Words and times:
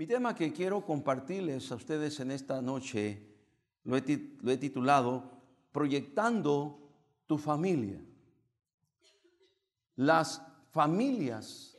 Mi 0.00 0.06
tema 0.06 0.34
que 0.34 0.50
quiero 0.50 0.86
compartirles 0.86 1.70
a 1.70 1.74
ustedes 1.74 2.20
en 2.20 2.30
esta 2.30 2.62
noche 2.62 3.36
lo 3.84 3.98
he, 3.98 4.56
titulado 4.56 5.30
Proyectando 5.72 6.90
tu 7.26 7.36
familia. 7.36 8.02
Las 9.96 10.40
familias 10.70 11.76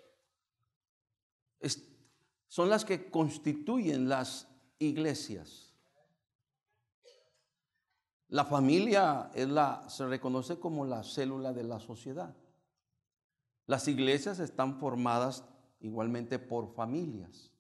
son 2.48 2.70
las 2.70 2.86
que 2.86 3.10
constituyen 3.10 4.08
las 4.08 4.48
iglesias. 4.78 5.74
La 8.28 8.46
familia 8.46 9.32
se 9.88 10.06
reconoce 10.06 10.60
como 10.60 10.86
la 10.86 11.02
célula 11.02 11.54
de 11.54 11.64
la 11.64 11.80
sociedad. 11.80 12.36
Las 13.66 13.88
iglesias 13.88 14.38
están 14.38 14.80
formadas 14.80 15.44
igualmente 15.80 16.38
por 16.38 16.72
familias. 16.76 17.51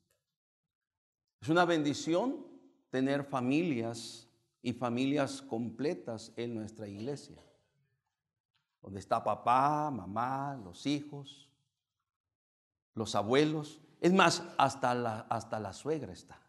Es 1.41 1.49
una 1.49 1.65
bendición 1.65 2.45
tener 2.91 3.23
familias 3.23 4.27
y 4.61 4.73
familias 4.73 5.41
completas 5.41 6.31
en 6.35 6.53
nuestra 6.53 6.87
iglesia, 6.87 7.41
donde 8.79 8.99
está 8.99 9.23
papá, 9.23 9.89
mamá, 9.89 10.59
los 10.63 10.85
hijos, 10.85 11.49
los 12.93 13.15
abuelos, 13.15 13.81
es 13.99 14.13
más, 14.13 14.43
hasta 14.57 14.93
la, 14.93 15.21
hasta 15.21 15.59
la 15.59 15.73
suegra 15.73 16.13
está. 16.13 16.39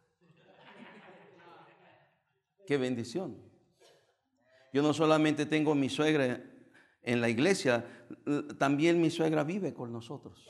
Qué 2.66 2.76
bendición. 2.76 3.36
Yo 4.74 4.82
no 4.82 4.92
solamente 4.92 5.46
tengo 5.46 5.74
mi 5.74 5.88
suegra 5.88 6.42
en 7.02 7.20
la 7.20 7.30
iglesia, 7.30 7.86
también 8.58 9.00
mi 9.00 9.10
suegra 9.10 9.42
vive 9.42 9.72
con 9.72 9.90
nosotros. 9.90 10.46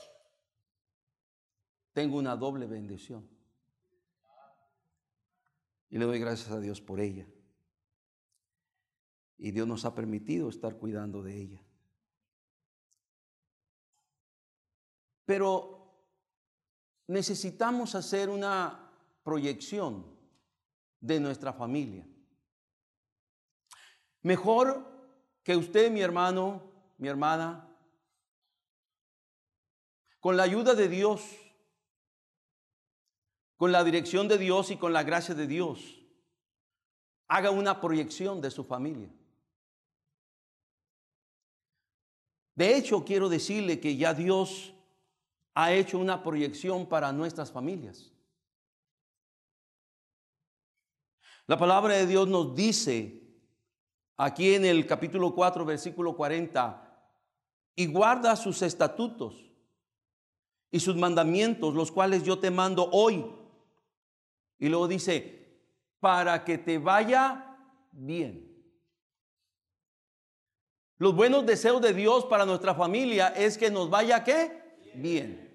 Tengo 1.92 2.18
una 2.18 2.36
doble 2.36 2.66
bendición. 2.66 3.41
Y 5.92 5.98
le 5.98 6.06
doy 6.06 6.18
gracias 6.18 6.50
a 6.50 6.58
Dios 6.58 6.80
por 6.80 7.00
ella. 7.00 7.28
Y 9.36 9.50
Dios 9.50 9.68
nos 9.68 9.84
ha 9.84 9.94
permitido 9.94 10.48
estar 10.48 10.78
cuidando 10.78 11.22
de 11.22 11.38
ella. 11.38 11.62
Pero 15.26 15.94
necesitamos 17.08 17.94
hacer 17.94 18.30
una 18.30 18.90
proyección 19.22 20.06
de 20.98 21.20
nuestra 21.20 21.52
familia. 21.52 22.08
Mejor 24.22 24.90
que 25.42 25.56
usted, 25.56 25.90
mi 25.90 26.00
hermano, 26.00 26.72
mi 26.96 27.08
hermana, 27.08 27.68
con 30.20 30.38
la 30.38 30.44
ayuda 30.44 30.74
de 30.74 30.88
Dios, 30.88 31.20
con 33.62 33.70
la 33.70 33.84
dirección 33.84 34.26
de 34.26 34.38
Dios 34.38 34.72
y 34.72 34.76
con 34.76 34.92
la 34.92 35.04
gracia 35.04 35.36
de 35.36 35.46
Dios, 35.46 36.00
haga 37.28 37.52
una 37.52 37.80
proyección 37.80 38.40
de 38.40 38.50
su 38.50 38.64
familia. 38.64 39.08
De 42.56 42.76
hecho, 42.76 43.04
quiero 43.04 43.28
decirle 43.28 43.78
que 43.78 43.96
ya 43.96 44.14
Dios 44.14 44.74
ha 45.54 45.72
hecho 45.72 46.00
una 46.00 46.24
proyección 46.24 46.88
para 46.88 47.12
nuestras 47.12 47.52
familias. 47.52 48.10
La 51.46 51.56
palabra 51.56 51.94
de 51.94 52.08
Dios 52.08 52.26
nos 52.26 52.56
dice 52.56 53.22
aquí 54.16 54.56
en 54.56 54.64
el 54.64 54.88
capítulo 54.88 55.36
4, 55.36 55.64
versículo 55.64 56.16
40, 56.16 57.14
y 57.76 57.86
guarda 57.86 58.34
sus 58.34 58.60
estatutos 58.60 59.36
y 60.72 60.80
sus 60.80 60.96
mandamientos, 60.96 61.74
los 61.74 61.92
cuales 61.92 62.24
yo 62.24 62.40
te 62.40 62.50
mando 62.50 62.90
hoy 62.90 63.24
y 64.62 64.68
luego 64.68 64.86
dice, 64.86 65.58
para 65.98 66.44
que 66.44 66.56
te 66.56 66.78
vaya 66.78 67.58
bien. 67.90 68.48
Los 70.98 71.16
buenos 71.16 71.44
deseos 71.44 71.82
de 71.82 71.92
Dios 71.92 72.26
para 72.26 72.46
nuestra 72.46 72.72
familia 72.72 73.30
es 73.30 73.58
que 73.58 73.72
nos 73.72 73.90
vaya 73.90 74.22
qué? 74.22 74.78
Bien. 74.94 75.52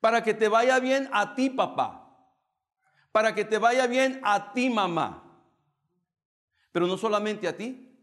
Para 0.00 0.24
que 0.24 0.32
te 0.32 0.48
vaya 0.48 0.78
bien 0.78 1.10
a 1.12 1.34
ti, 1.34 1.50
papá. 1.50 2.26
Para 3.12 3.34
que 3.34 3.44
te 3.44 3.58
vaya 3.58 3.86
bien 3.86 4.18
a 4.24 4.54
ti, 4.54 4.70
mamá. 4.70 5.22
Pero 6.72 6.86
no 6.86 6.96
solamente 6.96 7.46
a 7.46 7.54
ti, 7.54 7.94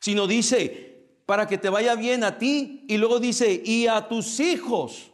sino 0.00 0.26
dice, 0.26 1.20
para 1.26 1.46
que 1.46 1.58
te 1.58 1.68
vaya 1.68 1.94
bien 1.94 2.24
a 2.24 2.38
ti. 2.38 2.86
Y 2.88 2.96
luego 2.96 3.20
dice, 3.20 3.60
y 3.62 3.88
a 3.88 4.08
tus 4.08 4.40
hijos 4.40 5.12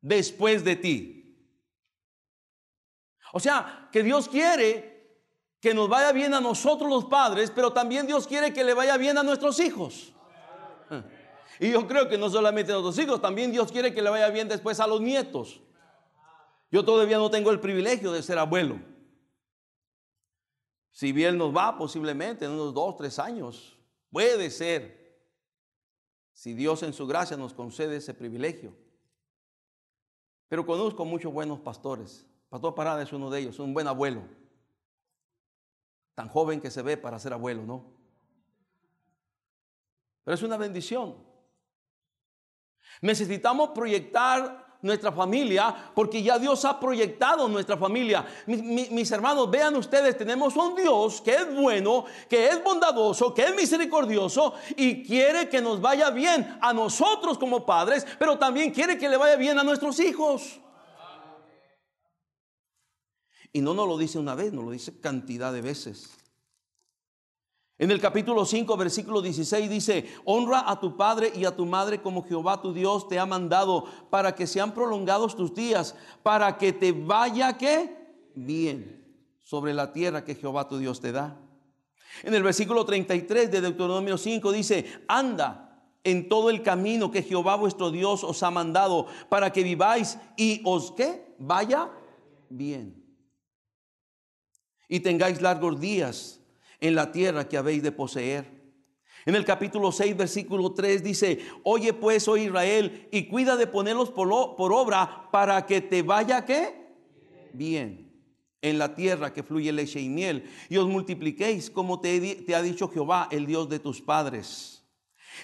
después 0.00 0.64
de 0.64 0.74
ti. 0.74 1.23
O 3.36 3.40
sea, 3.40 3.88
que 3.90 4.04
Dios 4.04 4.28
quiere 4.28 5.18
que 5.60 5.74
nos 5.74 5.88
vaya 5.88 6.12
bien 6.12 6.34
a 6.34 6.40
nosotros 6.40 6.88
los 6.88 7.06
padres, 7.06 7.50
pero 7.50 7.72
también 7.72 8.06
Dios 8.06 8.28
quiere 8.28 8.52
que 8.52 8.62
le 8.62 8.74
vaya 8.74 8.96
bien 8.96 9.18
a 9.18 9.24
nuestros 9.24 9.58
hijos. 9.58 10.12
Y 11.58 11.72
yo 11.72 11.88
creo 11.88 12.08
que 12.08 12.16
no 12.16 12.30
solamente 12.30 12.70
a 12.70 12.76
nuestros 12.76 12.96
hijos, 13.04 13.20
también 13.20 13.50
Dios 13.50 13.72
quiere 13.72 13.92
que 13.92 14.02
le 14.02 14.10
vaya 14.10 14.28
bien 14.28 14.46
después 14.46 14.78
a 14.78 14.86
los 14.86 15.00
nietos. 15.00 15.60
Yo 16.70 16.84
todavía 16.84 17.18
no 17.18 17.28
tengo 17.28 17.50
el 17.50 17.58
privilegio 17.58 18.12
de 18.12 18.22
ser 18.22 18.38
abuelo. 18.38 18.78
Si 20.92 21.10
bien 21.10 21.36
nos 21.36 21.52
va 21.52 21.76
posiblemente 21.76 22.44
en 22.44 22.52
unos 22.52 22.72
dos, 22.72 22.96
tres 22.96 23.18
años, 23.18 23.76
puede 24.12 24.48
ser, 24.48 25.18
si 26.32 26.54
Dios 26.54 26.84
en 26.84 26.92
su 26.92 27.04
gracia 27.08 27.36
nos 27.36 27.52
concede 27.52 27.96
ese 27.96 28.14
privilegio. 28.14 28.76
Pero 30.46 30.64
conozco 30.64 31.04
muchos 31.04 31.32
buenos 31.32 31.58
pastores 31.58 32.26
Pastor 32.54 32.72
Parada 32.72 33.02
es 33.02 33.12
uno 33.12 33.30
de 33.30 33.40
ellos, 33.40 33.58
un 33.58 33.74
buen 33.74 33.88
abuelo. 33.88 34.22
Tan 36.14 36.28
joven 36.28 36.60
que 36.60 36.70
se 36.70 36.82
ve 36.82 36.96
para 36.96 37.18
ser 37.18 37.32
abuelo, 37.32 37.64
¿no? 37.64 37.84
Pero 40.22 40.36
es 40.36 40.42
una 40.44 40.56
bendición. 40.56 41.16
Necesitamos 43.00 43.70
proyectar 43.70 44.78
nuestra 44.82 45.10
familia 45.10 45.90
porque 45.96 46.22
ya 46.22 46.38
Dios 46.38 46.64
ha 46.64 46.78
proyectado 46.78 47.48
nuestra 47.48 47.76
familia. 47.76 48.24
Mis, 48.46 49.10
hermanos, 49.10 49.50
vean 49.50 49.74
ustedes, 49.74 50.16
tenemos 50.16 50.54
un 50.54 50.76
Dios 50.76 51.20
que 51.22 51.34
es 51.34 51.52
bueno, 51.56 52.04
que 52.28 52.50
es 52.50 52.62
bondadoso, 52.62 53.34
que 53.34 53.46
es 53.46 53.56
misericordioso 53.56 54.54
y 54.76 55.02
quiere 55.02 55.48
que 55.48 55.60
nos 55.60 55.80
vaya 55.80 56.08
bien 56.10 56.56
a 56.60 56.72
nosotros 56.72 57.36
como 57.36 57.66
padres, 57.66 58.06
pero 58.16 58.38
también 58.38 58.70
quiere 58.70 58.96
que 58.96 59.08
le 59.08 59.16
vaya 59.16 59.34
bien 59.34 59.58
a 59.58 59.64
nuestros 59.64 59.98
hijos. 59.98 60.60
Y 63.54 63.60
no 63.60 63.72
nos 63.72 63.86
lo 63.86 63.96
dice 63.96 64.18
una 64.18 64.34
vez, 64.34 64.52
nos 64.52 64.64
lo 64.64 64.72
dice 64.72 64.98
cantidad 65.00 65.52
de 65.52 65.60
veces. 65.60 66.10
En 67.78 67.92
el 67.92 68.00
capítulo 68.00 68.44
5, 68.44 68.76
versículo 68.76 69.22
16 69.22 69.70
dice, 69.70 70.12
honra 70.24 70.68
a 70.68 70.80
tu 70.80 70.96
padre 70.96 71.32
y 71.36 71.44
a 71.44 71.54
tu 71.54 71.64
madre 71.64 72.02
como 72.02 72.24
Jehová 72.24 72.60
tu 72.60 72.72
Dios 72.72 73.06
te 73.06 73.16
ha 73.20 73.26
mandado 73.26 73.84
para 74.10 74.34
que 74.34 74.48
sean 74.48 74.74
prolongados 74.74 75.36
tus 75.36 75.54
días, 75.54 75.94
para 76.24 76.58
que 76.58 76.72
te 76.72 76.90
vaya 76.90 77.56
que 77.56 77.96
bien 78.34 79.06
sobre 79.40 79.72
la 79.72 79.92
tierra 79.92 80.24
que 80.24 80.34
Jehová 80.34 80.66
tu 80.66 80.78
Dios 80.78 81.00
te 81.00 81.12
da. 81.12 81.40
En 82.24 82.34
el 82.34 82.42
versículo 82.42 82.84
33 82.84 83.52
de 83.52 83.60
Deuteronomio 83.60 84.18
5 84.18 84.50
dice, 84.50 84.84
anda 85.06 85.80
en 86.02 86.28
todo 86.28 86.50
el 86.50 86.60
camino 86.64 87.12
que 87.12 87.22
Jehová 87.22 87.54
vuestro 87.54 87.92
Dios 87.92 88.24
os 88.24 88.42
ha 88.42 88.50
mandado 88.50 89.06
para 89.28 89.52
que 89.52 89.62
viváis 89.62 90.18
y 90.36 90.60
os 90.64 90.90
que 90.90 91.36
vaya 91.38 91.92
bien 92.48 93.03
y 94.88 95.00
tengáis 95.00 95.40
largos 95.40 95.80
días 95.80 96.40
en 96.80 96.94
la 96.94 97.12
tierra 97.12 97.48
que 97.48 97.56
habéis 97.56 97.82
de 97.82 97.92
poseer. 97.92 98.54
En 99.26 99.34
el 99.34 99.44
capítulo 99.44 99.90
6, 99.90 100.16
versículo 100.16 100.72
3 100.72 101.02
dice, 101.02 101.38
oye 101.62 101.94
pues, 101.94 102.28
oh 102.28 102.36
Israel, 102.36 103.08
y 103.10 103.24
cuida 103.26 103.56
de 103.56 103.66
ponerlos 103.66 104.10
por, 104.10 104.30
obra 104.30 105.28
para 105.30 105.64
que 105.64 105.80
te 105.80 106.02
vaya 106.02 106.44
qué? 106.44 106.74
Bien. 107.52 108.12
En 108.60 108.78
la 108.78 108.94
tierra 108.94 109.32
que 109.32 109.42
fluye 109.42 109.72
leche 109.72 110.00
y 110.00 110.08
miel, 110.08 110.44
y 110.68 110.76
os 110.76 110.86
multipliquéis 110.88 111.70
como 111.70 112.00
te, 112.00 112.34
te 112.36 112.54
ha 112.54 112.62
dicho 112.62 112.88
Jehová, 112.88 113.28
el 113.30 113.46
Dios 113.46 113.68
de 113.68 113.78
tus 113.78 114.00
padres. 114.00 114.84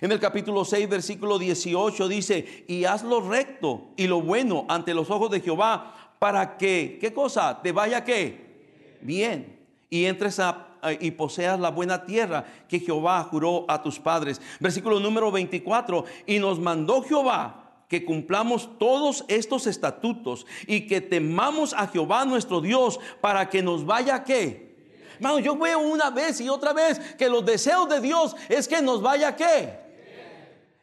En 0.01 0.13
el 0.13 0.21
capítulo 0.21 0.65
6, 0.65 0.89
versículo 0.89 1.39
18 1.39 2.09
dice, 2.09 2.65
y 2.69 2.85
hazlo 2.85 3.21
recto 3.21 3.93
y 3.97 4.07
lo 4.07 4.21
bueno 4.21 4.67
ante 4.69 4.95
los 4.95 5.11
ojos 5.11 5.31
de 5.31 5.41
Jehová, 5.41 6.17
para 6.19 6.59
que, 6.59 6.99
¿qué 7.01 7.15
cosa? 7.15 7.61
Te 7.63 7.73
vaya 7.73 8.05
qué? 8.05 8.50
Bien 9.01 9.59
y 9.89 10.05
entres 10.05 10.39
a, 10.39 10.69
y 11.01 11.11
poseas 11.11 11.59
la 11.59 11.71
buena 11.71 12.05
tierra 12.05 12.45
que 12.69 12.81
Jehová 12.81 13.23
juró 13.25 13.65
a 13.69 13.83
tus 13.83 13.99
padres. 13.99 14.41
Versículo 14.61 15.01
número 15.01 15.31
24, 15.31 16.05
y 16.27 16.39
nos 16.39 16.59
mandó 16.59 17.03
Jehová 17.03 17.57
que 17.89 18.05
cumplamos 18.05 18.79
todos 18.79 19.25
estos 19.27 19.67
estatutos 19.67 20.47
y 20.67 20.87
que 20.87 21.01
temamos 21.01 21.75
a 21.75 21.89
Jehová 21.89 22.25
nuestro 22.25 22.61
Dios 22.61 23.01
para 23.21 23.49
que 23.49 23.63
nos 23.63 23.85
vaya 23.85 24.23
qué. 24.23 24.71
Hermano, 25.17 25.41
yo 25.41 25.57
veo 25.57 25.81
una 25.81 26.11
vez 26.11 26.41
y 26.41 26.49
otra 26.49 26.73
vez 26.73 26.99
que 27.17 27.29
los 27.29 27.45
deseos 27.45 27.89
de 27.89 28.01
Dios 28.01 28.37
es 28.49 28.69
que 28.69 28.81
nos 28.81 29.03
vaya 29.03 29.35
qué 29.35 29.90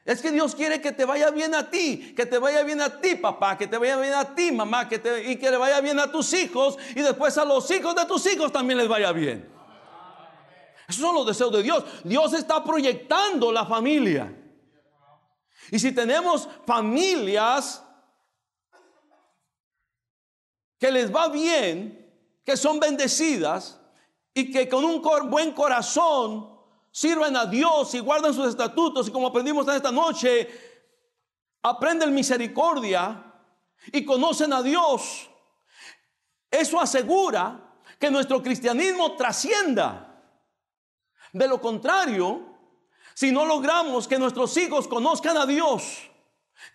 Es 0.07 0.21
que 0.21 0.31
Dios 0.31 0.55
quiere 0.55 0.79
que 0.79 0.93
te 0.93 1.03
vaya 1.03 1.29
bien 1.31 1.53
a 1.53 1.69
ti, 1.69 2.13
que 2.15 2.25
te 2.25 2.37
vaya 2.37 2.63
bien 2.63 2.79
a 2.79 3.01
ti, 3.01 3.15
papá, 3.15 3.57
que 3.57 3.67
te 3.67 3.77
vaya 3.77 3.97
bien 3.97 4.13
a 4.13 4.33
ti, 4.33 4.53
mamá, 4.53 4.87
que 4.87 4.95
y 5.27 5.35
que 5.35 5.51
le 5.51 5.57
vaya 5.57 5.81
bien 5.81 5.99
a 5.99 6.09
tus 6.09 6.31
hijos 6.31 6.77
y 6.95 7.01
después 7.01 7.37
a 7.37 7.43
los 7.43 7.69
hijos 7.71 7.93
de 7.93 8.05
tus 8.05 8.25
hijos 8.25 8.49
también 8.53 8.77
les 8.77 8.87
vaya 8.87 9.11
bien. 9.11 9.51
Esos 10.87 11.01
son 11.01 11.13
los 11.13 11.27
deseos 11.27 11.51
de 11.51 11.61
Dios. 11.61 11.83
Dios 12.05 12.31
está 12.31 12.63
proyectando 12.63 13.51
la 13.51 13.65
familia. 13.65 14.33
Y 15.71 15.77
si 15.77 15.91
tenemos 15.91 16.47
familias 16.65 17.83
que 20.79 20.89
les 20.89 21.13
va 21.13 21.27
bien, 21.27 22.09
que 22.45 22.55
son 22.55 22.79
bendecidas 22.79 23.81
y 24.33 24.53
que 24.53 24.69
con 24.69 24.85
un 24.85 25.01
buen 25.29 25.51
corazón 25.51 26.56
sirven 26.97 27.37
a 27.37 27.45
Dios 27.45 27.93
y 27.93 27.99
guardan 27.99 28.33
sus 28.33 28.47
estatutos 28.47 29.07
y 29.07 29.11
como 29.11 29.27
aprendimos 29.27 29.67
en 29.67 29.75
esta 29.75 29.91
noche, 29.91 30.49
aprenden 31.61 32.11
misericordia 32.11 33.35
y 33.91 34.03
conocen 34.03 34.51
a 34.51 34.63
Dios. 34.63 35.29
Eso 36.49 36.79
asegura 36.79 37.75
que 37.99 38.09
nuestro 38.09 38.41
cristianismo 38.41 39.15
trascienda. 39.15 40.23
De 41.31 41.47
lo 41.47 41.61
contrario, 41.61 42.41
si 43.13 43.31
no 43.31 43.45
logramos 43.45 44.07
que 44.07 44.17
nuestros 44.17 44.57
hijos 44.57 44.87
conozcan 44.87 45.37
a 45.37 45.45
Dios, 45.45 46.09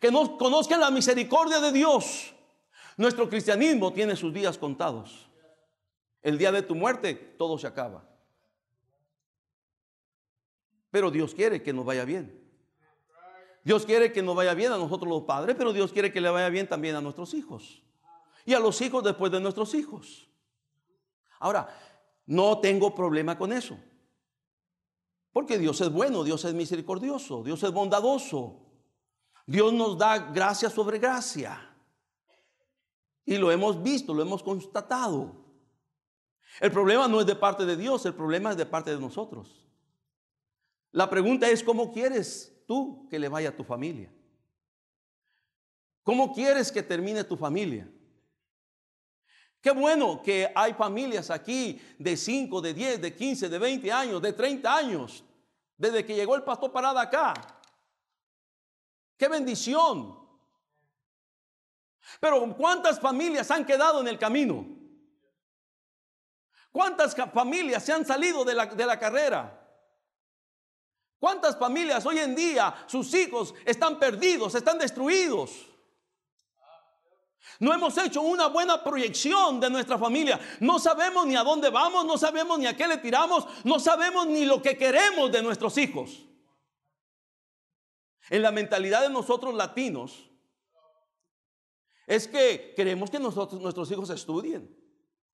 que 0.00 0.12
nos 0.12 0.30
conozcan 0.30 0.78
la 0.78 0.92
misericordia 0.92 1.58
de 1.58 1.72
Dios, 1.72 2.32
nuestro 2.96 3.28
cristianismo 3.28 3.92
tiene 3.92 4.14
sus 4.14 4.32
días 4.32 4.56
contados. 4.56 5.28
El 6.22 6.38
día 6.38 6.52
de 6.52 6.62
tu 6.62 6.76
muerte 6.76 7.14
todo 7.36 7.58
se 7.58 7.66
acaba. 7.66 8.11
Pero 10.92 11.10
Dios 11.10 11.34
quiere 11.34 11.62
que 11.62 11.72
nos 11.72 11.86
vaya 11.86 12.04
bien. 12.04 12.38
Dios 13.64 13.86
quiere 13.86 14.12
que 14.12 14.22
nos 14.22 14.36
vaya 14.36 14.52
bien 14.52 14.72
a 14.72 14.76
nosotros 14.76 15.08
los 15.08 15.22
padres, 15.22 15.56
pero 15.56 15.72
Dios 15.72 15.90
quiere 15.90 16.12
que 16.12 16.20
le 16.20 16.28
vaya 16.28 16.50
bien 16.50 16.68
también 16.68 16.94
a 16.94 17.00
nuestros 17.00 17.32
hijos. 17.32 17.82
Y 18.44 18.52
a 18.52 18.60
los 18.60 18.78
hijos 18.82 19.02
después 19.02 19.32
de 19.32 19.40
nuestros 19.40 19.74
hijos. 19.74 20.28
Ahora, 21.40 21.74
no 22.26 22.58
tengo 22.60 22.94
problema 22.94 23.38
con 23.38 23.52
eso. 23.52 23.78
Porque 25.32 25.58
Dios 25.58 25.80
es 25.80 25.90
bueno, 25.90 26.24
Dios 26.24 26.44
es 26.44 26.52
misericordioso, 26.52 27.42
Dios 27.42 27.62
es 27.62 27.72
bondadoso. 27.72 28.60
Dios 29.46 29.72
nos 29.72 29.96
da 29.96 30.18
gracia 30.18 30.68
sobre 30.68 30.98
gracia. 30.98 31.74
Y 33.24 33.38
lo 33.38 33.50
hemos 33.50 33.82
visto, 33.82 34.12
lo 34.12 34.20
hemos 34.20 34.42
constatado. 34.42 35.36
El 36.60 36.70
problema 36.70 37.08
no 37.08 37.18
es 37.20 37.26
de 37.26 37.36
parte 37.36 37.64
de 37.64 37.76
Dios, 37.78 38.04
el 38.04 38.14
problema 38.14 38.50
es 38.50 38.58
de 38.58 38.66
parte 38.66 38.90
de 38.90 39.00
nosotros. 39.00 39.61
La 40.92 41.08
pregunta 41.08 41.48
es, 41.48 41.62
¿cómo 41.64 41.90
quieres 41.90 42.52
tú 42.66 43.08
que 43.08 43.18
le 43.18 43.28
vaya 43.28 43.48
a 43.48 43.56
tu 43.56 43.64
familia? 43.64 44.12
¿Cómo 46.02 46.34
quieres 46.34 46.70
que 46.70 46.82
termine 46.82 47.24
tu 47.24 47.36
familia? 47.36 47.90
Qué 49.60 49.70
bueno 49.70 50.20
que 50.22 50.52
hay 50.54 50.74
familias 50.74 51.30
aquí 51.30 51.80
de 51.98 52.16
5, 52.16 52.60
de 52.60 52.74
10, 52.74 53.00
de 53.00 53.14
15, 53.14 53.48
de 53.48 53.58
20 53.58 53.92
años, 53.92 54.20
de 54.20 54.32
30 54.32 54.76
años, 54.76 55.24
desde 55.78 56.04
que 56.04 56.14
llegó 56.14 56.34
el 56.34 56.42
pastor 56.42 56.72
parado 56.72 56.98
acá. 56.98 57.32
Qué 59.16 59.28
bendición. 59.28 60.18
Pero 62.20 62.54
¿cuántas 62.56 63.00
familias 63.00 63.50
han 63.50 63.64
quedado 63.64 64.00
en 64.00 64.08
el 64.08 64.18
camino? 64.18 64.66
¿Cuántas 66.72 67.14
familias 67.32 67.84
se 67.84 67.92
han 67.92 68.04
salido 68.04 68.44
de 68.44 68.54
la, 68.54 68.66
de 68.66 68.84
la 68.84 68.98
carrera? 68.98 69.61
¿Cuántas 71.22 71.56
familias 71.56 72.04
hoy 72.04 72.18
en 72.18 72.34
día 72.34 72.74
sus 72.88 73.14
hijos 73.14 73.54
están 73.64 73.96
perdidos, 73.96 74.56
están 74.56 74.76
destruidos? 74.76 75.52
No 77.60 77.72
hemos 77.72 77.96
hecho 77.96 78.22
una 78.22 78.48
buena 78.48 78.82
proyección 78.82 79.60
de 79.60 79.70
nuestra 79.70 79.96
familia. 79.98 80.40
No 80.58 80.80
sabemos 80.80 81.24
ni 81.24 81.36
a 81.36 81.44
dónde 81.44 81.70
vamos, 81.70 82.04
no 82.06 82.18
sabemos 82.18 82.58
ni 82.58 82.66
a 82.66 82.76
qué 82.76 82.88
le 82.88 82.96
tiramos, 82.96 83.46
no 83.62 83.78
sabemos 83.78 84.26
ni 84.26 84.44
lo 84.44 84.60
que 84.60 84.76
queremos 84.76 85.30
de 85.30 85.44
nuestros 85.44 85.78
hijos. 85.78 86.24
En 88.28 88.42
la 88.42 88.50
mentalidad 88.50 89.02
de 89.02 89.10
nosotros 89.10 89.54
latinos 89.54 90.28
es 92.08 92.26
que 92.26 92.74
queremos 92.74 93.10
que 93.10 93.20
nuestros 93.20 93.92
hijos 93.92 94.10
estudien, 94.10 94.76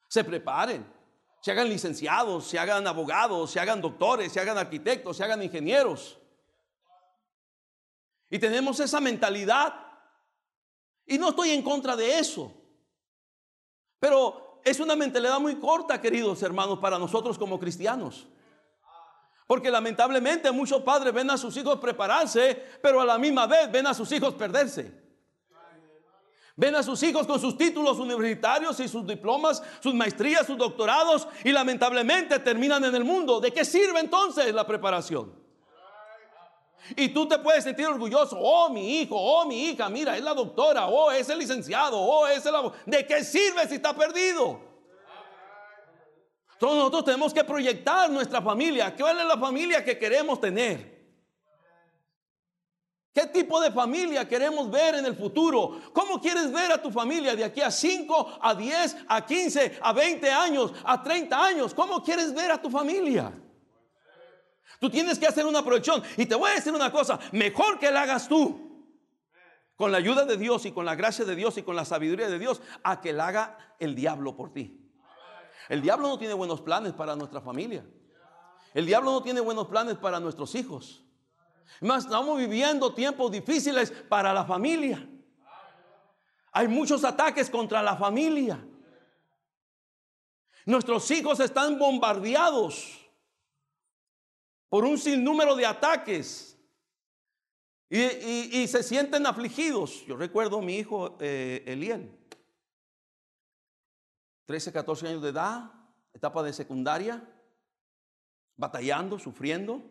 se 0.06 0.23
preparen, 0.23 0.97
se 1.48 1.52
hagan 1.52 1.70
licenciados, 1.70 2.46
se 2.46 2.58
hagan 2.58 2.86
abogados, 2.86 3.50
se 3.50 3.58
hagan 3.58 3.80
doctores, 3.80 4.30
se 4.30 4.38
hagan 4.38 4.58
arquitectos, 4.58 5.16
se 5.16 5.24
hagan 5.24 5.42
ingenieros. 5.42 6.18
Y 8.28 8.38
tenemos 8.38 8.78
esa 8.80 9.00
mentalidad 9.00 9.74
y 11.06 11.16
no 11.16 11.30
estoy 11.30 11.52
en 11.52 11.62
contra 11.62 11.96
de 11.96 12.18
eso. 12.18 12.52
Pero 13.98 14.60
es 14.62 14.78
una 14.78 14.94
mentalidad 14.94 15.40
muy 15.40 15.56
corta, 15.56 15.98
queridos 15.98 16.42
hermanos, 16.42 16.80
para 16.80 16.98
nosotros 16.98 17.38
como 17.38 17.58
cristianos. 17.58 18.26
Porque 19.46 19.70
lamentablemente 19.70 20.52
muchos 20.52 20.82
padres 20.82 21.14
ven 21.14 21.30
a 21.30 21.38
sus 21.38 21.56
hijos 21.56 21.78
prepararse, 21.78 22.62
pero 22.82 23.00
a 23.00 23.06
la 23.06 23.16
misma 23.16 23.46
vez 23.46 23.72
ven 23.72 23.86
a 23.86 23.94
sus 23.94 24.12
hijos 24.12 24.34
perderse. 24.34 25.07
Ven 26.58 26.75
a 26.75 26.82
sus 26.82 27.00
hijos 27.05 27.25
con 27.25 27.40
sus 27.40 27.56
títulos 27.56 28.00
universitarios 28.00 28.81
y 28.81 28.88
sus 28.88 29.06
diplomas, 29.06 29.62
sus 29.78 29.94
maestrías, 29.94 30.44
sus 30.44 30.58
doctorados 30.58 31.28
y 31.44 31.52
lamentablemente 31.52 32.37
terminan 32.40 32.84
en 32.84 32.96
el 32.96 33.05
mundo. 33.05 33.38
¿De 33.38 33.52
qué 33.52 33.64
sirve 33.64 34.00
entonces 34.00 34.52
la 34.52 34.66
preparación? 34.66 35.32
Y 36.96 37.10
tú 37.10 37.28
te 37.28 37.38
puedes 37.38 37.62
sentir 37.62 37.87
orgulloso. 37.87 38.37
Oh, 38.40 38.70
mi 38.70 39.00
hijo, 39.00 39.14
oh, 39.14 39.46
mi 39.46 39.66
hija, 39.69 39.88
mira, 39.88 40.16
es 40.16 40.25
la 40.25 40.34
doctora, 40.34 40.88
oh, 40.88 41.12
es 41.12 41.28
el 41.28 41.38
licenciado, 41.38 41.96
oh, 41.96 42.26
es 42.26 42.44
el 42.44 42.52
abogado. 42.52 42.82
¿De 42.87 43.06
qué 43.06 43.22
sirve 43.22 43.69
si 43.69 43.76
está 43.76 43.94
perdido? 43.94 44.60
Entonces 46.55 46.76
nosotros 46.76 47.05
tenemos 47.05 47.32
que 47.32 47.44
proyectar 47.44 48.10
nuestra 48.10 48.43
familia. 48.43 48.96
¿Cuál 48.96 49.20
es 49.20 49.26
la 49.26 49.38
familia 49.38 49.84
que 49.84 49.96
queremos 49.96 50.40
tener? 50.40 50.97
¿Qué 53.19 53.26
tipo 53.26 53.61
de 53.61 53.73
familia 53.73 54.29
queremos 54.29 54.70
ver 54.70 54.94
en 54.94 55.05
el 55.05 55.17
futuro? 55.17 55.81
¿Cómo 55.93 56.20
quieres 56.20 56.53
ver 56.53 56.70
a 56.70 56.81
tu 56.81 56.88
familia 56.93 57.35
de 57.35 57.43
aquí 57.43 57.61
a 57.61 57.69
5, 57.69 58.38
a 58.41 58.55
10, 58.55 58.97
a 59.09 59.26
15, 59.26 59.81
a 59.82 59.93
20 59.93 60.31
años, 60.31 60.73
a 60.85 61.03
30 61.03 61.44
años? 61.44 61.75
¿Cómo 61.75 62.00
quieres 62.00 62.32
ver 62.32 62.53
a 62.53 62.62
tu 62.62 62.70
familia? 62.70 63.32
Tú 64.79 64.88
tienes 64.88 65.19
que 65.19 65.26
hacer 65.26 65.44
una 65.47 65.65
proyección. 65.65 66.00
Y 66.17 66.26
te 66.26 66.37
voy 66.37 66.53
a 66.53 66.55
decir 66.55 66.73
una 66.73 66.93
cosa, 66.93 67.19
mejor 67.32 67.81
que 67.81 67.91
la 67.91 68.03
hagas 68.03 68.29
tú. 68.29 68.87
Con 69.75 69.91
la 69.91 69.99
ayuda 69.99 70.25
de 70.25 70.37
Dios 70.37 70.65
y 70.65 70.70
con 70.70 70.85
la 70.85 70.94
gracia 70.94 71.25
de 71.25 71.35
Dios 71.35 71.59
y 71.59 71.65
con 71.65 71.75
la 71.75 71.85
sabiduría 71.85 72.29
de 72.29 72.38
Dios, 72.38 72.62
a 72.85 73.00
que 73.00 73.12
la 73.12 73.26
haga 73.26 73.75
el 73.81 73.97
diablo 73.97 74.37
por 74.37 74.53
ti. 74.53 74.89
El 75.69 75.82
diablo 75.82 76.06
no 76.06 76.20
tiene 76.20 76.34
buenos 76.34 76.60
planes 76.60 76.93
para 76.93 77.17
nuestra 77.17 77.41
familia. 77.41 77.84
El 78.75 78.87
diablo 78.87 79.10
no 79.10 79.25
tiene 79.25 79.41
buenos 79.41 79.67
planes 79.67 79.96
para 79.96 80.20
nuestros 80.20 80.55
hijos. 80.55 81.03
Más 81.81 82.05
estamos 82.05 82.39
viviendo 82.39 82.93
tiempos 82.94 83.31
difíciles 83.31 83.91
para 83.91 84.32
la 84.32 84.44
familia. 84.44 85.08
Hay 86.53 86.69
muchos 86.69 87.05
ataques 87.05 87.51
contra 87.51 87.82
la 87.82 87.96
familia. 87.96 88.65
Nuestros 90.67 91.10
hijos 91.10 91.41
están 91.41 91.79
bombardeados 91.79 92.98
por 94.69 94.84
un 94.84 94.98
sinnúmero 94.98 95.55
de 95.55 95.67
ataques 95.67 96.58
y, 97.89 98.67
se 98.67 98.82
sienten 98.82 99.27
afligidos. 99.27 100.05
Yo 100.06 100.17
recuerdo 100.17 100.58
a 100.58 100.63
mi 100.63 100.77
hijo 100.77 101.17
eh, 101.20 101.63
Eliel, 101.67 102.19
13, 104.44 104.72
14 104.72 105.08
años 105.08 105.22
de 105.22 105.31
edad, 105.31 105.72
etapa 106.13 106.43
de 106.43 106.53
secundaria, 106.53 107.27
batallando, 108.56 109.19
sufriendo, 109.19 109.82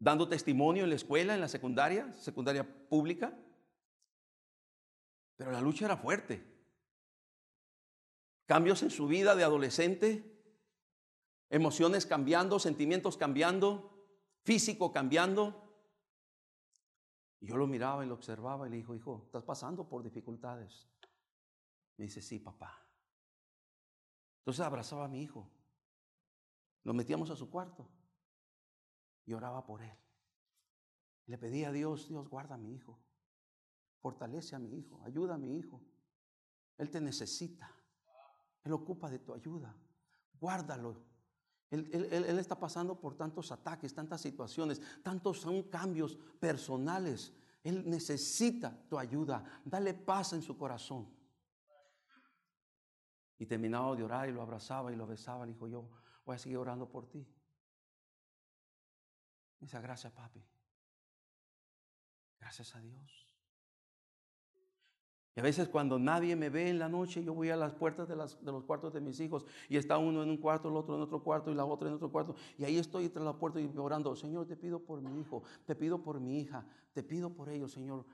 dando 0.00 0.26
testimonio 0.26 0.84
en 0.84 0.88
la 0.88 0.96
escuela, 0.96 1.34
en 1.34 1.40
la 1.40 1.48
secundaria, 1.48 2.12
secundaria 2.14 2.66
pública. 2.88 3.38
Pero 5.36 5.52
la 5.52 5.60
lucha 5.60 5.84
era 5.84 5.96
fuerte. 5.96 6.44
Cambios 8.46 8.82
en 8.82 8.90
su 8.90 9.06
vida 9.06 9.36
de 9.36 9.44
adolescente, 9.44 10.42
emociones 11.50 12.06
cambiando, 12.06 12.58
sentimientos 12.58 13.16
cambiando, 13.16 14.08
físico 14.42 14.90
cambiando. 14.90 15.68
Yo 17.40 17.56
lo 17.56 17.66
miraba 17.66 18.04
y 18.04 18.08
lo 18.08 18.14
observaba 18.14 18.66
y 18.66 18.70
le 18.70 18.78
dijo, 18.78 18.94
hijo, 18.94 19.22
estás 19.26 19.44
pasando 19.44 19.88
por 19.88 20.02
dificultades. 20.02 20.88
Me 21.96 22.06
dice, 22.06 22.22
sí, 22.22 22.38
papá. 22.38 22.86
Entonces 24.38 24.64
abrazaba 24.64 25.04
a 25.04 25.08
mi 25.08 25.22
hijo. 25.22 25.50
Nos 26.84 26.94
metíamos 26.94 27.30
a 27.30 27.36
su 27.36 27.50
cuarto 27.50 27.99
y 29.30 29.34
oraba 29.34 29.64
por 29.64 29.80
él. 29.80 29.96
Le 31.26 31.38
pedía 31.38 31.68
a 31.68 31.72
Dios, 31.72 32.08
Dios, 32.08 32.28
guarda 32.28 32.56
a 32.56 32.58
mi 32.58 32.74
hijo. 32.74 32.98
Fortalece 34.00 34.56
a 34.56 34.58
mi 34.58 34.76
hijo, 34.76 35.00
ayuda 35.04 35.34
a 35.34 35.38
mi 35.38 35.56
hijo. 35.56 35.80
Él 36.76 36.90
te 36.90 37.00
necesita. 37.00 37.72
Él 38.64 38.72
ocupa 38.72 39.08
de 39.08 39.20
tu 39.20 39.32
ayuda. 39.32 39.72
Guárdalo 40.40 40.96
Él, 41.70 41.88
él, 41.92 42.38
está 42.40 42.58
pasando 42.58 42.98
por 42.98 43.14
tantos 43.14 43.52
ataques, 43.52 43.94
tantas 43.94 44.20
situaciones, 44.20 44.82
tantos 45.04 45.46
cambios 45.70 46.16
personales. 46.40 47.32
Él 47.62 47.88
necesita 47.88 48.76
tu 48.88 48.98
ayuda. 48.98 49.44
Dale 49.64 49.94
paz 49.94 50.32
en 50.32 50.42
su 50.42 50.58
corazón. 50.58 51.08
Y 53.38 53.46
terminaba 53.46 53.94
de 53.94 54.02
orar 54.02 54.28
y 54.28 54.32
lo 54.32 54.42
abrazaba 54.42 54.92
y 54.92 54.96
lo 54.96 55.06
besaba. 55.06 55.46
Le 55.46 55.52
dijo, 55.52 55.68
yo 55.68 55.88
voy 56.24 56.34
a 56.34 56.38
seguir 56.38 56.58
orando 56.58 56.90
por 56.90 57.08
ti. 57.08 57.24
Me 59.60 59.66
dice, 59.66 59.80
gracias 59.80 60.12
papi. 60.12 60.44
Gracias 62.40 62.74
a 62.74 62.80
Dios. 62.80 63.30
Y 65.36 65.40
a 65.40 65.42
veces 65.44 65.68
cuando 65.68 65.98
nadie 65.98 66.34
me 66.34 66.50
ve 66.50 66.68
en 66.68 66.78
la 66.78 66.88
noche, 66.88 67.22
yo 67.22 67.34
voy 67.34 67.50
a 67.50 67.56
las 67.56 67.72
puertas 67.72 68.08
de, 68.08 68.16
los 68.16 68.64
cuartos 68.64 68.92
de 68.92 69.00
mis 69.00 69.20
hijos 69.20 69.46
y 69.68 69.76
está 69.76 69.96
uno 69.96 70.22
en 70.24 70.30
un 70.30 70.38
cuarto, 70.38 70.68
el 70.68 70.76
otro 70.76 70.96
en 70.96 71.02
otro 71.02 71.22
cuarto 71.22 71.52
y 71.52 71.54
la 71.54 71.64
otra 71.64 71.88
en 71.88 71.94
otro 71.94 72.10
cuarto. 72.10 72.34
Y 72.58 72.64
ahí 72.64 72.78
estoy 72.78 73.04
entre 73.04 73.22
la 73.22 73.34
puerta 73.34 73.60
y 73.60 73.70
orando, 73.76 74.16
Señor, 74.16 74.46
te 74.46 74.56
pido 74.56 74.80
por 74.80 75.00
mi 75.00 75.20
hijo, 75.20 75.44
te 75.66 75.76
pido 75.76 76.02
por 76.02 76.18
mi 76.18 76.40
hija, 76.40 76.66
te 76.92 77.04
pido 77.04 77.32
por 77.32 77.48
ellos, 77.48 77.70
Señor. 77.70 78.04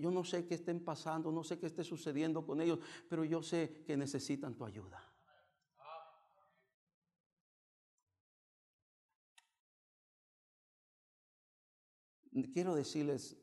Yo 0.00 0.10
no 0.10 0.24
sé 0.24 0.46
qué 0.46 0.54
estén 0.54 0.80
pasando, 0.80 1.30
no 1.30 1.44
sé 1.44 1.58
qué 1.58 1.66
esté 1.66 1.84
sucediendo 1.84 2.44
con 2.44 2.60
ellos, 2.60 2.80
pero 3.08 3.24
yo 3.24 3.42
sé 3.42 3.84
que 3.86 3.96
necesitan 3.96 4.54
tu 4.54 4.64
ayuda. 4.64 5.00
Quiero 12.52 12.74
decirles, 12.74 13.36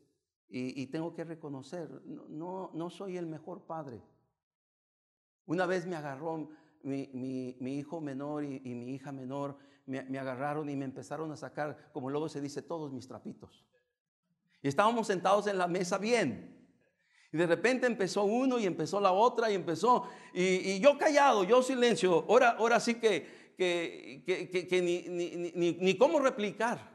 y, 0.55 0.85
tengo 0.87 1.15
que 1.15 1.23
reconocer, 1.23 1.89
no, 2.05 2.69
no, 2.75 2.89
soy 2.91 3.17
el 3.17 3.25
mejor 3.25 3.65
padre. 3.65 4.03
Una 5.47 5.65
vez 5.65 5.87
me 5.87 5.95
agarró 5.95 6.47
mi, 6.83 7.07
mi, 7.59 7.77
hijo 7.79 7.99
menor 7.99 8.43
y, 8.43 8.59
mi 8.59 8.93
hija 8.93 9.11
menor, 9.11 9.57
me, 9.87 10.19
agarraron 10.19 10.69
y 10.69 10.75
me 10.75 10.85
empezaron 10.85 11.31
a 11.31 11.37
sacar, 11.37 11.89
como 11.91 12.11
luego 12.11 12.29
se 12.29 12.39
dice, 12.39 12.61
todos 12.61 12.93
mis 12.93 13.07
trapitos. 13.07 13.65
Y 14.61 14.67
estábamos 14.67 15.07
sentados 15.07 15.47
en 15.47 15.57
la 15.57 15.67
mesa 15.67 15.97
bien. 15.97 16.69
Y 17.31 17.37
de 17.37 17.47
repente 17.47 17.87
empezó 17.87 18.23
uno 18.23 18.59
y 18.59 18.67
empezó 18.67 19.01
la 19.01 19.11
otra 19.11 19.49
y 19.49 19.55
empezó. 19.55 20.03
Y, 20.35 20.79
yo 20.79 20.99
callado, 20.99 21.43
yo 21.43 21.63
silencio. 21.63 22.25
Ahora, 22.29 22.51
ahora 22.51 22.79
sí 22.79 22.95
que, 22.95 23.55
que, 23.57 24.23
que, 24.23 24.67
que 24.67 24.81
ni, 24.83 25.01
ni, 25.55 25.71
ni 25.79 25.97
cómo 25.97 26.19
replicar 26.19 26.92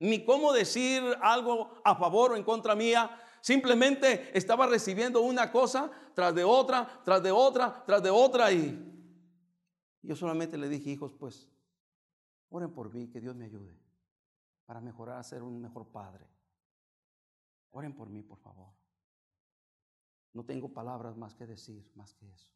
ni 0.00 0.24
cómo 0.24 0.52
decir 0.52 1.02
algo 1.22 1.70
a 1.84 1.94
favor 1.94 2.32
o 2.32 2.36
en 2.36 2.42
contra 2.42 2.74
mía. 2.74 3.10
Simplemente 3.40 4.36
estaba 4.36 4.66
recibiendo 4.66 5.20
una 5.20 5.52
cosa 5.52 5.90
tras 6.14 6.34
de 6.34 6.44
otra, 6.44 7.00
tras 7.04 7.22
de 7.22 7.30
otra, 7.30 7.84
tras 7.86 8.02
de 8.02 8.10
otra 8.10 8.52
y 8.52 8.90
yo 10.02 10.16
solamente 10.16 10.56
le 10.56 10.68
dije, 10.68 10.90
hijos, 10.90 11.12
pues, 11.12 11.48
oren 12.48 12.72
por 12.72 12.92
mí, 12.92 13.08
que 13.08 13.20
Dios 13.20 13.36
me 13.36 13.44
ayude 13.44 13.78
para 14.64 14.80
mejorar, 14.80 15.22
ser 15.24 15.42
un 15.42 15.60
mejor 15.60 15.88
padre. 15.88 16.26
Oren 17.70 17.94
por 17.94 18.08
mí, 18.08 18.22
por 18.22 18.38
favor. 18.38 18.72
No 20.32 20.44
tengo 20.44 20.72
palabras 20.72 21.16
más 21.16 21.34
que 21.34 21.46
decir, 21.46 21.90
más 21.94 22.14
que 22.14 22.30
eso. 22.30 22.50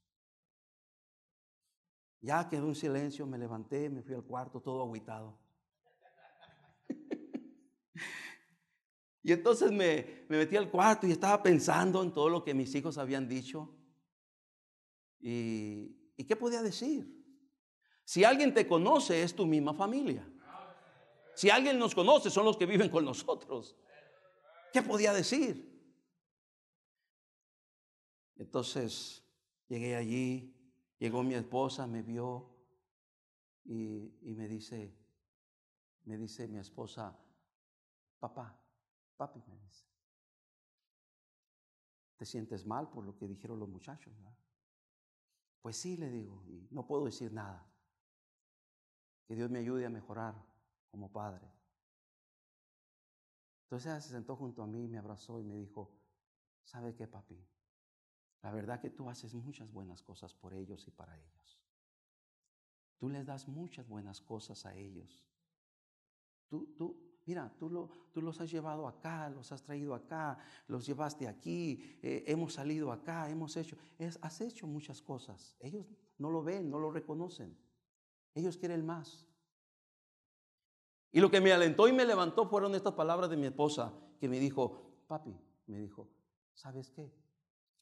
Ya 2.20 2.48
quedó 2.48 2.66
un 2.66 2.74
silencio, 2.74 3.26
me 3.26 3.36
levanté, 3.36 3.90
me 3.90 4.02
fui 4.02 4.14
al 4.14 4.24
cuarto 4.24 4.60
todo 4.60 4.82
aguitado. 4.82 5.36
Y 9.22 9.32
entonces 9.32 9.72
me, 9.72 10.26
metí 10.28 10.56
al 10.56 10.70
cuarto 10.70 11.06
y 11.06 11.12
estaba 11.12 11.42
pensando 11.42 12.02
en 12.02 12.12
todo 12.12 12.28
lo 12.28 12.44
que 12.44 12.52
mis 12.52 12.74
hijos 12.74 12.98
habían 12.98 13.26
dicho. 13.26 13.74
Y, 15.18 16.12
¿Y 16.16 16.24
qué 16.24 16.36
podía 16.36 16.62
decir? 16.62 17.10
Si 18.04 18.22
alguien 18.22 18.52
te 18.52 18.68
conoce, 18.68 19.22
es 19.22 19.34
tu 19.34 19.46
misma 19.46 19.72
familia. 19.72 20.30
Si 21.34 21.48
alguien 21.48 21.78
nos 21.78 21.94
conoce, 21.94 22.30
son 22.30 22.44
los 22.44 22.56
que 22.56 22.66
viven 22.66 22.90
con 22.90 23.04
nosotros. 23.04 23.76
¿Qué 24.72 24.82
podía 24.82 25.12
decir? 25.14 25.72
Entonces 28.36 29.24
llegué 29.68 29.96
allí, 29.96 30.54
llegó 30.98 31.22
mi 31.22 31.34
esposa, 31.34 31.86
me 31.86 32.02
vio 32.02 32.54
y, 33.64 34.18
y 34.22 34.34
me 34.34 34.48
dice, 34.48 34.94
me 36.04 36.18
dice 36.18 36.46
mi 36.46 36.58
esposa, 36.58 37.18
papá, 38.25 38.59
Papi 39.19 39.43
me 39.47 39.59
dice, 39.59 39.87
¿te 42.16 42.25
sientes 42.25 42.64
mal 42.64 42.88
por 42.88 43.04
lo 43.04 43.14
que 43.14 43.28
dijeron 43.28 43.59
los 43.59 43.69
muchachos? 43.69 44.14
Pues 45.61 45.76
sí, 45.76 45.99
le 45.99 46.09
digo, 46.09 46.43
y 46.47 46.66
no 46.71 46.87
puedo 46.87 47.04
decir 47.04 47.31
nada. 47.33 47.71
Que 49.26 49.35
Dios 49.35 49.50
me 49.50 49.59
ayude 49.59 49.85
a 49.85 49.90
mejorar 49.90 50.35
como 50.90 51.12
padre. 51.12 51.47
Entonces 53.64 53.93
ella 53.93 54.00
se 54.00 54.11
sentó 54.11 54.37
junto 54.37 54.62
a 54.62 54.66
mí, 54.66 54.88
me 54.88 54.97
abrazó 54.97 55.38
y 55.38 55.45
me 55.45 55.57
dijo, 55.57 55.95
¿sabe 56.64 56.95
qué, 56.95 57.07
papi? 57.07 57.47
La 58.40 58.50
verdad 58.52 58.81
que 58.81 58.88
tú 58.88 59.11
haces 59.11 59.35
muchas 59.35 59.71
buenas 59.71 60.02
cosas 60.02 60.33
por 60.33 60.54
ellos 60.54 60.88
y 60.88 60.90
para 60.90 61.14
ellos. 61.19 61.61
Tú 62.97 63.11
les 63.11 63.26
das 63.26 63.49
muchas 63.49 63.87
buenas 63.87 64.23
cosas 64.23 64.64
a 64.64 64.75
ellos. 64.75 65.26
Tú, 66.49 66.75
tú, 66.78 67.03
Mira, 67.26 67.50
tú, 67.59 67.88
tú 68.12 68.21
los 68.21 68.40
has 68.40 68.50
llevado 68.50 68.87
acá, 68.87 69.31
los 69.31 69.50
has 69.50 69.62
traído 69.62 69.95
acá, 69.95 70.38
los 70.69 70.85
llevaste 70.85 71.26
aquí, 71.26 71.99
eh, 72.02 72.25
hemos 72.26 72.54
salido 72.54 72.93
acá, 72.93 73.31
hemos 73.31 73.57
hecho, 73.57 73.76
has 74.21 74.40
hecho 74.43 74.66
muchas 74.66 75.00
cosas. 75.00 75.57
Ellos 75.61 75.87
no 76.19 76.31
lo 76.31 76.43
ven, 76.43 76.71
no 76.71 76.78
lo 76.78 76.90
reconocen. 76.90 77.57
Ellos 78.35 78.59
quieren 78.59 78.85
más. 78.85 79.26
Y 81.12 81.21
lo 81.21 81.31
que 81.31 81.40
me 81.40 81.52
alentó 81.52 81.88
y 81.88 81.93
me 81.93 82.04
levantó 82.04 82.47
fueron 82.47 82.75
estas 82.75 82.93
palabras 82.93 83.31
de 83.31 83.37
mi 83.37 83.47
esposa, 83.47 83.93
que 84.21 84.28
me 84.28 84.38
dijo, 84.38 85.04
papi, 85.07 85.35
me 85.66 85.78
dijo, 85.78 86.11
¿sabes 86.52 86.90
qué? 86.90 87.11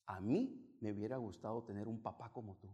A 0.07 0.21
mí 0.21 0.77
me 0.81 0.93
hubiera 0.93 1.17
gustado 1.17 1.65
tener 1.65 1.89
un 1.89 2.01
papá 2.01 2.31
como 2.31 2.57
tú. 2.57 2.69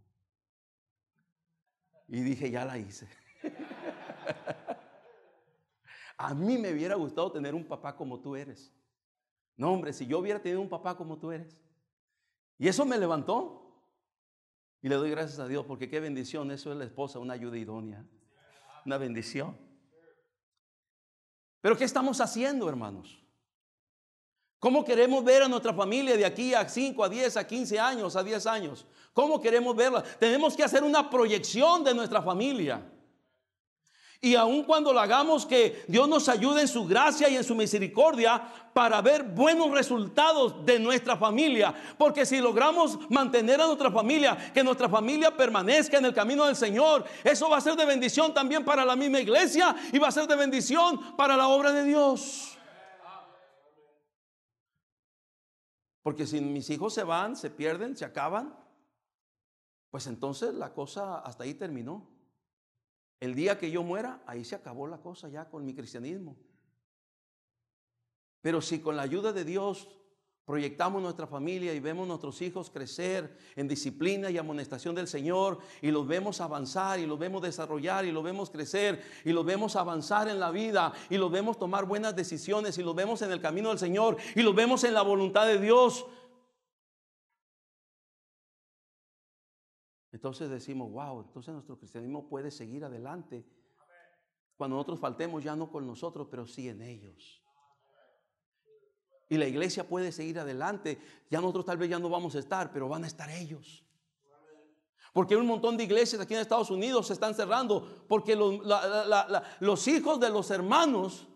Y 2.08 2.20
dije, 2.20 2.50
ya 2.50 2.64
la 2.64 2.76
hice. 2.76 3.08
A 6.18 6.34
mí 6.34 6.58
me 6.58 6.72
hubiera 6.72 6.96
gustado 6.96 7.30
tener 7.30 7.54
un 7.54 7.64
papá 7.64 7.96
como 7.96 8.18
tú 8.20 8.34
eres. 8.34 8.72
No, 9.56 9.72
hombre, 9.72 9.92
si 9.92 10.06
yo 10.06 10.18
hubiera 10.18 10.42
tenido 10.42 10.60
un 10.60 10.68
papá 10.68 10.96
como 10.96 11.16
tú 11.16 11.30
eres. 11.30 11.56
Y 12.58 12.66
eso 12.66 12.84
me 12.84 12.98
levantó. 12.98 13.64
Y 14.82 14.88
le 14.88 14.96
doy 14.96 15.10
gracias 15.10 15.38
a 15.38 15.46
Dios 15.46 15.64
porque 15.64 15.88
qué 15.88 16.00
bendición. 16.00 16.50
Eso 16.50 16.72
es 16.72 16.76
la 16.76 16.84
esposa, 16.84 17.20
una 17.20 17.34
ayuda 17.34 17.56
idónea. 17.56 18.04
Una 18.84 18.98
bendición. 18.98 19.56
Pero 21.60 21.76
¿qué 21.76 21.84
estamos 21.84 22.20
haciendo, 22.20 22.68
hermanos? 22.68 23.24
¿Cómo 24.58 24.84
queremos 24.84 25.22
ver 25.22 25.42
a 25.42 25.48
nuestra 25.48 25.72
familia 25.72 26.16
de 26.16 26.24
aquí 26.24 26.52
a 26.52 26.68
5, 26.68 27.04
a 27.04 27.08
10, 27.08 27.36
a 27.36 27.46
15 27.46 27.78
años, 27.78 28.16
a 28.16 28.24
10 28.24 28.46
años? 28.46 28.86
¿Cómo 29.12 29.40
queremos 29.40 29.76
verla? 29.76 30.02
Tenemos 30.18 30.56
que 30.56 30.64
hacer 30.64 30.82
una 30.82 31.08
proyección 31.08 31.84
de 31.84 31.94
nuestra 31.94 32.22
familia. 32.22 32.82
Y 34.20 34.34
aun 34.34 34.64
cuando 34.64 34.92
lo 34.92 34.98
hagamos, 34.98 35.46
que 35.46 35.84
Dios 35.86 36.08
nos 36.08 36.28
ayude 36.28 36.62
en 36.62 36.68
su 36.68 36.84
gracia 36.86 37.28
y 37.28 37.36
en 37.36 37.44
su 37.44 37.54
misericordia 37.54 38.42
para 38.72 39.00
ver 39.00 39.22
buenos 39.22 39.70
resultados 39.70 40.66
de 40.66 40.80
nuestra 40.80 41.16
familia. 41.16 41.72
Porque 41.96 42.26
si 42.26 42.40
logramos 42.40 42.98
mantener 43.10 43.60
a 43.60 43.66
nuestra 43.66 43.92
familia, 43.92 44.36
que 44.52 44.64
nuestra 44.64 44.88
familia 44.88 45.36
permanezca 45.36 45.98
en 45.98 46.06
el 46.06 46.14
camino 46.14 46.46
del 46.46 46.56
Señor, 46.56 47.04
eso 47.22 47.48
va 47.48 47.58
a 47.58 47.60
ser 47.60 47.76
de 47.76 47.84
bendición 47.84 48.34
también 48.34 48.64
para 48.64 48.84
la 48.84 48.96
misma 48.96 49.20
iglesia 49.20 49.76
y 49.92 49.98
va 49.98 50.08
a 50.08 50.12
ser 50.12 50.26
de 50.26 50.34
bendición 50.34 51.16
para 51.16 51.36
la 51.36 51.46
obra 51.46 51.72
de 51.72 51.84
Dios. 51.84 52.58
Porque 56.02 56.26
si 56.26 56.40
mis 56.40 56.70
hijos 56.70 56.92
se 56.92 57.04
van, 57.04 57.36
se 57.36 57.50
pierden, 57.50 57.96
se 57.96 58.04
acaban, 58.04 58.58
pues 59.90 60.08
entonces 60.08 60.54
la 60.54 60.72
cosa 60.72 61.18
hasta 61.18 61.44
ahí 61.44 61.54
terminó. 61.54 62.07
El 63.20 63.34
día 63.34 63.58
que 63.58 63.70
yo 63.70 63.82
muera, 63.82 64.22
ahí 64.26 64.44
se 64.44 64.54
acabó 64.54 64.86
la 64.86 64.98
cosa 64.98 65.28
ya 65.28 65.48
con 65.48 65.64
mi 65.64 65.74
cristianismo. 65.74 66.36
Pero 68.40 68.60
si 68.60 68.80
con 68.80 68.96
la 68.96 69.02
ayuda 69.02 69.32
de 69.32 69.44
Dios 69.44 69.88
proyectamos 70.48 71.02
nuestra 71.02 71.26
familia 71.26 71.74
y 71.74 71.80
vemos 71.80 72.08
nuestros 72.08 72.40
hijos 72.40 72.70
crecer 72.70 73.36
en 73.54 73.68
disciplina 73.68 74.30
y 74.30 74.38
amonestación 74.38 74.94
del 74.94 75.06
Señor 75.06 75.58
y 75.82 75.90
los 75.90 76.06
vemos 76.06 76.40
avanzar 76.40 76.98
y 76.98 77.06
los 77.06 77.18
vemos 77.18 77.42
desarrollar 77.42 78.06
y 78.06 78.12
los 78.12 78.24
vemos 78.24 78.48
crecer 78.48 79.04
y 79.26 79.32
los 79.32 79.44
vemos 79.44 79.76
avanzar 79.76 80.26
en 80.26 80.40
la 80.40 80.50
vida 80.50 80.94
y 81.10 81.18
los 81.18 81.30
vemos 81.30 81.58
tomar 81.58 81.84
buenas 81.84 82.16
decisiones 82.16 82.78
y 82.78 82.82
los 82.82 82.94
vemos 82.94 83.20
en 83.20 83.30
el 83.30 83.42
camino 83.42 83.68
del 83.68 83.78
Señor 83.78 84.16
y 84.34 84.40
los 84.40 84.54
vemos 84.54 84.84
en 84.84 84.94
la 84.94 85.02
voluntad 85.02 85.46
de 85.46 85.58
Dios, 85.58 86.06
Entonces 90.18 90.50
decimos, 90.50 90.90
wow, 90.90 91.20
entonces 91.20 91.54
nuestro 91.54 91.78
cristianismo 91.78 92.28
puede 92.28 92.50
seguir 92.50 92.84
adelante. 92.84 93.46
Cuando 94.56 94.74
nosotros 94.74 94.98
faltemos 94.98 95.44
ya 95.44 95.54
no 95.54 95.70
con 95.70 95.86
nosotros, 95.86 96.26
pero 96.28 96.44
sí 96.44 96.68
en 96.68 96.82
ellos. 96.82 97.40
Y 99.28 99.36
la 99.36 99.46
iglesia 99.46 99.88
puede 99.88 100.10
seguir 100.10 100.40
adelante. 100.40 101.00
Ya 101.30 101.40
nosotros 101.40 101.66
tal 101.66 101.78
vez 101.78 101.88
ya 101.88 102.00
no 102.00 102.08
vamos 102.08 102.34
a 102.34 102.40
estar, 102.40 102.72
pero 102.72 102.88
van 102.88 103.04
a 103.04 103.06
estar 103.06 103.30
ellos. 103.30 103.84
Porque 105.12 105.36
un 105.36 105.46
montón 105.46 105.76
de 105.76 105.84
iglesias 105.84 106.20
aquí 106.20 106.34
en 106.34 106.40
Estados 106.40 106.72
Unidos 106.72 107.06
se 107.06 107.12
están 107.12 107.32
cerrando 107.32 108.04
porque 108.08 108.34
los, 108.34 108.58
los 109.60 109.86
hijos 109.86 110.18
de 110.18 110.30
los 110.30 110.50
hermanos 110.50 111.28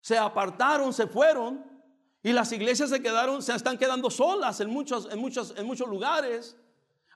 se 0.00 0.16
apartaron, 0.16 0.92
se 0.92 1.08
fueron 1.08 1.66
y 2.22 2.32
las 2.32 2.52
iglesias 2.52 2.90
se 2.90 3.02
quedaron, 3.02 3.42
se 3.42 3.52
están 3.56 3.76
quedando 3.76 4.08
solas 4.08 4.60
en 4.60 4.70
muchos, 4.70 5.10
en 5.10 5.18
muchos, 5.18 5.52
en 5.56 5.66
muchos 5.66 5.88
lugares 5.88 6.56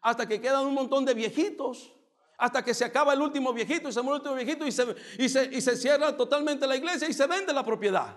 hasta 0.06 0.24
que 0.28 0.40
quedan 0.40 0.64
un 0.64 0.74
montón 0.74 1.04
de 1.04 1.14
viejitos. 1.14 1.92
Hasta 2.38 2.62
que 2.62 2.72
se 2.74 2.84
acaba 2.84 3.12
el 3.12 3.20
último 3.20 3.52
viejito 3.52 3.88
y 3.88 3.92
se 3.92 4.00
muere 4.02 4.18
el 4.18 4.20
último 4.20 4.36
viejito 4.36 4.64
y 4.64 4.70
se, 4.70 4.94
y 5.18 5.28
se, 5.28 5.46
y 5.46 5.60
se 5.60 5.76
cierra 5.76 6.16
totalmente 6.16 6.64
la 6.64 6.76
iglesia 6.76 7.08
y 7.08 7.12
se 7.12 7.26
vende 7.26 7.52
la 7.52 7.64
propiedad. 7.64 8.16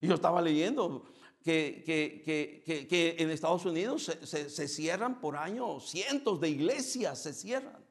Y 0.00 0.08
yo 0.08 0.14
estaba 0.14 0.42
leyendo 0.42 1.04
que, 1.44 1.84
que, 1.86 3.16
en 3.16 3.30
Estados 3.30 3.64
Unidos 3.64 4.10
se, 4.24 4.68
cierran 4.68 5.20
por 5.20 5.36
año 5.36 5.78
cientos 5.78 6.40
de 6.40 6.48
iglesias, 6.48 7.22
se 7.22 7.32
cierran. 7.32 7.86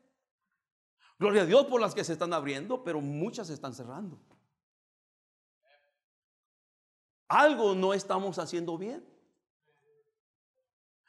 Gloria 1.17 1.43
a 1.43 1.45
Dios 1.45 1.65
por 1.67 1.79
las 1.79 1.95
que 1.95 2.03
se 2.03 2.11
están 2.11 2.33
abriendo, 2.33 2.83
pero 2.83 2.99
muchas 2.99 3.47
se 3.47 3.53
están 3.53 3.73
cerrando. 3.73 4.19
Algo 7.29 7.73
no 7.73 7.93
estamos 7.93 8.37
haciendo 8.37 8.77
bien. 8.77 9.11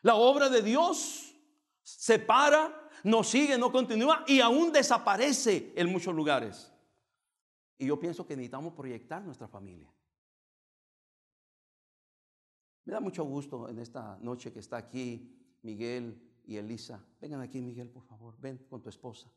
La 0.03 0.17
obra 0.17 0.49
de 0.49 0.63
Dios 0.63 1.35
se 1.83 2.19
para, 2.19 2.91
no 3.05 3.25
sigue, 3.25 3.57
no 3.57 3.73
continúa 3.73 4.25
y 4.27 4.41
aún 4.41 4.73
desaparece 4.73 5.73
en 5.77 5.91
muchos 5.91 6.15
lugares. 6.15 6.73
Y 7.79 7.87
yo 7.87 7.99
pienso 7.99 8.27
que 8.27 8.37
necesitamos 8.37 8.75
proyectar 8.75 9.23
nuestra 9.23 9.49
familia. 9.49 9.93
Me 12.85 12.93
da 12.93 13.01
mucho 13.01 13.25
gusto 13.25 13.69
en 13.69 13.79
esta 13.79 14.19
noche 14.21 14.53
que 14.53 14.59
está 14.59 14.77
aquí 14.77 15.59
Miguel 15.63 16.41
y 16.45 16.57
Elisa. 16.57 17.05
Vengan 17.21 17.41
aquí, 17.41 17.61
Miguel, 17.61 17.89
por 17.89 18.05
favor. 18.05 18.35
Ven 18.41 18.59
con 18.69 18.83
tu 18.83 18.89
esposa. 18.89 19.31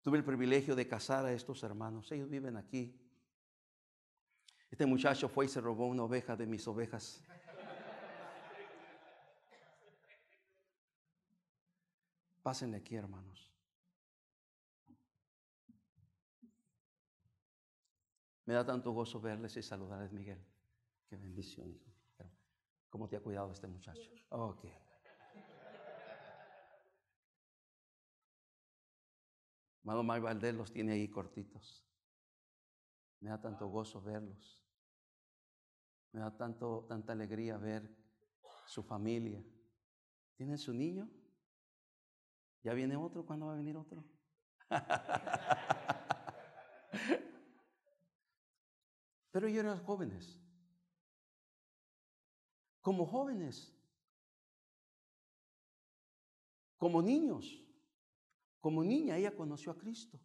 Tuve 0.00 0.18
el 0.18 0.24
privilegio 0.24 0.74
de 0.74 0.88
casar 0.88 1.26
a 1.26 1.32
estos 1.32 1.62
hermanos. 1.62 2.10
Ellos 2.12 2.28
viven 2.28 2.56
aquí. 2.56 2.98
Este 4.70 4.86
muchacho 4.86 5.28
fue 5.28 5.44
y 5.46 5.48
se 5.48 5.60
robó 5.60 5.86
una 5.86 6.02
oveja 6.02 6.36
de 6.36 6.46
mis 6.46 6.66
ovejas. 6.66 7.22
Pásenle 12.44 12.76
aquí, 12.76 12.94
hermanos. 12.94 13.50
Me 18.44 18.52
da 18.52 18.66
tanto 18.66 18.92
gozo 18.92 19.18
verles 19.18 19.56
y 19.56 19.62
saludarles, 19.62 20.12
Miguel. 20.12 20.44
Qué 21.08 21.16
bendición, 21.16 21.70
hijo. 21.70 21.90
¿Cómo 22.90 23.08
te 23.08 23.16
ha 23.16 23.22
cuidado 23.22 23.50
este 23.50 23.66
muchacho? 23.66 24.10
Ok. 24.28 24.62
Mano 29.84 30.02
May 30.02 30.20
Valdés 30.20 30.54
los 30.54 30.70
tiene 30.70 30.92
ahí 30.92 31.08
cortitos. 31.08 31.82
Me 33.20 33.30
da 33.30 33.40
tanto 33.40 33.68
gozo 33.68 34.02
verlos. 34.02 34.60
Me 36.12 36.20
da 36.20 36.36
tanto, 36.36 36.84
tanta 36.90 37.14
alegría 37.14 37.56
ver 37.56 37.88
su 38.66 38.82
familia. 38.82 39.42
¿Tienen 40.36 40.58
su 40.58 40.74
niño? 40.74 41.08
¿Ya 42.64 42.74
viene 42.74 42.96
otro? 42.96 43.24
¿Cuándo 43.24 43.46
va 43.46 43.52
a 43.52 43.56
venir 43.56 43.76
otro? 43.76 44.04
Pero 49.30 49.46
ellos 49.46 49.64
eran 49.64 49.78
jóvenes 49.84 50.44
como 52.84 53.06
jóvenes, 53.06 53.74
como 56.76 57.00
niños, 57.00 57.64
como 58.60 58.84
niña, 58.84 59.16
ella 59.16 59.34
conoció 59.34 59.72
a 59.72 59.78
Cristo. 59.78 60.20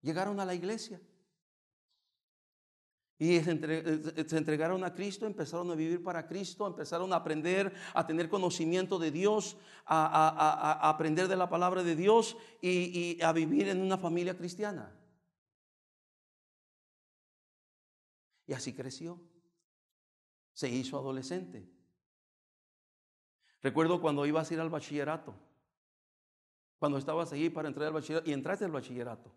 Llegaron 0.00 0.40
a 0.40 0.46
la 0.46 0.54
iglesia 0.54 0.98
y 3.18 3.40
se, 3.40 3.50
entregaron 3.50 4.84
a 4.84 4.94
Cristo, 4.94 5.26
empezaron 5.26 5.70
a 5.70 5.74
vivir 5.74 6.02
para 6.02 6.26
Cristo, 6.26 6.66
empezaron 6.66 7.12
a 7.12 7.16
aprender, 7.16 7.72
a 7.94 8.06
tener 8.06 8.28
conocimiento 8.28 8.98
de 8.98 9.10
Dios, 9.10 9.56
a, 9.86 10.88
aprender 10.88 11.28
de 11.28 11.36
la 11.36 11.48
palabra 11.48 11.82
de 11.82 11.96
Dios 11.96 12.36
y 12.60 13.20
a 13.22 13.32
vivir 13.32 13.68
en 13.68 13.80
una 13.80 13.96
familia 13.96 14.36
cristiana. 14.36 14.92
Y 18.46 18.52
así 18.52 18.72
creció 18.72 19.20
se 20.56 20.70
hizo 20.70 20.96
adolescente. 20.96 21.68
Recuerdo 23.62 24.00
cuando 24.00 24.24
ibas 24.24 24.50
a 24.50 24.54
ir 24.54 24.60
al 24.60 24.70
bachillerato, 24.70 25.34
cuando 26.78 26.96
estabas 26.96 27.30
allí 27.30 27.50
para 27.50 27.68
entrar 27.68 27.88
al 27.88 27.92
bachillerato 27.92 28.30
y 28.30 28.32
entraste 28.32 28.64
al 28.64 28.72
bachillerato. 28.72 29.30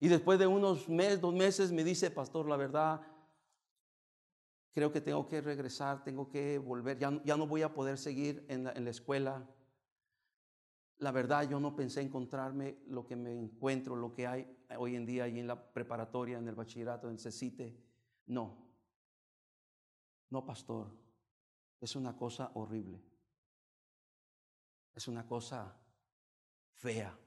Y 0.00 0.08
después 0.08 0.38
de 0.38 0.46
unos 0.46 0.88
meses, 0.88 1.20
dos 1.20 1.34
meses, 1.34 1.70
me 1.70 1.84
dice, 1.84 2.10
pastor, 2.10 2.48
la 2.48 2.56
verdad, 2.56 3.02
creo 4.72 4.90
que 4.90 5.00
tengo 5.00 5.28
que 5.28 5.40
regresar, 5.42 6.02
tengo 6.02 6.28
que 6.28 6.58
volver, 6.58 6.98
ya, 6.98 7.22
ya 7.22 7.36
no 7.36 7.46
voy 7.46 7.62
a 7.62 7.72
poder 7.72 7.98
seguir 7.98 8.44
en 8.48 8.64
la, 8.64 8.72
en 8.72 8.84
la 8.84 8.90
escuela. 8.90 9.46
La 10.98 11.12
verdad, 11.12 11.48
yo 11.48 11.60
no 11.60 11.76
pensé 11.76 12.00
encontrarme 12.00 12.78
lo 12.88 13.06
que 13.06 13.14
me 13.14 13.32
encuentro, 13.32 13.94
lo 13.94 14.12
que 14.12 14.26
hay 14.26 14.56
hoy 14.78 14.96
en 14.96 15.04
día 15.04 15.24
allí 15.24 15.38
en 15.38 15.46
la 15.46 15.72
preparatoria, 15.72 16.38
en 16.38 16.48
el 16.48 16.54
bachillerato, 16.54 17.10
en 17.10 17.18
CECITE. 17.18 17.76
No, 18.26 18.70
no, 20.30 20.44
pastor, 20.44 20.88
es 21.80 21.96
una 21.96 22.16
cosa 22.16 22.52
horrible. 22.54 23.02
Es 24.94 25.08
una 25.08 25.26
cosa 25.26 25.76
fea. 26.74 27.18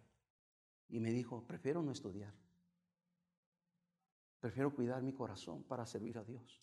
Y 0.89 0.99
me 0.99 1.11
dijo, 1.11 1.45
prefiero 1.45 1.81
no 1.83 1.91
estudiar. 1.91 2.33
Prefiero 4.43 4.75
cuidar 4.75 5.01
mi 5.01 5.13
corazón 5.13 5.63
para 5.63 5.85
servir 5.85 6.17
a 6.17 6.23
Dios. 6.25 6.61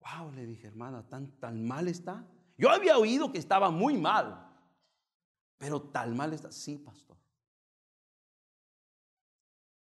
Wow, 0.00 0.32
le 0.32 0.44
dije, 0.44 0.66
hermana, 0.66 1.08
¿tan, 1.08 1.30
tan 1.38 1.64
mal 1.64 1.86
está? 1.86 2.26
Yo 2.56 2.70
había 2.70 2.98
oído 2.98 3.30
que 3.30 3.38
estaba 3.38 3.70
muy 3.70 3.96
mal. 3.96 4.52
Pero 5.56 5.80
tan 5.80 6.16
mal 6.16 6.32
está. 6.32 6.50
Sí, 6.50 6.76
pastor. 6.76 7.16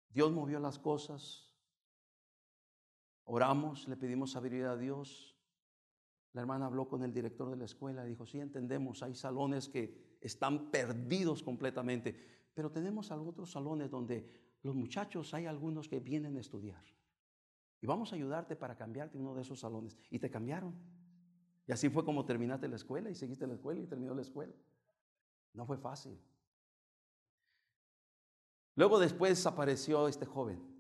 Dios 0.08 0.32
movió 0.32 0.62
las 0.62 0.80
cosas 0.80 1.54
Oramos, 3.26 3.86
le 3.90 3.98
pedimos 3.98 4.32
sabiduría 4.32 4.72
a 4.72 4.78
Dios. 4.78 5.36
La 6.32 6.40
hermana 6.40 6.68
habló 6.68 6.88
con 6.88 7.04
el 7.04 7.14
director 7.14 7.50
de 7.50 7.58
la 7.58 7.66
escuela 7.66 8.06
y 8.06 8.12
dijo, 8.12 8.26
sí, 8.26 8.40
entendemos, 8.40 9.04
hay 9.04 9.14
salones 9.14 9.68
que 9.68 10.18
están 10.22 10.72
perdidos 10.72 11.44
completamente, 11.44 12.16
pero 12.54 12.72
tenemos 12.72 13.12
otros 13.12 13.52
salones 13.52 13.92
donde 13.92 14.43
los 14.64 14.76
muchachos, 14.76 15.34
hay 15.34 15.46
algunos 15.46 15.88
que 15.88 16.00
vienen 16.00 16.36
a 16.38 16.40
estudiar. 16.40 16.84
Y 17.82 17.86
vamos 17.86 18.12
a 18.12 18.16
ayudarte 18.16 18.56
para 18.56 18.76
cambiarte 18.76 19.18
uno 19.18 19.36
de 19.36 19.42
esos 19.42 19.60
salones. 19.60 19.98
Y 20.10 20.20
te 20.20 20.32
cambiaron. 20.32 20.74
Y 21.68 21.72
así 21.72 21.90
fue 21.90 22.04
como 22.04 22.26
terminaste 22.26 22.68
la 22.68 22.78
escuela 22.78 23.10
y 23.10 23.16
seguiste 23.16 23.46
la 23.46 23.54
escuela 23.54 23.82
y 23.82 23.88
terminó 23.88 24.16
la 24.16 24.22
escuela. 24.22 24.54
No 25.54 25.66
fue 25.66 25.78
fácil. 25.78 26.20
Luego 28.76 28.98
después 29.00 29.46
apareció 29.46 30.08
este 30.08 30.26
joven 30.26 30.74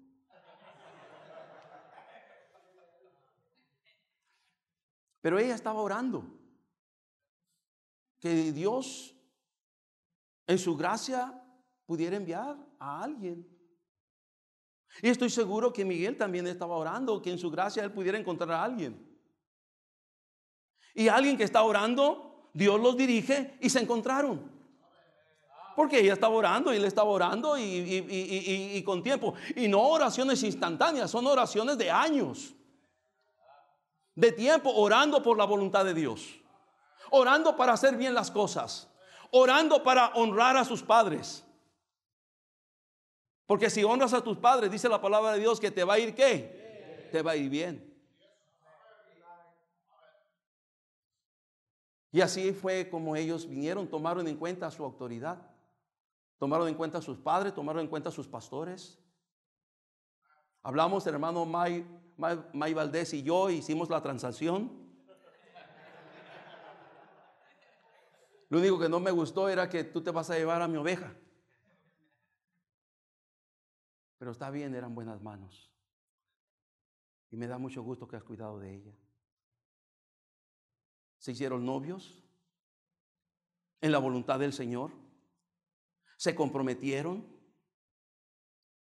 Pero 5.23 5.39
ella 5.39 5.55
estaba 5.55 5.81
orando. 5.81 6.25
Que 8.19 8.51
Dios 8.51 9.15
en 10.45 10.59
su 10.59 10.75
gracia 10.75 11.41
pudiera 11.85 12.17
enviar 12.17 12.57
a 12.77 13.01
alguien. 13.01 13.47
Y 15.01 15.09
estoy 15.09 15.29
seguro 15.29 15.73
que 15.73 15.83
Miguel 15.83 16.17
también 16.17 16.47
estaba 16.47 16.75
orando, 16.75 17.21
que 17.21 17.31
en 17.31 17.39
su 17.39 17.49
gracia 17.49 17.83
él 17.83 17.91
pudiera 17.91 18.17
encontrar 18.17 18.51
a 18.51 18.63
alguien. 18.63 19.13
Y 20.93 21.07
alguien 21.07 21.37
que 21.37 21.43
está 21.43 21.63
orando, 21.63 22.49
Dios 22.53 22.79
los 22.79 22.95
dirige 22.95 23.57
y 23.59 23.69
se 23.69 23.79
encontraron. 23.79 24.51
Porque 25.75 25.99
ella 25.99 26.13
estaba 26.13 26.35
orando 26.35 26.71
y 26.71 26.77
él 26.77 26.85
estaba 26.85 27.09
orando 27.09 27.57
y, 27.57 27.63
y, 27.63 28.83
con 28.83 29.01
tiempo. 29.01 29.33
Y 29.55 29.67
no 29.67 29.81
oraciones 29.81 30.43
instantáneas, 30.43 31.09
son 31.09 31.25
oraciones 31.25 31.77
de 31.77 31.89
años 31.89 32.53
de 34.15 34.31
tiempo 34.31 34.69
orando 34.71 35.23
por 35.23 35.37
la 35.37 35.45
voluntad 35.45 35.83
de 35.85 35.95
Dios, 35.95 36.39
orando 37.09 37.55
para 37.55 37.73
hacer 37.73 37.97
bien 37.97 38.13
las 38.13 38.29
cosas, 38.29 38.87
orando 39.31 39.81
para 39.81 40.09
honrar 40.13 40.55
a 40.57 40.65
sus 40.65 40.83
padres. 40.83 41.43
Porque 43.45 43.69
si 43.69 43.83
honras 43.83 44.13
a 44.13 44.23
tus 44.23 44.37
padres, 44.37 44.71
dice 44.71 44.87
la 44.87 45.01
palabra 45.01 45.33
de 45.33 45.39
Dios 45.39 45.59
que 45.59 45.71
te 45.71 45.83
va 45.83 45.95
a 45.95 45.99
ir 45.99 46.15
qué? 46.15 47.09
Te 47.11 47.21
va 47.21 47.31
a 47.31 47.35
ir 47.35 47.49
bien. 47.49 47.93
Y 52.11 52.21
así 52.21 52.53
fue 52.53 52.89
como 52.89 53.15
ellos 53.15 53.49
vinieron, 53.49 53.87
tomaron 53.87 54.27
en 54.27 54.37
cuenta 54.37 54.69
su 54.69 54.83
autoridad, 54.85 55.41
tomaron 56.37 56.67
en 56.67 56.75
cuenta 56.75 56.99
a 56.99 57.01
sus 57.01 57.17
padres, 57.17 57.55
tomaron 57.55 57.81
en 57.81 57.87
cuenta 57.87 58.09
a 58.09 58.11
sus 58.11 58.27
pastores. 58.27 58.99
Hablamos, 60.61 61.07
hermano 61.07 61.43
May, 61.45 61.85
May, 62.15 62.73
Valdés 62.73 63.13
y 63.15 63.23
yo 63.23 63.49
hicimos 63.49 63.89
la 63.89 64.01
transacción. 64.01 64.71
Lo 68.47 68.59
único 68.59 68.79
que 68.79 68.87
no 68.87 68.99
me 68.99 69.09
gustó 69.09 69.49
era 69.49 69.67
que 69.67 69.83
tú 69.83 70.01
te 70.01 70.11
vas 70.11 70.29
a 70.29 70.37
llevar 70.37 70.61
a 70.61 70.67
mi 70.67 70.77
oveja. 70.77 71.15
Pero 74.23 74.31
está 74.31 74.49
bien, 74.51 74.73
eran 74.73 74.95
buenas 74.95 75.21
manos. 75.21 75.69
Y 77.29 77.35
me 77.35 77.45
da 77.45 77.57
mucho 77.57 77.83
gusto 77.83 78.07
que 78.07 78.15
has 78.15 78.23
cuidado 78.23 78.57
de 78.57 78.73
ella. 78.73 78.97
Se 81.17 81.33
hicieron 81.33 81.65
novios 81.65 82.23
en 83.81 83.91
la 83.91 83.97
voluntad 83.97 84.39
del 84.39 84.53
Señor. 84.53 84.93
Se 86.15 86.33
comprometieron. 86.35 87.27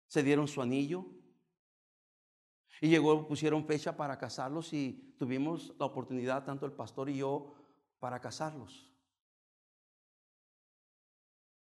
Se 0.06 0.22
dieron 0.22 0.48
su 0.48 0.62
anillo. 0.62 1.04
Y 2.80 2.88
llegó, 2.88 3.28
pusieron 3.28 3.66
fecha 3.66 3.94
para 3.94 4.16
casarlos 4.16 4.72
y 4.72 5.14
tuvimos 5.18 5.74
la 5.78 5.84
oportunidad, 5.84 6.46
tanto 6.46 6.64
el 6.64 6.72
pastor 6.72 7.10
y 7.10 7.18
yo, 7.18 7.54
para 7.98 8.22
casarlos. 8.22 8.90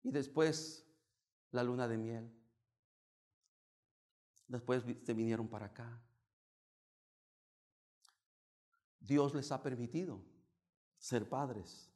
Y 0.04 0.12
después 0.12 0.90
la 1.52 1.66
luna 1.66 1.90
de 1.90 1.98
miel. 1.98 2.47
Después 4.48 4.84
se 5.04 5.14
vinieron 5.14 5.48
para 5.48 5.68
acá. 5.68 6.02
Dios 9.00 9.34
les 9.34 9.52
ha 9.52 9.62
permitido 9.62 10.22
ser 10.98 11.28
padres. 11.28 11.90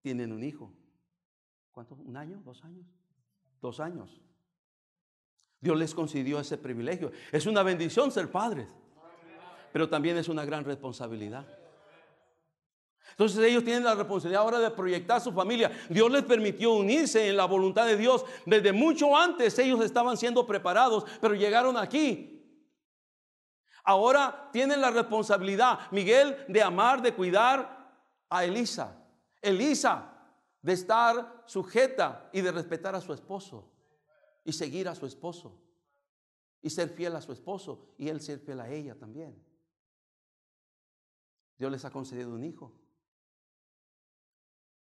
Tienen 0.00 0.32
un 0.32 0.42
hijo. 0.42 0.72
¿Cuánto? 1.72 1.94
¿Un 1.94 2.16
año? 2.16 2.40
¿Dos 2.44 2.64
años? 2.64 2.86
Dos 3.60 3.80
años. 3.80 4.20
Dios 5.60 5.78
les 5.78 5.94
concedió 5.94 6.40
ese 6.40 6.56
privilegio. 6.56 7.12
Es 7.32 7.46
una 7.46 7.62
bendición 7.62 8.10
ser 8.10 8.30
padres, 8.30 8.68
pero 9.72 9.88
también 9.88 10.16
es 10.16 10.28
una 10.28 10.44
gran 10.44 10.64
responsabilidad. 10.64 11.59
Entonces 13.20 13.44
ellos 13.44 13.64
tienen 13.64 13.84
la 13.84 13.94
responsabilidad 13.94 14.40
ahora 14.40 14.60
de 14.60 14.70
proyectar 14.70 15.20
su 15.20 15.30
familia. 15.30 15.70
Dios 15.90 16.10
les 16.10 16.24
permitió 16.24 16.72
unirse 16.72 17.28
en 17.28 17.36
la 17.36 17.44
voluntad 17.44 17.84
de 17.84 17.98
Dios. 17.98 18.24
Desde 18.46 18.72
mucho 18.72 19.14
antes 19.14 19.58
ellos 19.58 19.84
estaban 19.84 20.16
siendo 20.16 20.46
preparados, 20.46 21.04
pero 21.20 21.34
llegaron 21.34 21.76
aquí. 21.76 22.42
Ahora 23.84 24.48
tienen 24.54 24.80
la 24.80 24.90
responsabilidad, 24.90 25.80
Miguel, 25.90 26.34
de 26.48 26.62
amar, 26.62 27.02
de 27.02 27.14
cuidar 27.14 27.92
a 28.30 28.42
Elisa. 28.46 28.96
Elisa, 29.42 30.14
de 30.62 30.72
estar 30.72 31.42
sujeta 31.44 32.30
y 32.32 32.40
de 32.40 32.52
respetar 32.52 32.94
a 32.94 33.02
su 33.02 33.12
esposo 33.12 33.70
y 34.46 34.54
seguir 34.54 34.88
a 34.88 34.94
su 34.94 35.04
esposo 35.04 35.60
y 36.62 36.70
ser 36.70 36.88
fiel 36.88 37.14
a 37.14 37.20
su 37.20 37.32
esposo 37.32 37.92
y 37.98 38.08
él 38.08 38.22
ser 38.22 38.38
fiel 38.38 38.60
a 38.60 38.70
ella 38.70 38.94
también. 38.94 39.38
Dios 41.58 41.70
les 41.70 41.84
ha 41.84 41.90
concedido 41.90 42.30
un 42.30 42.44
hijo. 42.44 42.80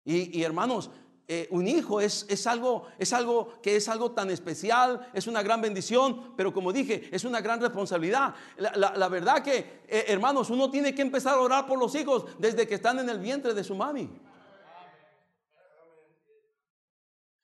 Y, 0.06 0.42
hermanos, 0.42 0.90
eh, 1.28 1.48
un 1.52 1.68
hijo 1.68 2.02
es, 2.02 2.26
es, 2.30 2.48
algo, 2.48 2.88
es 2.98 3.14
algo 3.14 3.62
que 3.62 3.76
es 3.76 3.88
algo 3.88 4.12
tan 4.12 4.32
especial, 4.32 5.08
es 5.14 5.28
una 5.28 5.44
gran 5.44 5.62
bendición, 5.62 6.34
pero 6.36 6.52
como 6.52 6.74
dije, 6.74 7.08
es 7.12 7.24
una 7.24 7.42
gran 7.42 7.62
responsabilidad. 7.62 8.34
La, 8.58 9.08
verdad 9.10 9.44
que, 9.44 9.84
eh, 9.88 10.06
hermanos, 10.08 10.50
uno 10.50 10.72
tiene 10.72 10.96
que 10.96 11.04
empezar 11.04 11.36
a 11.36 11.42
orar 11.42 11.68
por 11.68 11.78
los 11.78 11.94
hijos 11.94 12.26
desde 12.40 12.68
que 12.68 12.76
están 12.76 12.98
en 12.98 13.10
el 13.10 13.20
vientre 13.20 13.54
de 13.54 13.64
su 13.64 13.76
mami. 13.76 14.10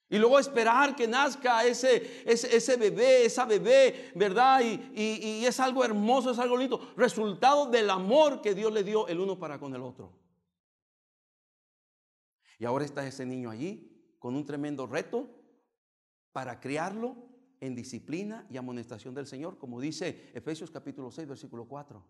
Y 0.10 0.18
luego 0.18 0.40
esperar 0.40 0.96
que 0.96 1.08
nazca 1.08 1.64
ese, 1.66 2.24
ese, 2.26 2.78
bebé, 2.78 3.26
esa 3.26 3.46
bebé, 3.46 4.12
¿verdad? 4.16 4.62
Y, 4.62 5.02
y 5.02 5.46
es 5.46 5.60
algo 5.60 5.84
hermoso, 5.84 6.32
es 6.32 6.40
algo 6.40 6.58
lindo. 6.58 6.94
Resultado 6.96 7.68
del 7.68 7.90
amor 7.90 8.42
que 8.42 8.56
Dios 8.56 8.72
le 8.72 8.84
dio 8.84 9.08
el 9.08 9.20
uno 9.20 9.38
para 9.38 9.60
con 9.60 9.76
el 9.76 9.82
otro. 9.82 10.25
Y 12.58 12.66
ahora 12.66 12.86
está 12.86 13.06
ese 13.06 13.26
niño 13.26 13.50
allí 13.50 13.92
con 14.20 14.36
un 14.36 14.46
tremendo 14.46 14.88
reto 14.88 15.30
para 16.32 16.60
criarlo 16.60 17.16
en 17.60 17.76
disciplina 17.76 18.46
y 18.50 18.58
amonestación 18.58 19.14
del 19.14 19.28
Señor, 19.28 19.58
como 19.58 19.80
dice 19.80 20.32
Efesios 20.34 20.72
capítulo 20.72 21.12
6, 21.12 21.28
versículo 21.28 21.66
4. 21.68 22.04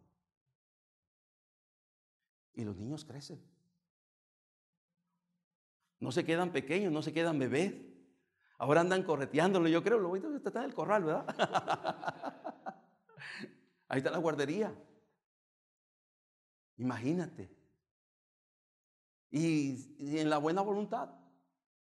Y 2.53 2.63
los 2.63 2.75
niños 2.75 3.05
crecen. 3.05 3.41
No 5.99 6.11
se 6.11 6.25
quedan 6.25 6.51
pequeños, 6.51 6.91
no 6.91 7.01
se 7.01 7.13
quedan 7.13 7.39
bebés. 7.39 7.73
Ahora 8.57 8.81
andan 8.81 9.03
correteándolo, 9.03 9.67
yo 9.67 9.83
creo, 9.83 9.99
lo 9.99 10.09
voy 10.09 10.21
a 10.23 10.37
está 10.37 10.59
en 10.59 10.65
el 10.65 10.73
corral, 10.73 11.03
¿verdad? 11.03 11.25
Ahí 13.87 13.99
está 13.99 14.11
la 14.11 14.17
guardería. 14.17 14.73
Imagínate. 16.77 17.54
Y, 19.35 20.17
en 20.17 20.29
la 20.29 20.37
buena 20.37 20.61
voluntad, 20.61 21.09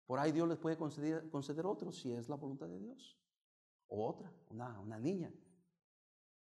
por 0.07 0.21
ahí 0.21 0.31
Dios 0.31 0.49
les 0.49 0.57
puede 0.57 0.77
conceder, 0.77 1.29
conceder 1.31 1.67
otro 1.67 1.91
si 1.91 2.13
es 2.13 2.29
la 2.29 2.37
voluntad 2.37 2.69
de 2.69 2.79
Dios. 2.79 3.19
O 3.89 4.07
otra, 4.07 4.33
una, 4.51 4.79
una 4.79 5.01
niña. 5.01 5.35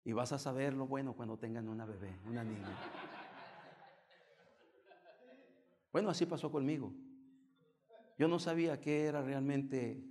Y 0.06 0.14
vas 0.14 0.32
a 0.32 0.40
saber 0.40 0.74
lo 0.74 0.88
bueno 0.88 1.14
cuando 1.14 1.38
tengan 1.38 1.68
una 1.68 1.86
bebé, 1.86 2.18
una 2.26 2.46
niña. 2.46 2.74
Bueno, 5.92 6.10
así 6.10 6.26
pasó 6.26 6.50
conmigo. 6.50 6.94
Yo 8.18 8.30
no 8.30 8.40
sabía 8.40 8.80
qué 8.80 9.04
era 9.04 9.22
realmente 9.22 10.02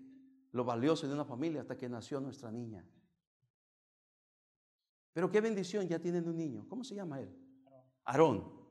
lo 0.51 0.63
valioso 0.63 1.09
de 1.09 1.15
una 1.15 1.25
familia 1.25 1.63
hasta 1.63 1.79
que 1.79 1.89
nació 1.89 2.21
nuestra 2.21 2.53
niña. 2.53 2.87
Pero 5.15 5.31
qué 5.31 5.41
bendición, 5.41 5.89
ya 5.89 5.99
tienen 5.99 6.29
un 6.29 6.37
niño. 6.37 6.67
¿Cómo 6.69 6.85
se 6.85 6.95
llama 6.95 7.19
él? 7.19 7.35
Aarón. 8.05 8.62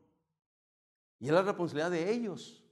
Y 1.22 1.28
es 1.28 1.32
la 1.32 1.44
responsabilidad 1.44 1.92
de 1.92 2.12
ellos. 2.12 2.64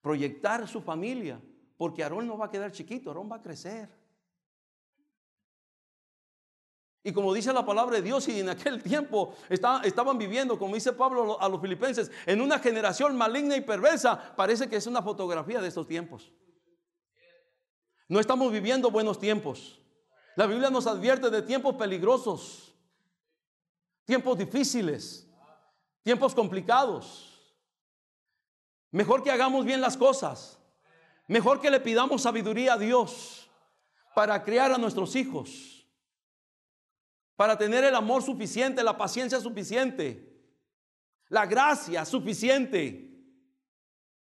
Proyectar 0.00 0.66
su 0.68 0.80
familia. 0.80 1.42
Porque 1.76 2.04
Aarón 2.04 2.28
no 2.28 2.38
va 2.38 2.46
a 2.46 2.50
quedar 2.50 2.70
chiquito, 2.70 3.10
Aarón 3.10 3.30
va 3.30 3.36
a 3.36 3.42
crecer. 3.42 3.90
Y 7.02 7.12
como 7.12 7.34
dice 7.34 7.52
la 7.52 7.66
palabra 7.66 7.96
de 7.96 8.02
Dios, 8.02 8.28
y 8.28 8.38
en 8.38 8.48
aquel 8.48 8.80
tiempo 8.80 9.34
estaban 9.48 10.16
viviendo, 10.16 10.56
como 10.56 10.76
dice 10.76 10.92
Pablo 10.92 11.40
a 11.40 11.48
los 11.48 11.60
filipenses, 11.60 12.12
en 12.26 12.40
una 12.40 12.60
generación 12.60 13.16
maligna 13.16 13.56
y 13.56 13.62
perversa, 13.62 14.36
parece 14.36 14.68
que 14.68 14.76
es 14.76 14.86
una 14.86 15.02
fotografía 15.02 15.60
de 15.60 15.66
estos 15.66 15.88
tiempos. 15.88 16.32
No 18.06 18.20
estamos 18.20 18.52
viviendo 18.52 18.92
buenos 18.92 19.18
tiempos. 19.18 19.80
La 20.36 20.46
Biblia 20.46 20.70
nos 20.70 20.86
advierte 20.86 21.30
de 21.30 21.42
tiempos 21.42 21.74
peligrosos, 21.74 22.72
tiempos 24.04 24.38
difíciles. 24.38 25.28
Tiempos 26.02 26.34
complicados. 26.34 27.28
Mejor 28.90 29.22
que 29.22 29.30
hagamos 29.30 29.64
bien 29.64 29.80
las 29.80 29.96
cosas. 29.96 30.58
Mejor 31.28 31.60
que 31.60 31.70
le 31.70 31.80
pidamos 31.80 32.22
sabiduría 32.22 32.74
a 32.74 32.78
Dios 32.78 33.48
para 34.14 34.42
criar 34.42 34.72
a 34.72 34.78
nuestros 34.78 35.16
hijos. 35.16 35.86
Para 37.36 37.56
tener 37.56 37.84
el 37.84 37.94
amor 37.94 38.22
suficiente, 38.22 38.82
la 38.82 38.96
paciencia 38.96 39.40
suficiente, 39.40 40.32
la 41.28 41.46
gracia 41.46 42.04
suficiente 42.04 43.12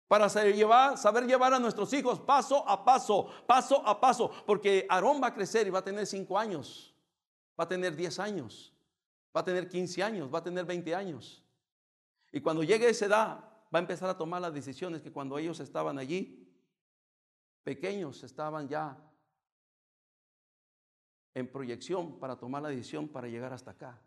para 0.08 0.30
saber 0.30 0.56
llevar, 0.56 1.54
a 1.54 1.60
nuestros 1.60 1.92
hijos 1.94 2.20
paso 2.20 2.68
a 2.68 2.84
paso, 2.86 3.28
paso 3.46 3.86
a 3.86 4.00
paso, 4.00 4.32
porque 4.46 4.86
Aarón 4.90 5.22
va 5.22 5.28
a 5.28 5.34
crecer 5.34 5.68
y 5.68 5.70
va 5.70 5.80
a 5.80 5.84
tener 5.84 6.08
cinco 6.08 6.40
años, 6.40 6.96
va 7.60 7.66
a 7.66 7.68
tener 7.68 7.96
10 7.96 8.20
años, 8.20 8.74
va 9.36 9.42
a 9.42 9.44
tener 9.44 9.68
15 9.68 10.04
años, 10.04 10.34
va 10.34 10.40
a 10.40 10.44
tener 10.44 10.64
20 10.66 10.96
años. 10.96 11.44
Y 12.32 12.42
cuando 12.42 12.64
llegue 12.64 12.90
esa 12.90 13.06
edad, 13.06 13.40
va 13.74 13.80
a 13.80 13.82
empezar 13.82 14.10
a 14.10 14.18
tomar 14.18 14.42
las 14.42 14.54
decisiones 14.54 15.02
que 15.02 15.12
cuando 15.12 15.38
ellos 15.38 15.60
estaban 15.60 15.98
allí, 15.98 16.48
pequeños, 17.64 18.24
estaban 18.24 18.68
ya 18.68 18.98
en 21.34 21.52
proyección 21.52 22.20
para 22.20 22.38
tomar 22.38 22.64
la 22.64 22.70
decisión 22.70 23.08
para 23.08 23.28
llegar 23.28 23.54
hasta 23.54 23.72
acá. 23.72 24.02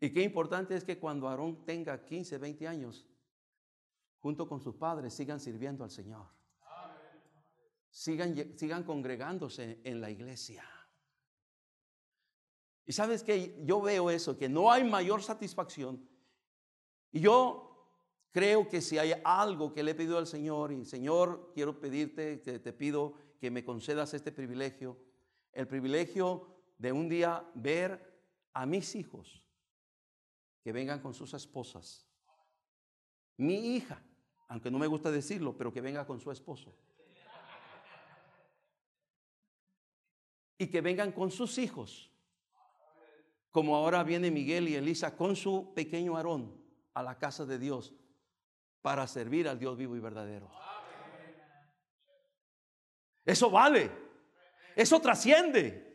Y 0.00 0.12
qué 0.12 0.22
importante 0.22 0.76
es 0.76 0.84
que 0.84 0.98
cuando 0.98 1.28
Aarón 1.28 1.64
tenga 1.64 2.04
15, 2.04 2.38
20 2.38 2.68
años, 2.68 3.06
junto 4.20 4.48
con 4.48 4.60
sus 4.60 4.76
padres, 4.76 5.12
sigan 5.14 5.40
sirviendo 5.40 5.82
al 5.82 5.90
Señor. 5.90 6.26
Sigan, 7.90 8.56
sigan 8.56 8.84
congregándose 8.84 9.80
en 9.82 10.00
la 10.00 10.10
iglesia. 10.10 10.64
Y 12.88 12.92
sabes 12.94 13.22
que 13.22 13.54
yo 13.66 13.82
veo 13.82 14.08
eso, 14.08 14.38
que 14.38 14.48
no 14.48 14.72
hay 14.72 14.82
mayor 14.82 15.22
satisfacción. 15.22 16.08
Y 17.12 17.20
yo 17.20 17.86
creo 18.32 18.66
que 18.66 18.80
si 18.80 18.96
hay 18.96 19.12
algo 19.24 19.74
que 19.74 19.82
le 19.82 19.90
he 19.90 19.94
pedido 19.94 20.16
al 20.16 20.26
Señor, 20.26 20.72
y 20.72 20.86
Señor, 20.86 21.52
quiero 21.54 21.78
pedirte, 21.78 22.38
te, 22.38 22.58
te 22.58 22.72
pido 22.72 23.12
que 23.38 23.50
me 23.50 23.62
concedas 23.62 24.14
este 24.14 24.32
privilegio, 24.32 24.96
el 25.52 25.68
privilegio 25.68 26.48
de 26.78 26.90
un 26.90 27.10
día 27.10 27.46
ver 27.54 28.22
a 28.54 28.64
mis 28.64 28.94
hijos 28.94 29.44
que 30.62 30.72
vengan 30.72 31.00
con 31.00 31.12
sus 31.12 31.34
esposas. 31.34 32.08
Mi 33.36 33.76
hija, 33.76 34.02
aunque 34.48 34.70
no 34.70 34.78
me 34.78 34.86
gusta 34.86 35.10
decirlo, 35.10 35.54
pero 35.58 35.70
que 35.70 35.82
venga 35.82 36.06
con 36.06 36.20
su 36.20 36.32
esposo. 36.32 36.74
y 40.56 40.68
que 40.68 40.80
vengan 40.80 41.12
con 41.12 41.30
sus 41.30 41.58
hijos, 41.58 42.10
como 43.50 43.76
ahora 43.76 44.02
viene 44.04 44.30
Miguel 44.30 44.68
y 44.68 44.76
Elisa 44.76 45.16
con 45.16 45.36
su 45.36 45.72
pequeño 45.74 46.16
Aarón 46.16 46.54
a 46.94 47.02
la 47.02 47.18
casa 47.18 47.46
de 47.46 47.58
Dios 47.58 47.94
para 48.82 49.06
servir 49.06 49.48
al 49.48 49.58
Dios 49.58 49.76
vivo 49.76 49.96
y 49.96 50.00
verdadero. 50.00 50.50
Eso 53.24 53.50
vale. 53.50 53.90
Eso 54.74 55.00
trasciende. 55.00 55.88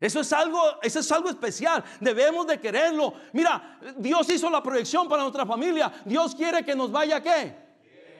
Eso 0.00 0.20
es 0.20 0.32
algo, 0.32 0.80
eso 0.82 1.00
es 1.00 1.12
algo 1.12 1.28
especial. 1.28 1.84
Debemos 2.00 2.46
de 2.46 2.58
quererlo. 2.58 3.14
Mira, 3.32 3.78
Dios 3.96 4.28
hizo 4.30 4.48
la 4.48 4.62
proyección 4.62 5.08
para 5.08 5.22
nuestra 5.22 5.44
familia. 5.44 5.92
Dios 6.04 6.34
quiere 6.34 6.64
que 6.64 6.74
nos 6.74 6.90
vaya 6.90 7.22
qué? 7.22 7.54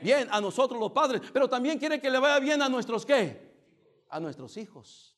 Bien, 0.02 0.28
a 0.30 0.40
nosotros 0.40 0.78
los 0.78 0.92
padres, 0.92 1.22
pero 1.32 1.48
también 1.48 1.78
quiere 1.78 2.00
que 2.00 2.10
le 2.10 2.18
vaya 2.18 2.38
bien 2.38 2.62
a 2.62 2.68
nuestros 2.68 3.04
qué? 3.04 3.50
A 4.08 4.20
nuestros 4.20 4.56
hijos. 4.56 5.09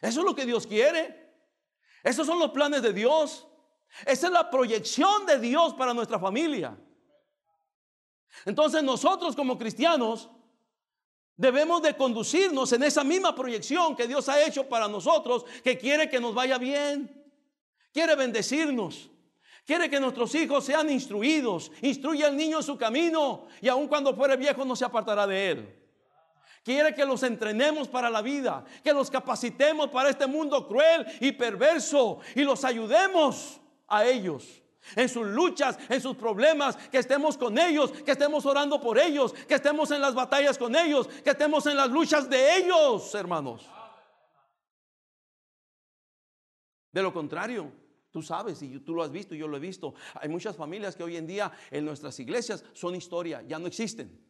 Eso 0.00 0.20
es 0.20 0.26
lo 0.26 0.34
que 0.34 0.46
Dios 0.46 0.66
quiere. 0.66 1.34
Esos 2.02 2.26
son 2.26 2.38
los 2.38 2.50
planes 2.50 2.82
de 2.82 2.92
Dios. 2.92 3.46
Esa 4.04 4.26
es 4.26 4.32
la 4.32 4.50
proyección 4.50 5.26
de 5.26 5.38
Dios 5.38 5.74
para 5.74 5.94
nuestra 5.94 6.18
familia. 6.18 6.76
Entonces 8.44 8.82
nosotros 8.82 9.34
como 9.34 9.58
cristianos 9.58 10.30
Debemos 11.36 11.82
de 11.82 11.94
conducirnos 11.94 12.72
en 12.72 12.82
esa 12.82 13.04
misma 13.04 13.34
proyección 13.34 13.94
que 13.94 14.08
Dios 14.08 14.28
ha 14.28 14.42
hecho 14.42 14.66
para 14.66 14.88
nosotros, 14.88 15.44
que 15.62 15.76
quiere 15.76 16.08
que 16.08 16.18
nos 16.18 16.34
vaya 16.34 16.56
bien, 16.56 17.24
quiere 17.92 18.16
bendecirnos, 18.16 19.10
quiere 19.66 19.90
que 19.90 20.00
nuestros 20.00 20.34
hijos 20.34 20.64
sean 20.64 20.88
instruidos, 20.88 21.70
instruye 21.82 22.24
al 22.24 22.34
niño 22.34 22.58
en 22.58 22.62
su 22.62 22.78
camino 22.78 23.48
y 23.60 23.68
aun 23.68 23.86
cuando 23.86 24.14
fuere 24.14 24.36
viejo 24.36 24.64
no 24.64 24.74
se 24.74 24.86
apartará 24.86 25.26
de 25.26 25.50
él. 25.50 25.85
Quiere 26.66 26.92
que 26.96 27.04
los 27.04 27.22
entrenemos 27.22 27.86
para 27.86 28.10
la 28.10 28.20
vida, 28.20 28.64
que 28.82 28.92
los 28.92 29.08
capacitemos 29.08 29.88
para 29.88 30.10
este 30.10 30.26
mundo 30.26 30.66
cruel 30.66 31.06
y 31.20 31.30
perverso 31.30 32.18
y 32.34 32.42
los 32.42 32.64
ayudemos 32.64 33.60
a 33.86 34.04
ellos 34.04 34.64
en 34.96 35.08
sus 35.08 35.24
luchas, 35.28 35.78
en 35.88 36.00
sus 36.00 36.16
problemas, 36.16 36.76
que 36.76 36.98
estemos 36.98 37.38
con 37.38 37.56
ellos, 37.56 37.92
que 37.92 38.10
estemos 38.10 38.44
orando 38.46 38.80
por 38.80 38.98
ellos, 38.98 39.32
que 39.32 39.54
estemos 39.54 39.92
en 39.92 40.00
las 40.00 40.16
batallas 40.16 40.58
con 40.58 40.74
ellos, 40.74 41.06
que 41.06 41.30
estemos 41.30 41.64
en 41.66 41.76
las 41.76 41.88
luchas 41.88 42.28
de 42.28 42.56
ellos, 42.56 43.14
hermanos. 43.14 43.64
De 46.90 47.00
lo 47.00 47.12
contrario, 47.12 47.70
tú 48.10 48.22
sabes 48.22 48.60
y 48.60 48.80
tú 48.80 48.92
lo 48.92 49.04
has 49.04 49.12
visto, 49.12 49.36
yo 49.36 49.46
lo 49.46 49.56
he 49.56 49.60
visto. 49.60 49.94
Hay 50.14 50.28
muchas 50.28 50.56
familias 50.56 50.96
que 50.96 51.04
hoy 51.04 51.16
en 51.16 51.28
día 51.28 51.52
en 51.70 51.84
nuestras 51.84 52.18
iglesias 52.18 52.64
son 52.72 52.96
historia, 52.96 53.44
ya 53.46 53.60
no 53.60 53.68
existen. 53.68 54.20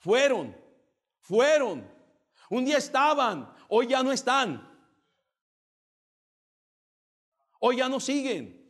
Fueron, 0.00 0.63
fueron. 1.24 1.90
Un 2.50 2.64
día 2.64 2.78
estaban, 2.78 3.52
hoy 3.68 3.88
ya 3.88 4.02
no 4.02 4.12
están. 4.12 4.70
Hoy 7.58 7.78
ya 7.78 7.88
no 7.88 7.98
siguen. 7.98 8.62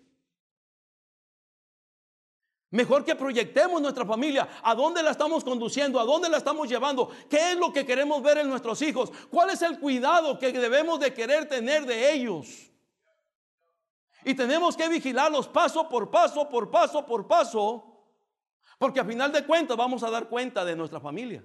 Mejor 2.71 3.05
que 3.05 3.14
proyectemos 3.14 3.81
nuestra 3.81 4.05
familia, 4.05 4.49
a 4.62 4.75
dónde 4.75 5.03
la 5.03 5.11
estamos 5.11 5.45
conduciendo, 5.45 6.01
a 6.01 6.05
dónde 6.05 6.29
la 6.29 6.38
estamos 6.38 6.69
llevando, 6.69 7.09
qué 7.29 7.53
es 7.53 7.57
lo 7.57 7.73
que 7.73 7.87
queremos 7.87 8.21
ver 8.23 8.38
en 8.38 8.49
nuestros 8.49 8.83
hijos, 8.83 9.12
cuál 9.31 9.51
es 9.51 9.62
el 9.62 9.79
cuidado 9.79 10.38
que 10.38 10.53
debemos 10.53 10.99
de 10.99 11.14
querer 11.14 11.49
tener 11.49 11.87
de 11.87 12.12
ellos. 12.12 12.73
Y 14.25 14.35
tenemos 14.35 14.77
que 14.77 14.88
vigilarlos 14.88 15.47
paso 15.47 15.88
por 15.88 16.11
paso, 16.11 16.49
por 16.49 16.71
paso, 16.71 17.05
por 17.07 17.27
paso, 17.29 18.05
porque 18.79 19.01
a 19.01 19.05
final 19.05 19.31
de 19.31 19.45
cuentas 19.45 19.77
vamos 19.77 20.03
a 20.03 20.11
dar 20.11 20.29
cuenta 20.29 20.64
de 20.64 20.75
nuestra 20.75 20.99
familia. 20.99 21.45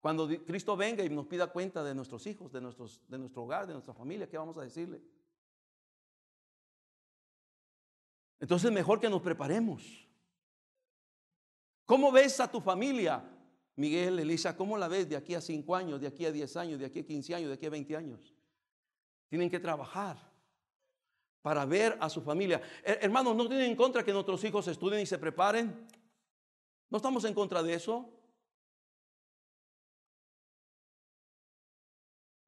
Cuando 0.00 0.26
Cristo 0.46 0.76
venga 0.76 1.04
y 1.04 1.10
nos 1.10 1.26
pida 1.26 1.46
cuenta 1.48 1.84
de 1.84 1.94
nuestros 1.94 2.26
hijos, 2.26 2.50
de, 2.50 2.60
nuestros, 2.60 3.00
de 3.06 3.18
nuestro 3.18 3.42
hogar, 3.42 3.66
de 3.66 3.74
nuestra 3.74 3.92
familia, 3.92 4.28
¿qué 4.28 4.38
vamos 4.38 4.56
a 4.56 4.62
decirle? 4.62 5.02
Entonces 8.38 8.72
mejor 8.72 8.98
que 8.98 9.10
nos 9.10 9.20
preparemos. 9.20 10.08
¿Cómo 11.84 12.10
ves 12.10 12.40
a 12.40 12.50
tu 12.50 12.62
familia, 12.62 13.22
Miguel, 13.76 14.18
Elisa? 14.18 14.56
¿Cómo 14.56 14.78
la 14.78 14.88
ves 14.88 15.08
de 15.08 15.16
aquí 15.16 15.34
a 15.34 15.40
5 15.40 15.76
años, 15.76 16.00
de 16.00 16.06
aquí 16.06 16.24
a 16.24 16.32
10 16.32 16.56
años, 16.56 16.78
de 16.78 16.86
aquí 16.86 17.00
a 17.00 17.06
15 17.06 17.34
años, 17.34 17.48
de 17.48 17.54
aquí 17.54 17.66
a 17.66 17.70
20 17.70 17.96
años? 17.96 18.34
Tienen 19.28 19.50
que 19.50 19.60
trabajar 19.60 20.16
para 21.42 21.66
ver 21.66 21.98
a 22.00 22.08
su 22.08 22.22
familia. 22.22 22.62
Hermanos, 22.82 23.36
¿no 23.36 23.46
tienen 23.48 23.70
en 23.70 23.76
contra 23.76 24.02
que 24.02 24.12
nuestros 24.12 24.42
hijos 24.44 24.66
estudien 24.68 25.02
y 25.02 25.06
se 25.06 25.18
preparen? 25.18 25.86
¿No 26.88 26.96
estamos 26.96 27.24
en 27.24 27.34
contra 27.34 27.62
de 27.62 27.74
eso? 27.74 28.19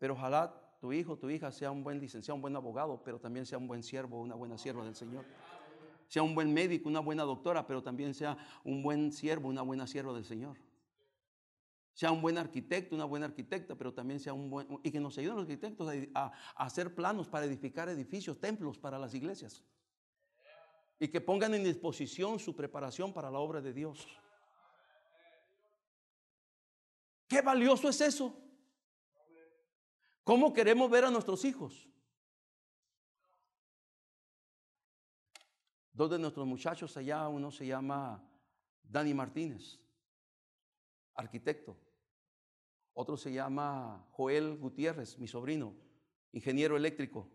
Pero 0.02 0.14
ojalá 0.14 0.52
tu 0.80 0.92
hijo, 0.92 1.16
tu 1.16 1.30
hija 1.30 1.52
sea 1.52 1.70
un 1.70 1.84
buen 1.84 2.00
licenciado, 2.00 2.34
un 2.34 2.42
buen 2.42 2.56
abogado, 2.56 3.00
pero 3.04 3.20
también 3.20 3.46
sea 3.46 3.56
un 3.56 3.68
buen 3.68 3.84
siervo, 3.84 4.20
una 4.20 4.34
buena 4.34 4.58
sierva 4.58 4.84
del 4.84 4.96
Señor 4.96 5.24
sea 6.08 6.22
un 6.22 6.34
buen 6.34 6.52
médico, 6.52 6.90
una 6.90 7.00
buena 7.00 7.22
doctora, 7.22 7.66
pero 7.66 7.82
también 7.82 8.12
sea 8.12 8.36
un 8.64 8.82
buen 8.82 9.12
siervo, 9.12 9.48
una 9.48 9.62
buena 9.62 9.86
sierva 9.86 10.12
del 10.12 10.26
Señor. 10.26 10.58
Sea 11.94 12.10
un 12.12 12.20
buen 12.20 12.36
arquitecto, 12.36 12.94
una 12.94 13.06
buena 13.06 13.24
arquitecta, 13.24 13.76
pero 13.76 13.94
también 13.94 14.20
sea 14.20 14.34
un 14.34 14.50
buen... 14.50 14.68
Y 14.82 14.90
que 14.90 15.00
nos 15.00 15.16
ayuden 15.16 15.36
los 15.36 15.44
arquitectos 15.44 15.90
a, 16.14 16.32
hacer 16.56 16.94
planos 16.94 17.28
para 17.28 17.46
edificar 17.46 17.88
edificios, 17.88 18.38
templos 18.38 18.76
para 18.76 18.98
las 18.98 19.14
iglesias. 19.14 19.62
Y 20.98 21.08
que 21.08 21.22
pongan 21.22 21.54
en 21.54 21.64
disposición 21.64 22.38
su 22.38 22.54
preparación 22.54 23.14
para 23.14 23.30
la 23.30 23.38
obra 23.38 23.62
de 23.62 23.72
Dios. 23.72 24.06
Qué 27.26 27.40
valioso 27.40 27.88
es 27.88 28.02
eso. 28.02 28.41
¿Cómo 30.24 30.52
queremos 30.52 30.90
ver 30.90 31.04
a 31.04 31.10
nuestros 31.10 31.44
hijos? 31.44 31.88
Dos 35.92 36.10
de 36.10 36.18
nuestros 36.18 36.46
muchachos 36.46 36.96
allá, 36.96 37.28
uno 37.28 37.50
se 37.50 37.66
llama 37.66 38.24
Dani 38.82 39.12
Martínez, 39.12 39.78
arquitecto. 41.14 41.76
Otro 42.94 43.16
se 43.16 43.32
llama 43.32 44.06
Joel 44.12 44.58
Gutiérrez, 44.58 45.18
mi 45.18 45.26
sobrino, 45.26 45.74
ingeniero 46.32 46.76
eléctrico. 46.76 47.28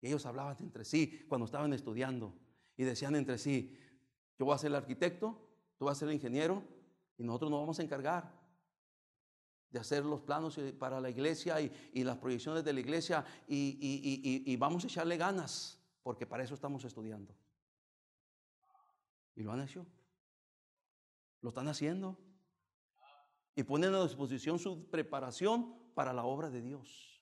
Y 0.00 0.08
ellos 0.08 0.24
hablaban 0.26 0.56
entre 0.60 0.84
sí 0.84 1.24
cuando 1.28 1.46
estaban 1.46 1.72
estudiando 1.72 2.38
y 2.76 2.84
decían 2.84 3.16
entre 3.16 3.38
sí, 3.38 3.78
yo 4.38 4.44
voy 4.44 4.54
a 4.54 4.58
ser 4.58 4.68
el 4.68 4.76
arquitecto, 4.76 5.38
tú 5.78 5.86
vas 5.86 5.96
a 5.96 6.00
ser 6.00 6.08
el 6.08 6.14
ingeniero 6.14 6.62
y 7.18 7.24
nosotros 7.24 7.50
nos 7.50 7.60
vamos 7.60 7.78
a 7.78 7.82
encargar 7.82 8.35
de 9.76 9.80
hacer 9.80 10.06
los 10.06 10.22
planos 10.22 10.58
para 10.78 11.02
la 11.02 11.10
iglesia 11.10 11.60
y, 11.60 12.02
las 12.02 12.16
proyecciones 12.16 12.64
de 12.64 12.72
la 12.72 12.80
iglesia 12.80 13.22
y, 13.46 14.42
y 14.46 14.56
vamos 14.56 14.84
a 14.84 14.86
echarle 14.86 15.18
ganas 15.18 15.78
porque 16.02 16.24
para 16.24 16.42
eso 16.42 16.54
estamos 16.54 16.82
estudiando. 16.84 17.34
Y 19.34 19.42
lo 19.42 19.52
han 19.52 19.60
hecho. 19.60 19.84
Lo 21.42 21.50
están 21.50 21.68
haciendo. 21.68 22.16
Y 23.54 23.64
ponen 23.64 23.94
a 23.94 24.02
disposición 24.02 24.58
su 24.58 24.88
preparación 24.88 25.74
para 25.94 26.14
la 26.14 26.24
obra 26.24 26.48
de 26.48 26.62
Dios. 26.62 27.20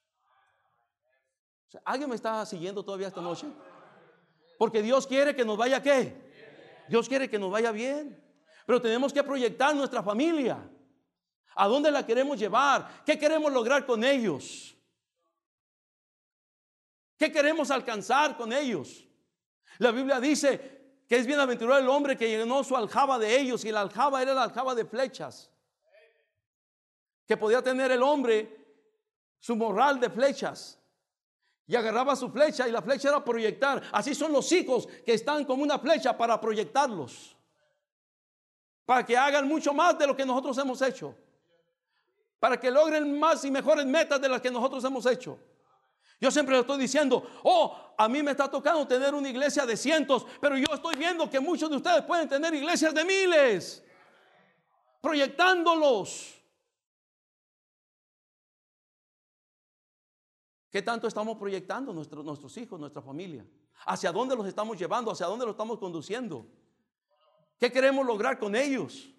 ¿Alguien 1.85 2.09
me 2.09 2.15
está 2.15 2.47
siguiendo 2.47 2.85
todavía 2.85 3.09
esta 3.09 3.21
noche? 3.21 3.49
Porque 4.59 4.81
Dios 4.81 5.09
quiere 5.09 5.35
que 5.35 5.45
nos 5.45 5.57
vaya 5.57 5.83
qué? 5.83 6.85
Dios 6.89 7.09
quiere 7.09 7.29
que 7.29 7.39
nos 7.39 7.51
vaya 7.51 7.73
bien. 7.73 8.23
Pero 8.65 8.81
tenemos 8.81 9.13
que 9.13 9.25
proyectar 9.25 9.75
nuestra 9.75 10.05
familia. 10.05 10.71
¿A 11.57 11.69
dónde 11.69 11.91
la 11.91 12.05
queremos 12.05 12.39
llevar? 12.39 13.03
¿Qué 13.05 13.19
queremos 13.19 13.53
lograr 13.53 13.87
con 13.87 14.03
ellos? 14.03 14.75
¿Qué 17.17 17.31
queremos 17.31 17.71
alcanzar 17.71 18.37
con 18.37 18.53
ellos? 18.53 19.05
La 19.79 19.91
Biblia 19.91 20.21
dice, 20.21 20.75
que 21.09 21.17
es 21.17 21.27
bienaventurado 21.27 21.81
el 21.81 21.89
hombre 21.89 22.17
que 22.17 22.29
llenó 22.29 22.65
su 22.65 22.77
aljaba 22.77 23.19
de 23.19 23.39
ellos 23.39 23.65
y 23.65 23.71
la 23.71 23.83
aljaba 23.83 24.23
era 24.23 24.35
la 24.35 24.45
aljaba 24.45 24.75
de 24.75 24.85
flechas. 24.85 25.51
Que 27.27 27.37
podía 27.37 27.63
tener 27.63 27.91
el 27.91 28.03
hombre 28.03 28.65
su 29.39 29.57
morral 29.57 30.01
de 30.01 30.11
flechas. 30.11 30.79
Y 31.67 31.77
agarraba 31.77 32.15
su 32.15 32.31
flecha 32.31 32.69
y 32.69 32.73
la 32.73 32.83
flecha 32.83 33.09
era 33.09 33.25
proyectar. 33.25 33.83
Así 33.93 34.15
son 34.15 34.33
los 34.33 34.51
hijos 34.53 34.87
que 35.05 35.15
están 35.15 35.45
como 35.45 35.63
una 35.63 35.79
flecha 35.79 36.17
para 36.17 36.41
proyectarlos. 36.41 37.37
Para 38.85 39.05
que 39.05 39.17
hagan 39.17 39.49
mucho 39.49 39.73
más 39.73 39.99
de 39.99 40.07
lo 40.07 40.15
que 40.15 40.27
nosotros 40.27 40.59
hemos 40.59 40.81
hecho. 40.83 41.17
Para 42.45 42.61
que 42.61 42.71
logren 42.71 43.19
más 43.19 43.43
y 43.47 43.51
mejores 43.51 43.87
metas 43.87 44.21
de 44.21 44.29
las 44.29 44.39
que 44.39 44.51
nosotros 44.51 44.85
hemos 44.85 45.07
hecho. 45.07 45.39
Yo 46.21 46.31
siempre 46.31 46.55
le 46.55 46.61
estoy 46.61 46.79
diciendo, 46.79 47.27
oh, 47.43 47.95
a 47.97 48.07
mí 48.07 48.23
me 48.23 48.33
está 48.33 48.51
tocando 48.51 48.87
tener 48.87 49.15
una 49.15 49.31
iglesia 49.31 49.65
de 49.65 49.79
cientos, 49.79 50.27
pero 50.43 50.59
yo 50.59 50.67
estoy 50.75 50.95
viendo 50.95 51.31
que 51.31 51.41
muchos 51.41 51.71
de 51.71 51.77
ustedes 51.77 52.03
pueden 52.03 52.29
tener 52.29 52.53
iglesias 52.53 52.93
de 52.93 53.03
miles, 53.03 53.83
proyectándolos. 55.01 56.39
¿Qué 60.71 60.83
tanto 60.83 61.09
estamos 61.09 61.39
proyectando 61.39 61.95
nuestros, 61.95 62.23
nuestros 62.23 62.55
hijos, 62.59 62.79
nuestra 62.79 63.01
familia? 63.01 63.47
¿Hacia 63.87 64.13
dónde 64.13 64.37
los 64.37 64.47
estamos 64.47 64.79
llevando? 64.79 65.11
¿Hacia 65.11 65.25
dónde 65.25 65.47
los 65.47 65.55
estamos 65.55 65.79
conduciendo? 65.79 66.47
¿Qué 67.59 67.73
queremos 67.73 68.05
lograr 68.05 68.39
con 68.39 68.55
ellos? 68.55 69.14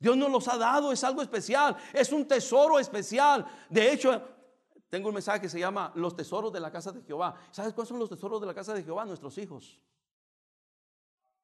Dios 0.00 0.16
nos 0.16 0.30
los 0.30 0.48
ha 0.48 0.56
dado, 0.56 0.90
es 0.92 1.04
algo 1.04 1.20
especial, 1.20 1.76
es 1.92 2.10
un 2.10 2.26
tesoro 2.26 2.78
especial. 2.78 3.46
De 3.68 3.92
hecho, 3.92 4.20
tengo 4.88 5.08
un 5.08 5.14
mensaje 5.14 5.42
que 5.42 5.48
se 5.48 5.60
llama 5.60 5.92
Los 5.94 6.16
tesoros 6.16 6.50
de 6.50 6.58
la 6.58 6.72
casa 6.72 6.90
de 6.90 7.02
Jehová. 7.02 7.38
¿Sabes 7.50 7.74
cuáles 7.74 7.90
son 7.90 7.98
los 7.98 8.08
tesoros 8.08 8.40
de 8.40 8.46
la 8.46 8.54
casa 8.54 8.72
de 8.72 8.82
Jehová? 8.82 9.04
Nuestros 9.04 9.36
hijos. 9.36 9.78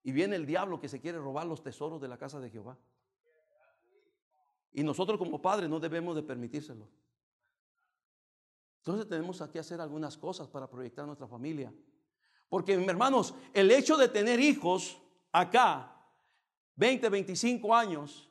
Y 0.03 0.11
viene 0.11 0.37
el 0.37 0.47
diablo 0.47 0.81
que 0.81 0.88
se 0.88 1.01
quiere 1.01 1.19
robar 1.19 1.47
los 1.47 1.62
tesoros 1.62 2.01
de 2.01 2.09
la 2.09 2.16
casa 2.16 2.40
de 2.40 2.49
Jehová. 2.49 2.79
Y 4.73 4.83
nosotros 4.83 5.19
como 5.19 5.42
padres 5.42 5.69
no 5.69 5.79
debemos 5.79 6.16
de 6.16 6.23
permitírselo. 6.23 6.88
Entonces 8.79 9.07
tenemos 9.07 9.42
que 9.53 9.59
hacer 9.59 9.83
algunas 9.83 10.16
cosas 10.16 10.49
para 10.49 10.71
proyectar 10.71 11.05
nuestra 11.05 11.27
familia. 11.27 11.75
Porque, 12.49 12.73
hermanos, 12.73 13.35
el 13.53 13.71
hecho 13.71 13.97
de 13.97 14.09
tener 14.09 14.40
hijos 14.40 14.99
acá, 15.31 15.92
20, 16.77 17.09
25 17.09 17.75
años, 17.75 18.26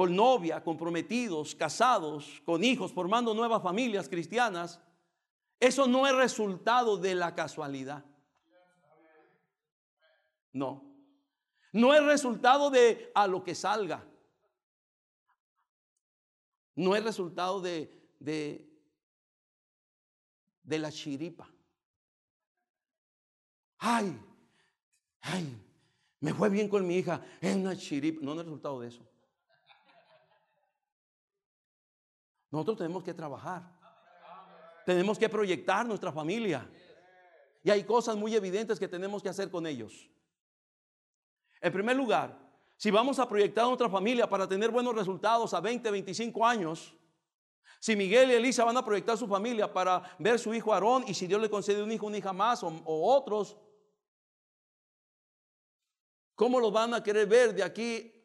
con 0.00 0.16
novia, 0.16 0.64
comprometidos, 0.64 1.54
casados, 1.54 2.40
con 2.46 2.64
hijos, 2.64 2.90
formando 2.90 3.34
nuevas 3.34 3.62
familias 3.62 4.08
cristianas, 4.08 4.80
eso 5.60 5.86
no 5.86 6.06
es 6.06 6.14
resultado 6.14 6.96
de 6.96 7.14
la 7.14 7.34
casualidad. 7.34 8.02
No. 10.54 10.82
No 11.70 11.92
es 11.92 12.02
resultado 12.02 12.70
de 12.70 13.12
a 13.14 13.26
lo 13.26 13.44
que 13.44 13.54
salga. 13.54 14.02
No 16.74 16.96
es 16.96 17.04
resultado 17.04 17.60
de, 17.60 17.92
de, 18.20 18.66
la 20.78 20.90
chiripa. 20.90 21.46
Ay, 23.76 24.18
ay, 25.20 25.62
me 26.20 26.32
fue 26.32 26.48
bien 26.48 26.70
con 26.70 26.86
mi 26.86 26.96
hija. 26.96 27.22
Es 27.38 27.54
una 27.54 27.76
chiripa. 27.76 28.20
No 28.22 28.32
es 28.32 28.38
resultado 28.38 28.80
de 28.80 28.88
eso. 28.88 29.10
Nosotros 32.50 32.78
tenemos 32.78 33.02
que 33.04 33.14
trabajar. 33.14 33.62
Tenemos 34.84 35.18
que 35.18 35.28
proyectar 35.28 35.86
nuestra 35.86 36.12
familia. 36.12 36.68
Y 37.62 37.70
hay 37.70 37.84
cosas 37.84 38.16
muy 38.16 38.34
evidentes 38.34 38.78
que 38.78 38.88
tenemos 38.88 39.22
que 39.22 39.28
hacer 39.28 39.50
con 39.50 39.66
ellos. 39.66 40.10
En 41.60 41.72
primer 41.72 41.96
lugar, 41.96 42.38
si 42.76 42.90
vamos 42.90 43.18
a 43.18 43.28
proyectar 43.28 43.66
nuestra 43.66 43.88
familia 43.88 44.28
para 44.28 44.48
tener 44.48 44.70
buenos 44.70 44.94
resultados 44.94 45.52
a 45.52 45.60
20, 45.60 45.90
25 45.90 46.46
años, 46.46 46.94
si 47.78 47.94
Miguel 47.94 48.30
y 48.30 48.34
Elisa 48.34 48.64
van 48.64 48.76
a 48.76 48.84
proyectar 48.84 49.16
su 49.16 49.26
familia 49.26 49.72
para 49.72 50.02
ver 50.18 50.38
su 50.38 50.52
hijo 50.54 50.72
Aarón 50.72 51.04
y 51.06 51.14
si 51.14 51.26
Dios 51.26 51.40
le 51.40 51.50
concede 51.50 51.82
un 51.82 51.92
hijo, 51.92 52.06
una 52.06 52.18
hija 52.18 52.32
más 52.32 52.62
o, 52.62 52.68
o 52.68 53.14
otros, 53.14 53.56
¿cómo 56.34 56.58
los 56.58 56.72
van 56.72 56.94
a 56.94 57.02
querer 57.02 57.26
ver 57.26 57.54
de 57.54 57.62
aquí 57.62 58.19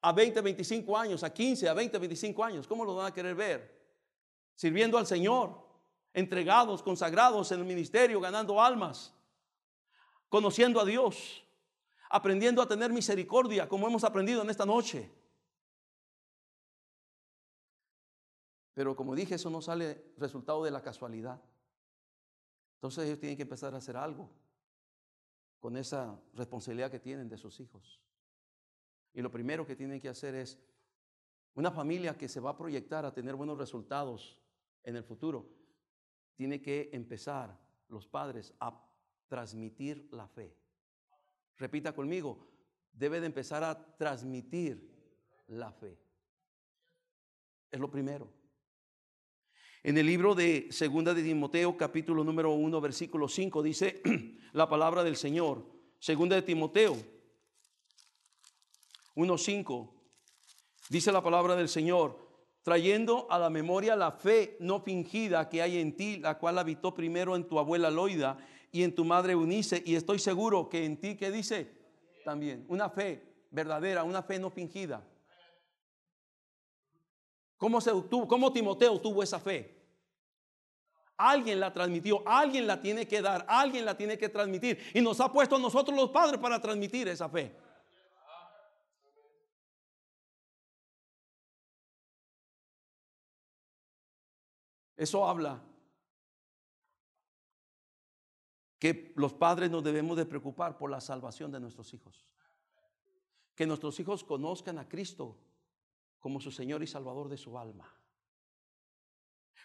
a 0.00 0.12
20, 0.12 0.40
25 0.40 0.96
años, 0.96 1.22
a 1.24 1.32
15, 1.32 1.68
a 1.68 1.74
20, 1.74 1.98
25 1.98 2.44
años? 2.44 2.66
¿Cómo 2.66 2.84
los 2.84 2.96
van 2.96 3.06
a 3.06 3.14
querer 3.14 3.34
ver? 3.34 3.78
Sirviendo 4.54 4.98
al 4.98 5.06
Señor, 5.06 5.66
entregados, 6.12 6.82
consagrados 6.82 7.52
en 7.52 7.60
el 7.60 7.66
ministerio, 7.66 8.20
ganando 8.20 8.60
almas, 8.60 9.14
conociendo 10.28 10.80
a 10.80 10.84
Dios, 10.84 11.44
aprendiendo 12.10 12.62
a 12.62 12.68
tener 12.68 12.92
misericordia, 12.92 13.68
como 13.68 13.86
hemos 13.86 14.04
aprendido 14.04 14.42
en 14.42 14.50
esta 14.50 14.66
noche. 14.66 15.10
Pero 18.74 18.94
como 18.94 19.14
dije, 19.14 19.34
eso 19.34 19.50
no 19.50 19.60
sale 19.60 20.12
resultado 20.18 20.62
de 20.62 20.70
la 20.70 20.82
casualidad. 20.82 21.42
Entonces 22.76 23.06
ellos 23.06 23.18
tienen 23.18 23.36
que 23.36 23.42
empezar 23.42 23.74
a 23.74 23.78
hacer 23.78 23.96
algo 23.96 24.30
con 25.58 25.76
esa 25.76 26.16
responsabilidad 26.34 26.90
que 26.90 27.00
tienen 27.00 27.28
de 27.28 27.36
sus 27.36 27.58
hijos. 27.58 28.00
Y 29.14 29.22
lo 29.22 29.30
primero 29.30 29.66
que 29.66 29.76
tienen 29.76 30.00
que 30.00 30.08
hacer 30.08 30.34
es, 30.34 30.58
una 31.54 31.72
familia 31.72 32.16
que 32.16 32.28
se 32.28 32.40
va 32.40 32.50
a 32.50 32.56
proyectar 32.56 33.04
a 33.04 33.12
tener 33.12 33.34
buenos 33.34 33.58
resultados 33.58 34.38
en 34.84 34.94
el 34.96 35.02
futuro, 35.02 35.48
tiene 36.36 36.62
que 36.62 36.90
empezar 36.92 37.58
los 37.88 38.06
padres 38.06 38.54
a 38.60 38.80
transmitir 39.26 40.08
la 40.12 40.28
fe. 40.28 40.54
Repita 41.56 41.92
conmigo, 41.92 42.46
debe 42.92 43.18
de 43.20 43.26
empezar 43.26 43.64
a 43.64 43.96
transmitir 43.96 44.88
la 45.48 45.72
fe. 45.72 45.98
Es 47.70 47.80
lo 47.80 47.90
primero. 47.90 48.28
En 49.82 49.98
el 49.98 50.06
libro 50.06 50.34
de 50.34 50.68
Segunda 50.70 51.12
de 51.14 51.22
Timoteo, 51.22 51.76
capítulo 51.76 52.22
número 52.22 52.52
1, 52.52 52.80
versículo 52.80 53.28
5, 53.28 53.62
dice 53.62 54.02
la 54.52 54.68
palabra 54.68 55.02
del 55.02 55.16
Señor. 55.16 55.66
Segunda 55.98 56.36
de 56.36 56.42
Timoteo 56.42 56.96
1.5, 59.18 59.90
dice 60.90 61.10
la 61.10 61.20
palabra 61.20 61.56
del 61.56 61.68
Señor, 61.68 62.16
trayendo 62.62 63.26
a 63.28 63.38
la 63.40 63.50
memoria 63.50 63.96
la 63.96 64.12
fe 64.12 64.56
no 64.60 64.80
fingida 64.80 65.48
que 65.48 65.60
hay 65.60 65.78
en 65.78 65.96
ti, 65.96 66.18
la 66.18 66.38
cual 66.38 66.56
habitó 66.56 66.94
primero 66.94 67.34
en 67.34 67.48
tu 67.48 67.58
abuela 67.58 67.90
Loida 67.90 68.38
y 68.70 68.84
en 68.84 68.94
tu 68.94 69.04
madre 69.04 69.34
Unice, 69.34 69.82
y 69.84 69.96
estoy 69.96 70.20
seguro 70.20 70.68
que 70.68 70.84
en 70.84 71.00
ti, 71.00 71.16
¿qué 71.16 71.32
dice? 71.32 71.68
También, 72.24 72.64
una 72.68 72.90
fe 72.90 73.20
verdadera, 73.50 74.04
una 74.04 74.22
fe 74.22 74.38
no 74.38 74.50
fingida. 74.50 75.04
¿Cómo, 77.56 77.80
se 77.80 77.90
¿Cómo 78.08 78.52
Timoteo 78.52 79.00
tuvo 79.00 79.24
esa 79.24 79.40
fe? 79.40 79.76
Alguien 81.16 81.58
la 81.58 81.72
transmitió, 81.72 82.22
alguien 82.24 82.68
la 82.68 82.80
tiene 82.80 83.08
que 83.08 83.20
dar, 83.20 83.44
alguien 83.48 83.84
la 83.84 83.96
tiene 83.96 84.16
que 84.16 84.28
transmitir. 84.28 84.78
Y 84.94 85.00
nos 85.00 85.18
ha 85.20 85.32
puesto 85.32 85.56
a 85.56 85.58
nosotros 85.58 85.96
los 85.96 86.10
padres 86.10 86.38
para 86.38 86.62
transmitir 86.62 87.08
esa 87.08 87.28
fe. 87.28 87.52
Eso 94.98 95.24
habla 95.24 95.62
que 98.80 99.12
los 99.14 99.32
padres 99.32 99.70
nos 99.70 99.84
debemos 99.84 100.16
de 100.16 100.26
preocupar 100.26 100.76
por 100.76 100.90
la 100.90 101.00
salvación 101.00 101.52
de 101.52 101.60
nuestros 101.60 101.94
hijos. 101.94 102.26
Que 103.54 103.64
nuestros 103.64 103.98
hijos 104.00 104.24
conozcan 104.24 104.76
a 104.76 104.88
Cristo 104.88 105.38
como 106.18 106.40
su 106.40 106.50
Señor 106.50 106.82
y 106.82 106.88
Salvador 106.88 107.28
de 107.28 107.36
su 107.36 107.56
alma. 107.56 107.94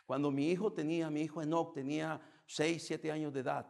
Cuando 0.06 0.30
mi 0.30 0.52
hijo 0.52 0.72
tenía, 0.72 1.10
mi 1.10 1.22
hijo 1.22 1.42
Enoch 1.42 1.74
tenía 1.74 2.22
6, 2.46 2.86
7 2.86 3.12
años 3.12 3.34
de 3.34 3.40
edad, 3.40 3.68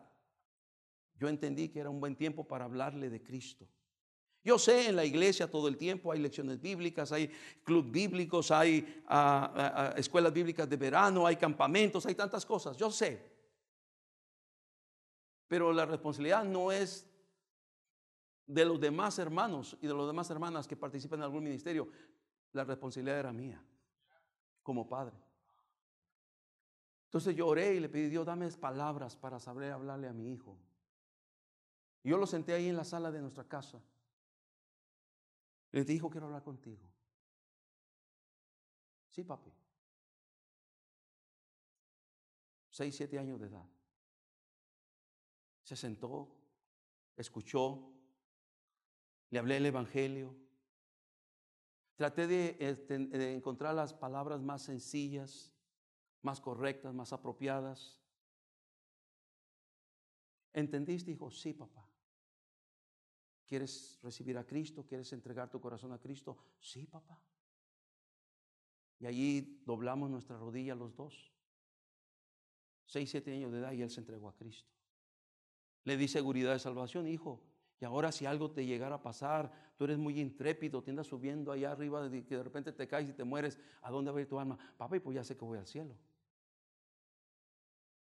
yo 1.15 1.29
entendí 1.29 1.69
que 1.69 1.79
era 1.79 1.89
un 1.89 2.01
buen 2.01 2.17
tiempo 2.17 2.45
para 2.45 2.65
hablarle 2.65 3.09
de 3.09 3.23
Cristo. 3.23 3.69
Yo 4.43 4.59
sé, 4.59 4.89
en 4.89 4.97
la 4.97 5.05
iglesia 5.05 5.49
todo 5.49 5.69
el 5.69 5.77
tiempo 5.77 6.11
hay 6.11 6.19
lecciones 6.19 6.59
bíblicas, 6.59 7.13
hay 7.13 7.29
club 7.63 7.89
bíblicos, 7.89 8.51
hay 8.51 9.03
ah, 9.07 9.53
ah, 9.55 9.73
ah, 9.75 9.93
escuelas 9.95 10.33
bíblicas 10.33 10.69
de 10.69 10.75
verano, 10.75 11.25
hay 11.25 11.37
campamentos, 11.37 12.05
hay 12.05 12.15
tantas 12.15 12.45
cosas. 12.45 12.75
Yo 12.75 12.91
sé. 12.91 13.31
Pero 15.47 15.71
la 15.71 15.85
responsabilidad 15.85 16.43
no 16.43 16.73
es 16.73 17.07
de 18.45 18.65
los 18.65 18.81
demás 18.81 19.17
hermanos 19.17 19.77
y 19.81 19.87
de 19.87 19.93
las 19.93 20.07
demás 20.07 20.29
hermanas 20.29 20.67
que 20.67 20.75
participan 20.75 21.19
en 21.19 21.23
algún 21.23 21.43
ministerio. 21.43 21.87
La 22.51 22.65
responsabilidad 22.65 23.19
era 23.19 23.31
mía, 23.31 23.63
como 24.61 24.89
padre. 24.89 25.15
Entonces 27.05 27.33
yo 27.33 27.47
oré 27.47 27.75
y 27.75 27.79
le 27.79 27.87
pedí, 27.87 28.09
Dios, 28.09 28.25
dame 28.25 28.49
palabras 28.51 29.15
para 29.15 29.39
saber 29.39 29.71
hablarle 29.71 30.09
a 30.09 30.13
mi 30.13 30.33
hijo. 30.33 30.57
Yo 32.03 32.17
lo 32.17 32.27
senté 32.27 32.53
ahí 32.53 32.67
en 32.67 32.75
la 32.75 32.83
sala 32.83 33.09
de 33.09 33.21
nuestra 33.21 33.45
casa. 33.45 33.79
Le 35.73 35.83
dijo, 35.83 36.09
quiero 36.09 36.27
hablar 36.27 36.43
contigo. 36.43 36.87
Sí, 39.09 39.23
papi. 39.23 39.51
Seis, 42.69 42.95
siete 42.95 43.17
años 43.17 43.39
de 43.39 43.47
edad. 43.47 43.67
Se 45.63 45.75
sentó, 45.75 46.35
escuchó, 47.17 47.91
le 49.31 49.39
hablé 49.39 49.57
el 49.57 49.65
Evangelio. 49.65 50.35
Traté 51.95 52.27
de, 52.27 52.55
este, 52.59 52.99
de, 52.99 53.33
encontrar 53.33 53.73
las 53.73 53.95
palabras 53.95 54.41
más 54.41 54.61
sencillas, 54.61 55.51
más 56.21 56.39
correctas, 56.39 56.93
más 56.93 57.13
apropiadas. 57.13 57.99
¿Entendiste? 60.53 61.09
Dijo, 61.09 61.31
sí, 61.31 61.53
papá. 61.53 61.92
¿Quieres 63.53 63.99
recibir 64.01 64.35
a 64.39 64.43
Cristo? 64.43 64.83
¿Quieres 64.83 65.13
entregar 65.13 65.47
tu 65.47 65.61
corazón 65.61 65.91
a 65.91 65.99
Cristo? 65.99 66.35
Sí, 66.59 66.87
papá. 66.87 67.21
Y 68.97 69.05
allí 69.05 69.61
doblamos 69.63 70.09
nuestra 70.09 70.39
rodilla 70.39 70.73
los 70.73 70.95
dos. 70.95 71.31
Seis, 72.87 73.11
siete 73.11 73.31
años 73.31 73.51
de 73.51 73.59
edad 73.59 73.71
y 73.73 73.83
él 73.83 73.91
se 73.91 73.99
entregó 73.99 74.27
a 74.27 74.35
Cristo. 74.35 74.71
Le 75.83 75.97
di 75.97 76.07
seguridad 76.07 76.53
de 76.53 76.57
salvación, 76.57 77.07
hijo. 77.07 77.43
Y 77.79 77.85
ahora 77.85 78.11
si 78.11 78.25
algo 78.25 78.49
te 78.49 78.65
llegara 78.65 78.95
a 78.95 79.03
pasar, 79.03 79.51
tú 79.77 79.83
eres 79.83 79.99
muy 79.99 80.19
intrépido, 80.19 80.81
te 80.81 80.89
andas 80.89 81.05
subiendo 81.05 81.51
allá 81.51 81.73
arriba, 81.73 82.09
que 82.09 82.35
de 82.35 82.41
repente 82.41 82.73
te 82.73 82.87
caes 82.87 83.09
y 83.09 83.13
te 83.13 83.23
mueres, 83.23 83.59
¿a 83.83 83.91
dónde 83.91 84.09
va 84.09 84.17
a 84.17 84.21
ir 84.21 84.27
tu 84.27 84.39
alma? 84.39 84.57
Papá, 84.77 84.97
y 84.97 84.99
pues 84.99 85.13
ya 85.13 85.23
sé 85.23 85.37
que 85.37 85.45
voy 85.45 85.59
al 85.59 85.67
cielo. 85.67 85.95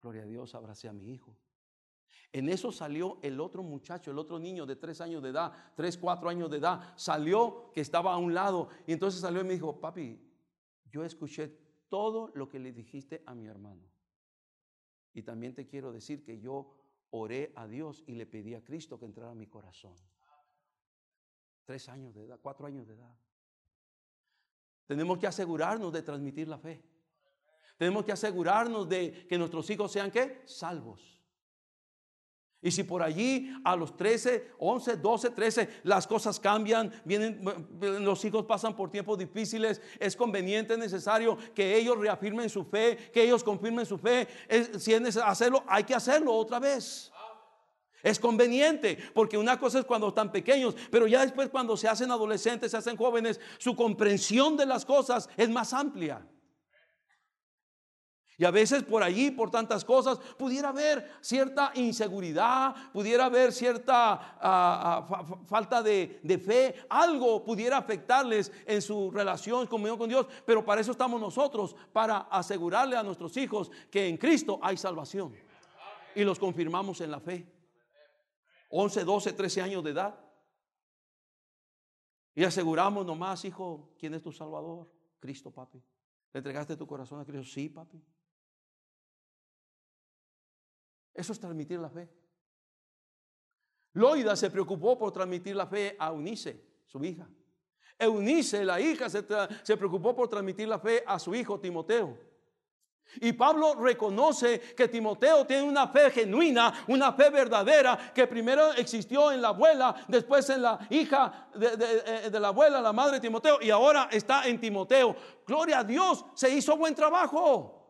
Gloria 0.01 0.23
a 0.23 0.25
Dios, 0.25 0.55
abracé 0.55 0.87
a 0.87 0.93
mi 0.93 1.11
hijo. 1.11 1.35
En 2.31 2.49
eso 2.49 2.71
salió 2.71 3.19
el 3.21 3.39
otro 3.39 3.61
muchacho, 3.61 4.09
el 4.09 4.17
otro 4.17 4.39
niño 4.39 4.65
de 4.65 4.75
tres 4.75 5.01
años 5.01 5.21
de 5.21 5.29
edad, 5.29 5.53
tres, 5.75 5.97
cuatro 5.97 6.29
años 6.29 6.49
de 6.49 6.57
edad, 6.57 6.93
salió 6.95 7.71
que 7.71 7.81
estaba 7.81 8.13
a 8.13 8.17
un 8.17 8.33
lado 8.33 8.69
y 8.87 8.93
entonces 8.93 9.21
salió 9.21 9.41
y 9.41 9.43
me 9.43 9.53
dijo, 9.53 9.79
papi, 9.79 10.19
yo 10.89 11.03
escuché 11.03 11.47
todo 11.89 12.31
lo 12.33 12.49
que 12.49 12.57
le 12.57 12.71
dijiste 12.71 13.21
a 13.27 13.35
mi 13.35 13.45
hermano. 13.45 13.83
Y 15.13 15.21
también 15.21 15.53
te 15.53 15.67
quiero 15.67 15.91
decir 15.91 16.23
que 16.23 16.39
yo 16.39 16.75
oré 17.11 17.53
a 17.55 17.67
Dios 17.67 18.03
y 18.07 18.15
le 18.15 18.25
pedí 18.25 18.55
a 18.55 18.63
Cristo 18.63 18.97
que 18.97 19.05
entrara 19.05 19.31
a 19.31 19.35
mi 19.35 19.45
corazón. 19.45 19.95
Tres 21.65 21.87
años 21.87 22.15
de 22.15 22.23
edad, 22.23 22.39
cuatro 22.41 22.65
años 22.65 22.87
de 22.87 22.95
edad. 22.95 23.15
Tenemos 24.87 25.19
que 25.19 25.27
asegurarnos 25.27 25.93
de 25.93 26.01
transmitir 26.01 26.47
la 26.47 26.57
fe. 26.57 26.83
Tenemos 27.77 28.03
que 28.03 28.11
asegurarnos 28.11 28.89
de 28.89 29.27
que 29.27 29.37
nuestros 29.37 29.69
hijos 29.69 29.91
sean 29.91 30.09
qué? 30.09 30.41
Salvos. 30.45 31.22
Y 32.63 32.71
si 32.71 32.83
por 32.83 33.03
allí 33.03 33.53
a 33.65 33.75
los 33.75 33.95
13, 33.97 34.51
11, 34.57 34.95
12, 34.95 35.29
13 35.31 35.69
las 35.83 36.07
cosas 36.07 36.39
cambian, 36.39 36.93
vienen 37.03 37.41
los 37.99 38.23
hijos 38.23 38.45
pasan 38.45 38.73
por 38.73 38.89
tiempos 38.89 39.17
difíciles, 39.17 39.81
es 39.99 40.15
conveniente, 40.15 40.73
es 40.73 40.79
necesario 40.79 41.37
que 41.53 41.75
ellos 41.75 41.97
reafirmen 41.97 42.49
su 42.49 42.63
fe, 42.63 43.11
que 43.13 43.23
ellos 43.23 43.43
confirmen 43.43 43.85
su 43.85 43.97
fe. 43.97 44.27
si 44.79 44.93
es 44.93 45.01
necesario 45.01 45.29
hacerlo, 45.29 45.63
hay 45.67 45.83
que 45.83 45.93
hacerlo 45.93 46.33
otra 46.33 46.59
vez. 46.59 47.11
Es 48.01 48.17
conveniente, 48.17 48.97
porque 49.13 49.37
una 49.37 49.59
cosa 49.59 49.79
es 49.79 49.85
cuando 49.85 50.07
están 50.07 50.31
pequeños, 50.31 50.75
pero 50.89 51.05
ya 51.05 51.21
después 51.21 51.49
cuando 51.49 51.75
se 51.75 51.89
hacen 51.89 52.11
adolescentes, 52.11 52.71
se 52.71 52.77
hacen 52.77 52.95
jóvenes, 52.95 53.41
su 53.57 53.75
comprensión 53.75 54.55
de 54.55 54.65
las 54.65 54.85
cosas 54.85 55.29
es 55.35 55.49
más 55.49 55.73
amplia. 55.73 56.25
Y 58.37 58.45
a 58.45 58.51
veces 58.51 58.83
por 58.83 59.03
allí, 59.03 59.29
por 59.29 59.51
tantas 59.51 59.85
cosas, 59.85 60.17
pudiera 60.37 60.69
haber 60.69 61.11
cierta 61.21 61.71
inseguridad, 61.75 62.75
pudiera 62.91 63.25
haber 63.25 63.51
cierta 63.51 64.13
ah, 64.13 65.07
ah, 65.09 65.25
falta 65.45 65.83
de, 65.83 66.19
fe, 66.43 66.75
algo 66.89 67.43
pudiera 67.43 67.77
afectarles 67.77 68.51
en 68.65 68.81
su 68.81 69.11
relación 69.11 69.67
conmigo 69.67 69.97
con 69.97 70.09
Dios, 70.09 70.25
pero 70.45 70.65
para 70.65 70.81
eso 70.81 70.91
estamos 70.91 71.21
nosotros, 71.21 71.75
para 71.91 72.19
asegurarle 72.19 72.95
a 72.95 73.03
nuestros 73.03 73.37
hijos 73.37 73.69
que 73.91 74.07
en 74.07 74.17
Cristo 74.17 74.59
hay 74.61 74.77
salvación. 74.77 75.33
Y 76.15 76.23
los 76.23 76.39
confirmamos 76.39 77.01
en 77.01 77.11
la 77.11 77.19
fe. 77.19 77.47
11, 78.69 79.03
12, 79.03 79.33
13 79.33 79.61
años 79.61 79.83
de 79.83 79.91
edad. 79.91 80.19
Y 82.35 82.43
aseguramos 82.43 83.05
nomás, 83.05 83.45
hijo, 83.45 83.93
¿quién 83.99 84.15
es 84.15 84.23
tu 84.23 84.31
Salvador? 84.31 84.89
Cristo, 85.19 85.51
papi. 85.51 85.83
¿Le 86.33 86.39
entregaste 86.39 86.75
tu 86.75 86.87
corazón 86.87 87.19
a 87.19 87.25
Cristo? 87.25 87.45
Sí, 87.45 87.69
papi. 87.69 88.03
Eso 91.13 91.31
es 91.33 91.39
transmitir 91.39 91.79
la 91.79 91.89
fe. 91.89 92.09
Loida 93.93 94.35
se 94.35 94.49
preocupó 94.49 94.97
por 94.97 95.11
transmitir 95.11 95.55
la 95.55 95.67
fe 95.67 95.95
a 95.99 96.07
Eunice, 96.07 96.59
su 96.87 97.03
hija. 97.03 97.27
Eunice, 97.99 98.65
la 98.65 98.79
hija, 98.79 99.07
se, 99.09 99.77
preocupó 99.77 100.15
por 100.15 100.27
transmitir 100.27 100.67
la 100.67 100.79
fe 100.79 101.03
a 101.05 101.19
su 101.19 101.35
hijo 101.35 101.59
Timoteo. 101.59 102.17
Y 103.21 103.33
Pablo 103.33 103.75
reconoce 103.75 104.59
que 104.75 104.87
Timoteo 104.87 105.45
tiene 105.45 105.63
una 105.63 105.87
fe 105.89 106.09
genuina, 106.09 106.85
una 106.87 107.13
fe 107.13 107.29
verdadera, 107.29 108.11
que 108.13 108.25
primero 108.25 108.71
existió 108.73 109.31
en 109.31 109.41
la 109.41 109.49
abuela, 109.49 109.93
después 110.07 110.49
en 110.49 110.63
la 110.63 110.79
hija 110.89 111.49
de, 111.53 112.29
de 112.31 112.39
la 112.39 112.47
abuela, 112.47 112.81
la 112.81 112.93
madre 112.93 113.15
de 113.15 113.21
Timoteo, 113.21 113.59
y 113.61 113.69
ahora 113.69 114.09
está 114.11 114.47
en 114.47 114.59
Timoteo. 114.59 115.15
Gloria 115.45 115.79
a 115.79 115.83
Dios, 115.83 116.25
se 116.33 116.49
hizo 116.49 116.75
buen 116.75 116.95
trabajo. 116.95 117.82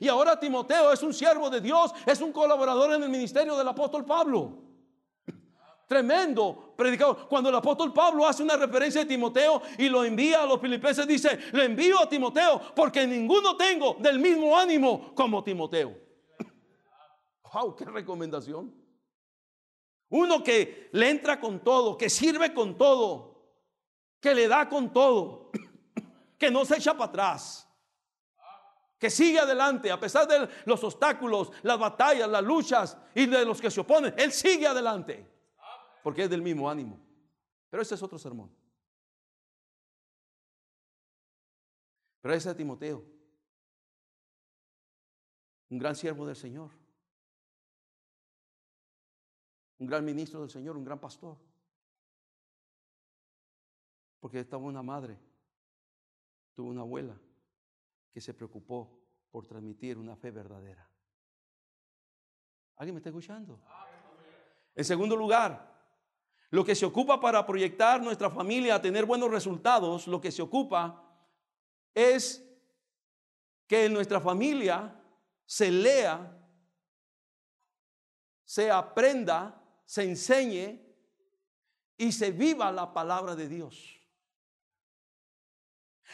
Y 0.00 0.08
ahora 0.08 0.38
Timoteo 0.38 0.92
es 0.92 1.02
un 1.02 1.14
siervo 1.14 1.48
de 1.48 1.60
Dios, 1.60 1.92
es 2.06 2.20
un 2.20 2.32
colaborador 2.32 2.92
en 2.94 3.02
el 3.02 3.08
ministerio 3.08 3.56
del 3.56 3.68
apóstol 3.68 4.04
Pablo. 4.04 4.64
Tremendo 5.86 6.74
predicador. 6.76 7.26
Cuando 7.28 7.48
el 7.48 7.54
apóstol 7.54 7.94
Pablo 7.94 8.26
hace 8.26 8.42
una 8.42 8.56
referencia 8.56 9.00
de 9.00 9.06
Timoteo 9.06 9.62
y 9.78 9.88
lo 9.88 10.04
envía 10.04 10.42
a 10.42 10.46
los 10.46 10.60
filipenses, 10.60 11.06
dice, 11.06 11.38
le 11.52 11.64
envío 11.64 11.98
a 11.98 12.08
Timoteo 12.08 12.60
porque 12.76 13.06
ninguno 13.06 13.56
tengo 13.56 13.96
del 13.98 14.18
mismo 14.18 14.56
ánimo 14.56 15.14
como 15.14 15.42
Timoteo. 15.42 15.96
¡Wow! 17.54 17.74
¡Qué 17.74 17.86
recomendación! 17.86 18.74
Uno 20.10 20.42
que 20.42 20.90
le 20.92 21.08
entra 21.08 21.40
con 21.40 21.60
todo, 21.60 21.96
que 21.96 22.10
sirve 22.10 22.52
con 22.52 22.76
todo, 22.76 23.50
que 24.20 24.34
le 24.34 24.46
da 24.46 24.68
con 24.68 24.92
todo, 24.92 25.50
que 26.38 26.50
no 26.50 26.66
se 26.66 26.76
echa 26.76 26.92
para 26.92 27.08
atrás 27.08 27.67
que 28.98 29.10
sigue 29.10 29.38
adelante 29.38 29.90
a 29.90 30.00
pesar 30.00 30.26
de 30.26 30.48
los 30.66 30.82
obstáculos, 30.82 31.52
las 31.62 31.78
batallas, 31.78 32.28
las 32.28 32.42
luchas 32.42 32.98
y 33.14 33.26
de 33.26 33.44
los 33.44 33.60
que 33.60 33.70
se 33.70 33.80
oponen. 33.80 34.12
Él 34.16 34.32
sigue 34.32 34.66
adelante 34.66 35.24
porque 36.02 36.24
es 36.24 36.30
del 36.30 36.42
mismo 36.42 36.68
ánimo. 36.68 36.98
Pero 37.70 37.82
ese 37.82 37.94
es 37.94 38.02
otro 38.02 38.18
sermón. 38.18 38.50
Pero 42.20 42.34
ese 42.34 42.50
es 42.50 42.56
Timoteo, 42.56 43.04
un 45.70 45.78
gran 45.78 45.94
siervo 45.94 46.26
del 46.26 46.34
Señor, 46.34 46.70
un 49.78 49.86
gran 49.86 50.04
ministro 50.04 50.40
del 50.40 50.50
Señor, 50.50 50.76
un 50.76 50.84
gran 50.84 50.98
pastor. 50.98 51.36
Porque 54.18 54.40
estaba 54.40 54.64
una 54.64 54.82
madre, 54.82 55.16
tuvo 56.56 56.70
una 56.70 56.80
abuela 56.80 57.16
que 58.18 58.22
se 58.22 58.34
preocupó 58.34 58.98
por 59.30 59.46
transmitir 59.46 59.96
una 59.96 60.16
fe 60.16 60.32
verdadera. 60.32 60.90
¿Alguien 62.74 62.96
me 62.96 62.98
está 62.98 63.10
escuchando? 63.10 63.60
En 64.74 64.84
segundo 64.84 65.14
lugar, 65.14 65.72
lo 66.50 66.64
que 66.64 66.74
se 66.74 66.84
ocupa 66.84 67.20
para 67.20 67.46
proyectar 67.46 68.02
nuestra 68.02 68.28
familia 68.28 68.74
a 68.74 68.82
tener 68.82 69.06
buenos 69.06 69.30
resultados, 69.30 70.08
lo 70.08 70.20
que 70.20 70.32
se 70.32 70.42
ocupa 70.42 71.00
es 71.94 72.44
que 73.68 73.84
en 73.84 73.92
nuestra 73.92 74.20
familia 74.20 75.00
se 75.46 75.70
lea, 75.70 76.44
se 78.44 78.68
aprenda, 78.68 79.62
se 79.84 80.02
enseñe 80.02 80.80
y 81.96 82.10
se 82.10 82.32
viva 82.32 82.72
la 82.72 82.92
palabra 82.92 83.36
de 83.36 83.48
Dios. 83.48 83.97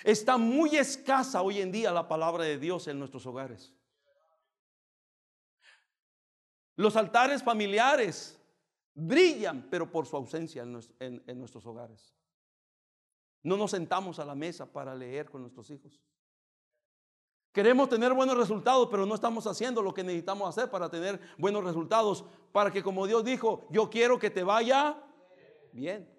Está 0.03 0.37
muy 0.37 0.77
escasa 0.77 1.43
hoy 1.43 1.61
en 1.61 1.71
día 1.71 1.93
la 1.93 2.09
palabra 2.09 2.45
de 2.45 2.59
Dios 2.59 2.89
en 2.89 2.99
nuestros 2.99 3.25
hogares. 3.27 3.73
Los 6.77 6.97
altares 6.97 7.43
familiares 7.43 8.41
brillan, 8.95 9.69
pero 9.71 9.91
por 9.91 10.07
su 10.07 10.17
ausencia 10.17 10.63
en, 10.63 11.39
nuestros 11.39 11.65
hogares. 11.67 12.15
No 13.43 13.57
nos 13.57 13.71
sentamos 13.71 14.19
a 14.19 14.25
la 14.25 14.35
mesa 14.35 14.67
para 14.67 14.95
leer 14.95 15.31
con 15.31 15.43
nuestros 15.43 15.71
hijos. 15.71 16.01
Queremos 17.53 17.89
tener 17.89 18.13
buenos 18.13 18.37
resultados, 18.37 18.89
pero 18.91 19.07
no 19.07 19.15
estamos 19.15 19.47
haciendo 19.47 19.81
lo 19.81 19.95
que 19.95 20.03
necesitamos 20.03 20.49
hacer 20.49 20.71
para 20.71 20.91
tener 20.91 21.21
buenos 21.39 21.63
resultados. 21.63 22.25
Para 22.51 22.73
que 22.73 22.83
como 22.83 23.07
Dios 23.07 23.25
dijo, 23.25 23.69
yo 23.71 23.89
quiero 23.91 24.19
que 24.19 24.31
te 24.31 24.43
vaya 24.43 25.01
bien. 25.73 26.14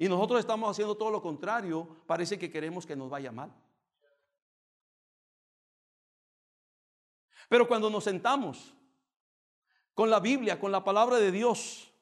Y 0.00 0.08
nosotros 0.08 0.40
estamos 0.40 0.70
haciendo 0.70 0.96
todo 0.96 1.10
lo 1.10 1.20
contrario. 1.20 1.86
Parece 2.06 2.38
que 2.38 2.50
queremos 2.50 2.86
que 2.86 2.96
nos 2.96 3.10
vaya 3.10 3.30
mal. 3.30 3.52
Pero 7.50 7.68
cuando 7.68 7.90
nos 7.90 8.04
sentamos 8.04 8.72
con 9.92 10.08
la 10.08 10.18
Biblia, 10.18 10.58
con 10.58 10.72
la 10.72 10.82
palabra 10.82 11.18
de 11.18 11.30
Dios, 11.30 11.92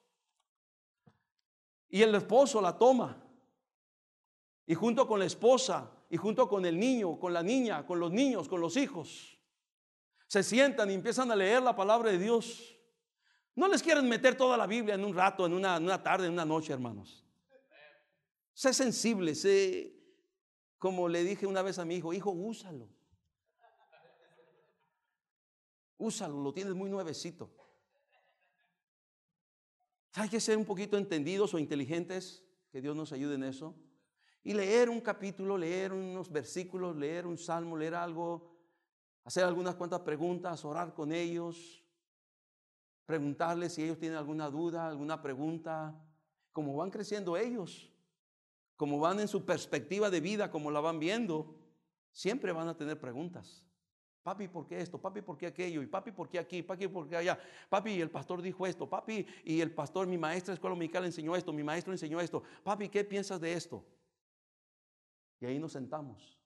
y 1.89 2.01
el 2.03 2.15
esposo 2.15 2.61
la 2.61 2.79
toma, 2.79 3.21
y 4.65 4.77
junto 4.77 5.09
con 5.09 5.19
la 5.19 5.25
esposa, 5.25 5.91
y 6.09 6.17
junto 6.17 6.49
con 6.49 6.65
el 6.67 6.79
niño, 6.79 7.19
con 7.19 7.33
la 7.33 7.43
niña, 7.43 7.85
con 7.85 7.99
los 7.99 8.13
niños, 8.13 8.49
con 8.49 8.61
los 8.61 8.77
hijos, 8.77 9.41
se 10.29 10.45
sientan 10.45 10.89
y 10.93 10.95
empiezan 10.95 11.33
a 11.33 11.35
leer 11.35 11.63
la 11.63 11.75
palabra 11.75 12.13
de 12.13 12.19
Dios. 12.19 12.77
No 13.57 13.67
les 13.67 13.83
quieren 13.83 14.09
meter 14.09 14.37
toda 14.37 14.57
la 14.57 14.69
Biblia 14.69 14.95
en 14.95 15.05
un 15.05 15.17
rato, 15.17 15.45
en 15.47 15.53
una, 15.53 15.79
en 15.79 15.83
una 15.83 16.01
tarde, 16.01 16.29
en 16.29 16.35
una 16.35 16.45
noche, 16.45 16.73
hermanos. 16.73 17.25
Sé 18.59 18.75
sensible, 18.75 19.37
sé, 19.37 19.95
como 20.79 21.09
le 21.09 21.23
dije 21.23 21.47
una 21.47 21.63
vez 21.63 21.79
a 21.79 21.85
mi 21.85 21.95
hijo, 21.95 22.13
hijo, 22.13 22.33
úsalo. 22.33 22.89
Úsalo, 25.97 26.41
lo 26.41 26.53
tienes 26.53 26.75
muy 26.75 26.91
nuevecito. 26.91 27.55
Hay 30.15 30.29
que 30.29 30.41
ser 30.41 30.59
un 30.59 30.65
poquito 30.65 30.99
entendidos 30.99 31.55
o 31.55 31.61
inteligentes, 31.61 32.45
que 32.73 32.81
Dios 32.81 32.97
nos 32.97 33.13
ayude 33.13 33.37
en 33.37 33.45
eso. 33.45 33.77
Y 34.43 34.55
leer 34.55 34.91
un 34.91 35.03
capítulo, 35.03 35.57
leer 35.57 35.93
unos 35.93 36.29
versículos, 36.29 36.97
leer 36.97 37.29
un 37.29 37.39
salmo, 37.39 37.77
leer 37.77 37.95
algo, 37.95 38.59
hacer 39.23 39.45
algunas 39.45 39.77
cuantas 39.77 40.01
preguntas, 40.01 40.65
orar 40.65 40.95
con 40.95 41.13
ellos, 41.13 41.85
preguntarles 43.07 43.75
si 43.75 43.85
ellos 43.85 44.01
tienen 44.01 44.19
alguna 44.19 44.51
duda, 44.51 44.89
alguna 44.89 45.23
pregunta, 45.23 45.97
como 46.51 46.75
van 46.75 46.91
creciendo 46.91 47.37
ellos 47.37 47.93
como 48.79 49.01
van 49.01 49.19
en 49.19 49.27
su 49.27 49.45
perspectiva 49.45 50.09
de 50.09 50.21
vida, 50.21 50.53
como 50.53 50.71
la 50.71 50.79
van 50.79 51.01
viendo, 51.01 51.53
siempre 52.13 52.53
van 52.53 52.69
a 52.69 52.77
tener 52.77 52.99
preguntas. 53.01 53.67
Papi, 54.23 54.47
¿por 54.47 54.69
qué 54.69 54.81
esto? 54.81 55.01
Papi, 55.01 55.21
¿por 55.21 55.37
qué 55.37 55.49
aquello? 55.49 55.83
Y 55.83 55.87
papi, 55.89 56.13
¿por 56.13 56.29
qué 56.29 56.39
aquí? 56.39 56.63
Papi, 56.63 56.87
¿por 56.87 57.09
qué 57.09 57.17
allá? 57.17 57.41
Papi, 57.69 58.01
el 58.01 58.09
pastor 58.09 58.41
dijo 58.41 58.65
esto. 58.69 58.89
Papi, 58.89 59.27
y 59.43 59.61
el 59.61 59.73
pastor, 59.73 60.07
mi 60.07 60.17
maestra 60.17 60.53
de 60.53 60.55
escuela 60.55 60.75
dominical 60.75 61.05
enseñó 61.05 61.35
esto. 61.35 61.53
Mi 61.53 61.65
maestro 61.65 61.93
enseñó 61.93 62.21
esto. 62.21 62.45
Papi, 62.63 62.89
¿qué 62.89 63.03
piensas 63.03 63.41
de 63.41 63.53
esto? 63.53 63.85
Y 65.41 65.47
ahí 65.47 65.59
nos 65.59 65.73
sentamos 65.73 66.39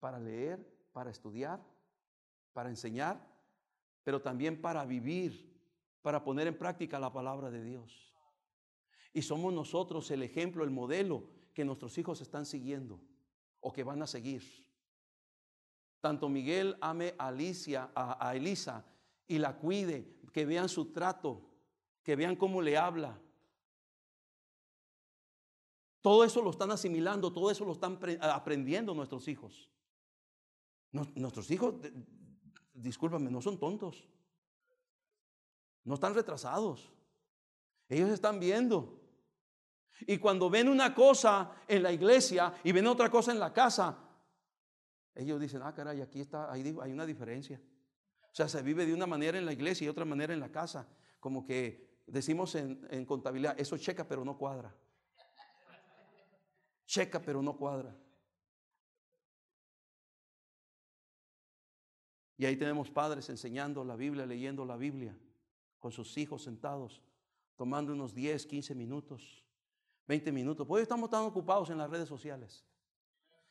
para 0.00 0.18
leer, 0.18 0.66
para 0.92 1.10
estudiar, 1.10 1.60
para 2.52 2.68
enseñar, 2.68 3.24
pero 4.02 4.20
también 4.20 4.60
para 4.60 4.84
vivir, 4.84 5.56
para 6.02 6.24
poner 6.24 6.48
en 6.48 6.58
práctica 6.58 6.98
la 6.98 7.12
palabra 7.12 7.48
de 7.48 7.62
Dios. 7.62 8.12
Y 9.12 9.22
somos 9.22 9.52
nosotros 9.52 10.10
el 10.10 10.24
ejemplo, 10.24 10.64
el 10.64 10.70
modelo 10.70 11.38
que 11.60 11.64
nuestros 11.66 11.98
hijos 11.98 12.22
están 12.22 12.46
siguiendo 12.46 12.98
o 13.60 13.70
que 13.70 13.84
van 13.84 14.00
a 14.00 14.06
seguir. 14.06 14.42
Tanto 16.00 16.26
Miguel 16.30 16.74
ame 16.80 17.14
a 17.18 17.26
Alicia, 17.26 17.90
a, 17.94 18.34
Elisa 18.34 18.82
y 19.28 19.36
la 19.36 19.58
cuide, 19.58 20.16
que 20.32 20.46
vean 20.46 20.70
su 20.70 20.86
trato, 20.86 21.50
que 22.02 22.16
vean 22.16 22.34
cómo 22.34 22.62
le 22.62 22.78
habla. 22.78 23.20
Todo 26.00 26.24
eso 26.24 26.40
lo 26.40 26.48
están 26.48 26.70
asimilando, 26.70 27.30
todo 27.30 27.50
eso 27.50 27.66
lo 27.66 27.72
están 27.72 27.98
aprendiendo 28.22 28.94
nuestros 28.94 29.28
hijos. 29.28 29.68
Nuestros 30.92 31.50
hijos, 31.50 31.74
discúlpame, 32.72 33.30
no 33.30 33.42
son 33.42 33.58
tontos. 33.58 34.08
No 35.84 35.92
están 35.92 36.14
retrasados. 36.14 36.90
Ellos 37.86 38.08
están 38.08 38.40
viendo. 38.40 38.98
Y 40.06 40.18
cuando 40.18 40.48
ven 40.48 40.68
una 40.68 40.94
cosa 40.94 41.52
en 41.66 41.82
la 41.82 41.92
iglesia 41.92 42.54
y 42.64 42.72
ven 42.72 42.86
otra 42.86 43.10
cosa 43.10 43.32
en 43.32 43.38
la 43.38 43.52
casa, 43.52 43.98
ellos 45.14 45.40
dicen, 45.40 45.60
ah, 45.62 45.74
caray, 45.74 46.00
aquí 46.00 46.20
está, 46.20 46.50
hay, 46.50 46.62
una 46.92 47.04
diferencia. 47.04 47.60
O 48.22 48.34
sea, 48.34 48.48
se 48.48 48.62
vive 48.62 48.86
de 48.86 48.94
una 48.94 49.06
manera 49.06 49.38
en 49.38 49.44
la 49.44 49.52
iglesia 49.52 49.84
y 49.84 49.88
otra 49.88 50.04
manera 50.04 50.32
en 50.32 50.40
la 50.40 50.50
casa. 50.50 50.88
Como 51.18 51.44
que 51.44 52.00
decimos 52.06 52.54
en, 52.54 52.86
en 52.90 53.04
contabilidad, 53.04 53.58
eso 53.58 53.76
checa 53.76 54.06
pero 54.06 54.24
no 54.24 54.38
cuadra. 54.38 54.74
Checa 56.86 57.20
pero 57.20 57.42
no 57.42 57.56
cuadra. 57.56 57.94
Y 62.40 62.46
ahí 62.46 62.56
tenemos 62.56 62.90
padres 62.90 63.28
enseñando 63.28 63.84
la 63.84 63.96
Biblia, 63.96 64.24
leyendo 64.24 64.64
la 64.64 64.78
Biblia, 64.78 65.14
con 65.78 65.92
sus 65.92 66.16
hijos 66.16 66.44
sentados, 66.44 67.02
tomando 67.54 67.92
unos 67.92 68.14
10, 68.14 68.46
15 68.46 68.74
minutos, 68.74 69.44
20 70.06 70.32
minutos. 70.32 70.66
Pues 70.66 70.82
estamos 70.82 71.10
tan 71.10 71.22
ocupados 71.22 71.70
en 71.70 71.78
las 71.78 71.90
redes 71.90 72.08
sociales. 72.08 72.64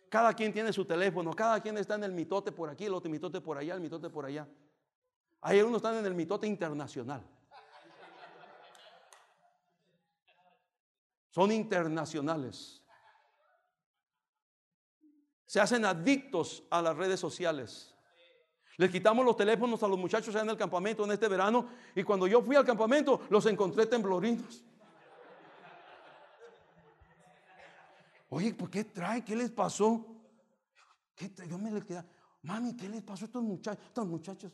Cada 0.10 0.34
quien 0.34 0.52
tiene 0.52 0.74
su 0.74 0.86
teléfono, 0.86 1.32
cada 1.34 1.62
quien 1.62 1.78
está 1.78 1.96
en 1.96 2.04
el 2.04 2.12
mitote 2.12 2.52
por 2.52 2.70
aquí, 2.70 2.86
el 2.86 2.94
otro 2.94 3.12
mitote 3.12 3.40
por 3.42 3.58
allá, 3.58 3.76
el 3.76 3.82
mitote 3.82 4.10
por 4.10 4.26
allá. 4.26 4.48
Hay 5.42 5.60
algunos 5.60 5.78
están 5.78 5.96
en 5.98 6.06
el 6.06 6.16
mitote 6.16 6.48
internacional. 6.48 7.24
Son 11.30 11.52
internacionales. 11.52 12.82
Se 15.46 15.60
hacen 15.60 15.86
adictos 15.86 16.64
a 16.70 16.82
las 16.82 16.98
redes 16.98 17.20
sociales. 17.20 17.96
Les 18.78 18.90
quitamos 18.90 19.26
los 19.26 19.36
teléfonos 19.36 19.84
a 19.84 19.88
los 19.88 20.00
muchachos 20.00 20.34
en 20.36 20.50
el 20.50 20.58
campamento 20.58 21.04
en 21.04 21.12
este 21.12 21.28
verano 21.28 21.68
y 21.96 22.04
cuando 22.04 22.28
yo 22.28 22.42
fui 22.42 22.56
al 22.56 22.66
campamento 22.66 23.22
los 23.30 23.46
encontré 23.46 23.86
temblorinos. 23.86 24.64
Oye, 28.30 28.54
¿por 28.54 28.70
qué 28.70 28.84
trae? 28.84 29.24
¿Qué 29.24 29.36
les 29.36 29.50
pasó? 29.50 30.06
¿Qué 31.16 31.32
Yo 31.48 31.58
me 31.58 31.72
les 31.72 31.84
quedé, 31.84 32.04
mami, 32.44 32.76
¿qué 32.76 32.88
les 32.88 33.02
pasó 33.02 33.26
a 33.26 33.28
estos 33.28 33.44
muchachos? 33.44 33.84
Estos 33.86 34.06
muchachos. 34.06 34.52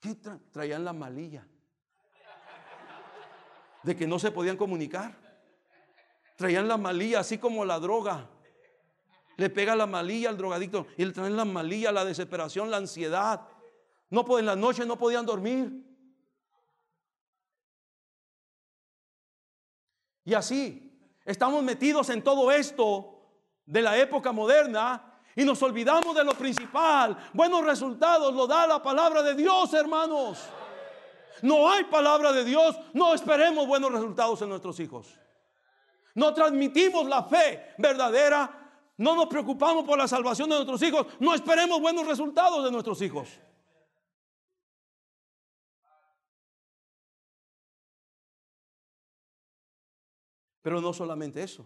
¿Qué 0.00 0.14
traían 0.52 0.84
la 0.84 0.92
malilla? 0.92 1.46
De 3.82 3.96
que 3.96 4.06
no 4.06 4.18
se 4.18 4.30
podían 4.30 4.56
comunicar. 4.56 5.16
Traían 6.36 6.68
la 6.68 6.76
malilla, 6.76 7.20
así 7.20 7.38
como 7.38 7.64
la 7.64 7.78
droga. 7.78 8.28
Le 9.36 9.50
pega 9.50 9.76
la 9.76 9.86
malilla 9.86 10.28
al 10.28 10.36
drogadicto 10.36 10.86
y 10.96 11.04
le 11.04 11.12
traen 11.12 11.36
la 11.36 11.44
malilla, 11.44 11.92
la 11.92 12.04
desesperación, 12.04 12.70
la 12.70 12.78
ansiedad. 12.78 13.48
No 14.10 14.38
en 14.38 14.46
la 14.46 14.56
noche 14.56 14.84
no 14.84 14.98
podían 14.98 15.26
dormir. 15.26 15.85
Y 20.26 20.34
así, 20.34 20.92
estamos 21.24 21.62
metidos 21.62 22.10
en 22.10 22.20
todo 22.20 22.50
esto 22.50 23.22
de 23.64 23.80
la 23.80 23.96
época 23.96 24.32
moderna 24.32 25.20
y 25.36 25.44
nos 25.44 25.62
olvidamos 25.62 26.16
de 26.16 26.24
lo 26.24 26.32
principal. 26.32 27.16
Buenos 27.32 27.64
resultados 27.64 28.34
lo 28.34 28.48
da 28.48 28.66
la 28.66 28.82
palabra 28.82 29.22
de 29.22 29.36
Dios, 29.36 29.72
hermanos. 29.72 30.40
No 31.42 31.70
hay 31.70 31.84
palabra 31.84 32.32
de 32.32 32.44
Dios, 32.44 32.76
no 32.92 33.14
esperemos 33.14 33.68
buenos 33.68 33.92
resultados 33.92 34.42
en 34.42 34.48
nuestros 34.48 34.80
hijos. 34.80 35.16
No 36.16 36.34
transmitimos 36.34 37.06
la 37.06 37.22
fe 37.22 37.74
verdadera, 37.78 38.50
no 38.96 39.14
nos 39.14 39.26
preocupamos 39.26 39.84
por 39.84 39.96
la 39.96 40.08
salvación 40.08 40.48
de 40.48 40.56
nuestros 40.56 40.82
hijos, 40.82 41.06
no 41.20 41.34
esperemos 41.34 41.80
buenos 41.80 42.04
resultados 42.04 42.64
de 42.64 42.72
nuestros 42.72 43.00
hijos. 43.00 43.28
Pero 50.66 50.80
no 50.80 50.92
solamente 50.92 51.40
eso. 51.44 51.64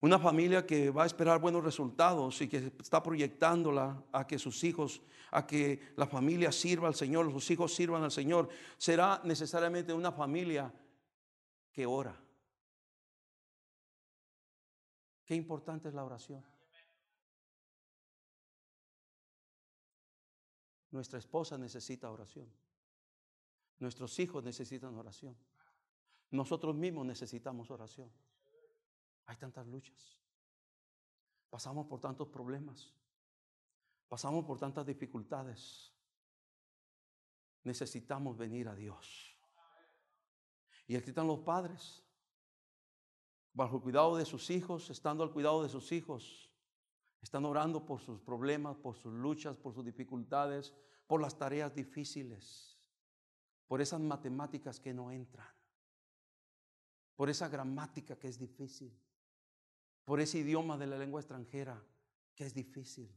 Una 0.00 0.18
familia 0.18 0.64
que 0.64 0.88
va 0.88 1.02
a 1.02 1.06
esperar 1.06 1.38
buenos 1.38 1.62
resultados 1.62 2.40
y 2.40 2.48
que 2.48 2.72
está 2.80 3.02
proyectándola 3.02 4.02
a 4.10 4.26
que 4.26 4.38
sus 4.38 4.64
hijos, 4.64 5.02
a 5.30 5.46
que 5.46 5.92
la 5.96 6.06
familia 6.06 6.52
sirva 6.52 6.88
al 6.88 6.94
Señor, 6.94 7.30
sus 7.30 7.50
hijos 7.50 7.74
sirvan 7.74 8.02
al 8.02 8.10
Señor, 8.10 8.48
será 8.78 9.20
necesariamente 9.24 9.92
una 9.92 10.10
familia 10.10 10.72
que 11.70 11.84
ora. 11.84 12.18
Qué 15.26 15.34
importante 15.34 15.88
es 15.88 15.94
la 15.94 16.06
oración. 16.06 16.42
Nuestra 20.92 21.18
esposa 21.18 21.58
necesita 21.58 22.10
oración. 22.10 22.50
Nuestros 23.80 24.18
hijos 24.18 24.42
necesitan 24.42 24.96
oración. 24.96 25.36
Nosotros 26.30 26.76
mismos 26.76 27.06
necesitamos 27.06 27.70
oración. 27.70 28.10
Hay 29.26 29.36
tantas 29.36 29.66
luchas. 29.66 30.18
Pasamos 31.48 31.86
por 31.86 32.00
tantos 32.00 32.28
problemas. 32.28 32.94
Pasamos 34.08 34.44
por 34.44 34.58
tantas 34.58 34.86
dificultades. 34.86 35.92
Necesitamos 37.64 38.36
venir 38.36 38.68
a 38.68 38.74
Dios. 38.74 39.36
Y 40.86 40.96
aquí 40.96 41.10
están 41.10 41.26
los 41.26 41.40
padres, 41.40 42.02
bajo 43.52 43.76
el 43.76 43.82
cuidado 43.82 44.16
de 44.16 44.24
sus 44.24 44.50
hijos, 44.50 44.90
estando 44.90 45.22
al 45.22 45.32
cuidado 45.32 45.62
de 45.62 45.68
sus 45.68 45.92
hijos. 45.92 46.50
Están 47.20 47.44
orando 47.44 47.84
por 47.84 48.00
sus 48.00 48.20
problemas, 48.20 48.76
por 48.76 48.96
sus 48.96 49.12
luchas, 49.12 49.56
por 49.56 49.74
sus 49.74 49.84
dificultades, 49.84 50.74
por 51.06 51.20
las 51.20 51.36
tareas 51.36 51.74
difíciles, 51.74 52.80
por 53.66 53.80
esas 53.80 54.00
matemáticas 54.00 54.80
que 54.80 54.94
no 54.94 55.10
entran 55.10 55.59
por 57.20 57.28
esa 57.28 57.50
gramática 57.50 58.18
que 58.18 58.28
es 58.28 58.38
difícil, 58.38 58.90
por 60.06 60.22
ese 60.22 60.38
idioma 60.38 60.78
de 60.78 60.86
la 60.86 60.96
lengua 60.96 61.20
extranjera 61.20 61.78
que 62.34 62.46
es 62.46 62.54
difícil. 62.54 63.14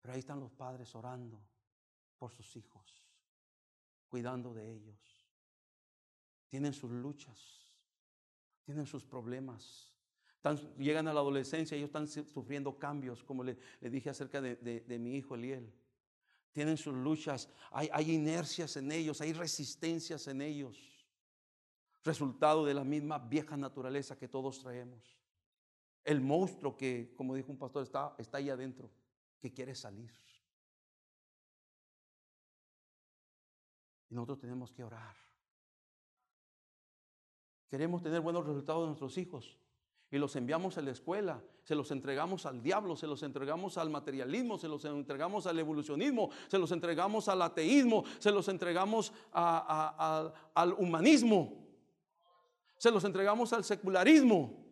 Pero 0.00 0.12
ahí 0.12 0.18
están 0.18 0.40
los 0.40 0.50
padres 0.50 0.92
orando 0.96 1.40
por 2.18 2.32
sus 2.32 2.56
hijos, 2.56 3.06
cuidando 4.08 4.52
de 4.52 4.72
ellos. 4.72 5.24
Tienen 6.48 6.72
sus 6.72 6.90
luchas, 6.90 7.70
tienen 8.64 8.86
sus 8.86 9.04
problemas. 9.04 9.94
llegan 10.78 11.06
a 11.06 11.14
la 11.14 11.20
adolescencia, 11.20 11.76
ellos 11.76 11.90
están 11.90 12.08
sufriendo 12.08 12.76
cambios, 12.76 13.22
como 13.22 13.44
le, 13.44 13.56
dije 13.82 14.10
acerca 14.10 14.40
de, 14.40 14.98
mi 14.98 15.14
hijo 15.14 15.36
Eliel. 15.36 15.72
Tienen 16.50 16.76
sus 16.76 16.94
luchas, 16.94 17.48
hay, 17.70 17.88
hay 17.92 18.10
inercias 18.10 18.76
en 18.76 18.90
ellos, 18.90 19.20
hay 19.20 19.32
resistencias 19.32 20.26
en 20.26 20.42
ellos 20.42 20.91
resultado 22.04 22.64
de 22.64 22.74
la 22.74 22.84
misma 22.84 23.18
vieja 23.18 23.56
naturaleza 23.56 24.18
que 24.18 24.28
todos 24.28 24.58
traemos. 24.58 25.18
El 26.04 26.20
monstruo 26.20 26.76
que, 26.76 27.14
como 27.16 27.34
dijo 27.34 27.52
un 27.52 27.58
pastor, 27.58 27.82
está, 27.82 28.16
ahí 28.32 28.50
adentro, 28.50 28.90
que 29.40 29.52
quiere 29.52 29.74
salir. 29.74 30.10
Y 34.10 34.14
nosotros 34.14 34.40
tenemos 34.40 34.72
que 34.72 34.82
orar. 34.82 35.14
Queremos 37.68 38.02
tener 38.02 38.20
buenos 38.20 38.46
resultados 38.46 38.82
de 38.82 38.86
nuestros 38.88 39.16
hijos 39.16 39.56
y 40.10 40.18
los 40.18 40.36
enviamos 40.36 40.76
a 40.76 40.82
la 40.82 40.90
escuela, 40.90 41.42
se 41.62 41.74
los 41.74 41.90
entregamos 41.90 42.44
al 42.44 42.62
diablo, 42.62 42.96
se 42.96 43.06
los 43.06 43.22
entregamos 43.22 43.78
al 43.78 43.88
materialismo, 43.88 44.58
se 44.58 44.68
los 44.68 44.84
entregamos 44.84 45.46
al 45.46 45.58
evolucionismo, 45.58 46.28
se 46.48 46.58
los 46.58 46.70
entregamos 46.72 47.28
al 47.28 47.40
ateísmo, 47.40 48.04
se 48.18 48.30
los 48.30 48.46
entregamos 48.48 49.10
al 49.32 50.74
humanismo 50.76 51.61
se 52.82 52.90
los 52.90 53.04
entregamos 53.04 53.52
al 53.52 53.62
secularismo. 53.62 54.66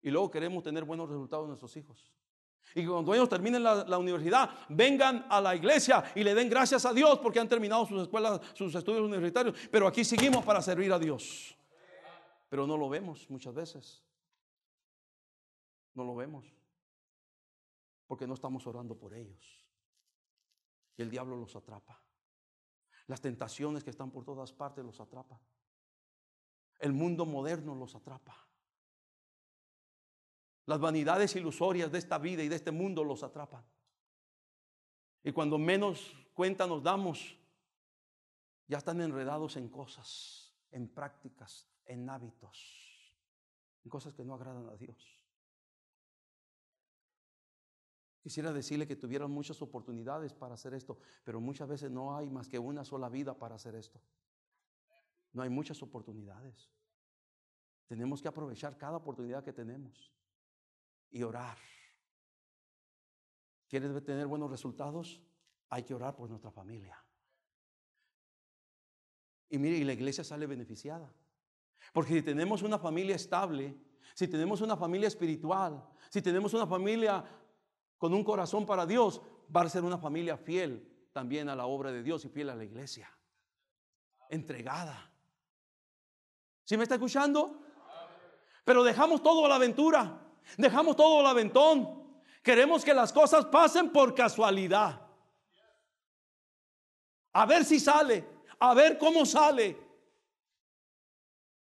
Y 0.00 0.10
luego 0.10 0.30
queremos 0.30 0.62
tener 0.62 0.82
buenos 0.82 1.10
resultados 1.10 1.44
en 1.44 1.48
nuestros 1.48 1.76
hijos. 1.76 2.10
Y 2.74 2.86
cuando 2.86 3.12
ellos 3.12 3.28
terminen 3.28 3.62
la, 3.62 3.98
universidad, 3.98 4.48
vengan 4.70 5.26
a 5.28 5.42
la 5.42 5.54
iglesia 5.54 6.02
y 6.14 6.24
le 6.24 6.34
den 6.34 6.48
gracias 6.48 6.86
a 6.86 6.94
Dios 6.94 7.18
porque 7.18 7.38
han 7.38 7.50
terminado 7.50 7.84
sus 7.84 8.00
escuelas, 8.00 8.40
sus 8.54 8.74
estudios 8.74 9.02
universitarios. 9.02 9.68
Pero 9.70 9.86
aquí 9.86 10.06
seguimos 10.06 10.42
para 10.42 10.62
servir 10.62 10.90
a 10.90 10.98
Dios. 10.98 11.54
Pero 12.48 12.66
no 12.66 12.78
lo 12.78 12.88
vemos 12.88 13.28
muchas 13.28 13.52
veces. 13.52 14.02
No 15.92 16.02
lo 16.02 16.16
vemos. 16.16 16.46
Porque 18.06 18.26
no 18.26 18.32
estamos 18.32 18.66
orando 18.66 18.96
por 18.96 19.12
ellos. 19.12 19.66
Y 20.96 21.02
el 21.02 21.10
diablo 21.10 21.36
los 21.36 21.54
atrapa. 21.56 22.00
Las 23.06 23.20
tentaciones 23.20 23.84
que 23.84 23.90
están 23.90 24.10
por 24.10 24.24
todas 24.24 24.50
partes 24.50 24.82
los 24.82 24.98
atrapa. 24.98 25.38
El 26.78 26.92
mundo 26.92 27.26
moderno 27.26 27.74
los 27.74 27.94
atrapa. 27.94 28.46
Las 30.66 30.80
vanidades 30.80 31.34
ilusorias 31.36 31.90
de 31.92 31.98
esta 31.98 32.18
vida 32.18 32.42
y 32.42 32.48
de 32.48 32.56
este 32.56 32.72
mundo 32.72 33.04
los 33.04 33.22
atrapan. 33.22 33.64
Y 35.22 35.32
cuando 35.32 35.58
menos 35.58 36.14
cuenta 36.34 36.66
nos 36.66 36.82
damos, 36.82 37.38
ya 38.66 38.78
están 38.78 39.00
enredados 39.00 39.56
en 39.56 39.68
cosas, 39.68 40.54
en 40.70 40.88
prácticas, 40.88 41.68
en 41.84 42.08
hábitos, 42.10 43.14
en 43.84 43.90
cosas 43.90 44.12
que 44.12 44.24
no 44.24 44.34
agradan 44.34 44.68
a 44.68 44.76
Dios. 44.76 45.16
Quisiera 48.20 48.52
decirle 48.52 48.88
que 48.88 48.96
tuvieron 48.96 49.30
muchas 49.30 49.62
oportunidades 49.62 50.34
para 50.34 50.54
hacer 50.54 50.74
esto, 50.74 50.98
pero 51.22 51.40
muchas 51.40 51.68
veces 51.68 51.92
no 51.92 52.16
hay 52.16 52.28
más 52.28 52.48
que 52.48 52.58
una 52.58 52.84
sola 52.84 53.08
vida 53.08 53.38
para 53.38 53.54
hacer 53.54 53.76
esto. 53.76 54.00
No 55.36 55.42
hay 55.42 55.50
muchas 55.50 55.82
oportunidades. 55.82 56.70
Tenemos 57.86 58.22
que 58.22 58.28
aprovechar 58.28 58.78
cada 58.78 58.96
oportunidad 58.96 59.44
que 59.44 59.52
tenemos 59.52 60.10
y 61.10 61.22
orar. 61.22 61.58
¿Quieres 63.68 64.02
tener 64.02 64.26
buenos 64.26 64.50
resultados? 64.50 65.20
Hay 65.68 65.82
que 65.82 65.92
orar 65.92 66.16
por 66.16 66.30
nuestra 66.30 66.50
familia. 66.50 66.98
Y 69.50 69.58
mire, 69.58 69.76
y 69.76 69.84
la 69.84 69.92
iglesia 69.92 70.24
sale 70.24 70.46
beneficiada. 70.46 71.12
Porque 71.92 72.14
si 72.14 72.22
tenemos 72.22 72.62
una 72.62 72.78
familia 72.78 73.14
estable, 73.14 73.76
si 74.14 74.26
tenemos 74.28 74.62
una 74.62 74.74
familia 74.74 75.08
espiritual, 75.08 75.86
si 76.08 76.22
tenemos 76.22 76.54
una 76.54 76.66
familia 76.66 77.22
con 77.98 78.14
un 78.14 78.24
corazón 78.24 78.64
para 78.64 78.86
Dios, 78.86 79.20
va 79.54 79.60
a 79.60 79.68
ser 79.68 79.84
una 79.84 79.98
familia 79.98 80.38
fiel 80.38 81.10
también 81.12 81.50
a 81.50 81.54
la 81.54 81.66
obra 81.66 81.92
de 81.92 82.02
Dios 82.02 82.24
y 82.24 82.30
fiel 82.30 82.48
a 82.48 82.54
la 82.54 82.64
iglesia. 82.64 83.10
Entregada. 84.30 85.12
¿Sí 86.66 86.76
me 86.76 86.82
está 86.82 86.96
escuchando? 86.96 87.60
Pero 88.64 88.82
dejamos 88.82 89.22
todo 89.22 89.46
a 89.46 89.48
la 89.48 89.54
aventura. 89.54 90.20
Dejamos 90.58 90.96
todo 90.96 91.20
al 91.20 91.26
aventón. 91.26 92.20
Queremos 92.42 92.84
que 92.84 92.92
las 92.92 93.12
cosas 93.12 93.46
pasen 93.46 93.90
por 93.90 94.14
casualidad. 94.14 95.00
A 97.32 97.46
ver 97.46 97.64
si 97.64 97.78
sale, 97.78 98.26
a 98.58 98.74
ver 98.74 98.98
cómo 98.98 99.24
sale. 99.24 99.78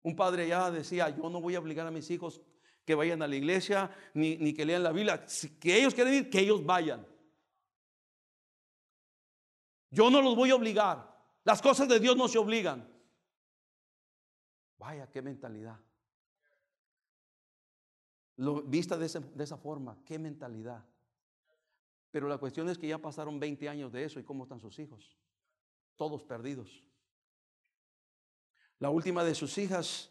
Un 0.04 0.16
padre 0.16 0.50
ya 0.50 0.70
decía, 0.70 1.10
yo 1.10 1.30
no 1.30 1.40
voy 1.40 1.56
a 1.56 1.60
obligar 1.60 1.88
a 1.88 1.92
mis 1.92 2.10
hijos 2.12 2.42
que 2.84 2.94
vayan 2.94 3.22
a 3.22 3.28
la 3.28 3.36
iglesia 3.36 3.90
ni, 4.14 4.36
ni 4.38 4.54
que 4.54 4.66
lean 4.66 4.84
la 4.84 4.92
Biblia. 4.92 5.26
que 5.60 5.78
ellos 5.78 5.94
quieren 5.94 6.14
ir, 6.16 6.30
que 6.30 6.40
ellos 6.40 6.66
vayan. 6.66 7.08
Yo 9.90 10.10
no 10.10 10.22
los 10.22 10.36
voy 10.36 10.50
a 10.52 10.56
obligar. 10.56 11.18
Las 11.46 11.62
cosas 11.62 11.88
de 11.88 12.00
Dios 12.00 12.18
no 12.18 12.28
se 12.28 12.40
obligan. 12.40 12.91
Vaya, 14.82 15.08
qué 15.10 15.22
mentalidad 15.22 15.80
vista 18.66 18.98
de, 18.98 19.08
de 19.08 19.44
esa 19.44 19.58
forma, 19.58 19.98
qué 20.06 20.18
mentalidad. 20.18 20.84
Pero 22.10 22.28
la 22.28 22.38
cuestión 22.38 22.68
es 22.70 22.78
que 22.78 22.88
ya 22.88 22.98
pasaron 22.98 23.40
20 23.40 23.70
años 23.70 23.92
de 23.92 24.04
eso 24.04 24.20
y 24.20 24.24
cómo 24.24 24.44
están 24.44 24.60
sus 24.60 24.78
hijos. 24.80 25.18
Todos 25.96 26.24
perdidos. 26.24 26.84
La 28.80 28.90
última 28.90 29.24
de 29.24 29.36
sus 29.36 29.58
hijas 29.58 30.10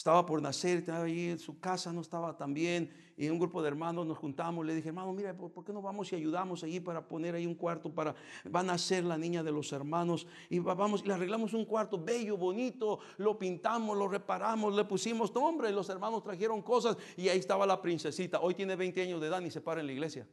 estaba 0.00 0.24
por 0.24 0.40
nacer, 0.40 0.78
estaba 0.78 1.04
ahí 1.04 1.28
en 1.28 1.38
su 1.38 1.60
casa, 1.60 1.92
no 1.92 2.00
estaba 2.00 2.34
tan 2.34 2.54
bien. 2.54 2.90
Y 3.18 3.28
un 3.28 3.38
grupo 3.38 3.60
de 3.60 3.68
hermanos 3.68 4.06
nos 4.06 4.16
juntamos. 4.16 4.64
Le 4.64 4.74
dije, 4.74 4.88
hermano, 4.88 5.12
mira, 5.12 5.36
¿por 5.36 5.62
qué 5.62 5.74
no 5.74 5.82
vamos 5.82 6.10
y 6.10 6.16
ayudamos 6.16 6.64
allí 6.64 6.80
para 6.80 7.06
poner 7.06 7.34
ahí 7.34 7.44
un 7.44 7.54
cuarto 7.54 7.94
para. 7.94 8.14
Va 8.46 8.60
a 8.60 8.62
nacer 8.62 9.04
la 9.04 9.18
niña 9.18 9.42
de 9.42 9.52
los 9.52 9.70
hermanos. 9.72 10.26
Y 10.48 10.58
vamos, 10.58 11.06
le 11.06 11.12
arreglamos 11.12 11.52
un 11.52 11.66
cuarto 11.66 12.02
bello, 12.02 12.38
bonito. 12.38 13.00
Lo 13.18 13.38
pintamos, 13.38 13.94
lo 13.94 14.08
reparamos, 14.08 14.74
le 14.74 14.86
pusimos 14.86 15.34
nombre. 15.34 15.70
Los 15.70 15.90
hermanos 15.90 16.22
trajeron 16.22 16.62
cosas. 16.62 16.96
Y 17.18 17.28
ahí 17.28 17.38
estaba 17.38 17.66
la 17.66 17.82
princesita. 17.82 18.40
Hoy 18.40 18.54
tiene 18.54 18.76
20 18.76 19.02
años 19.02 19.20
de 19.20 19.26
edad 19.26 19.42
y 19.42 19.50
se 19.50 19.60
para 19.60 19.82
en 19.82 19.86
la 19.86 19.92
iglesia. 19.92 20.26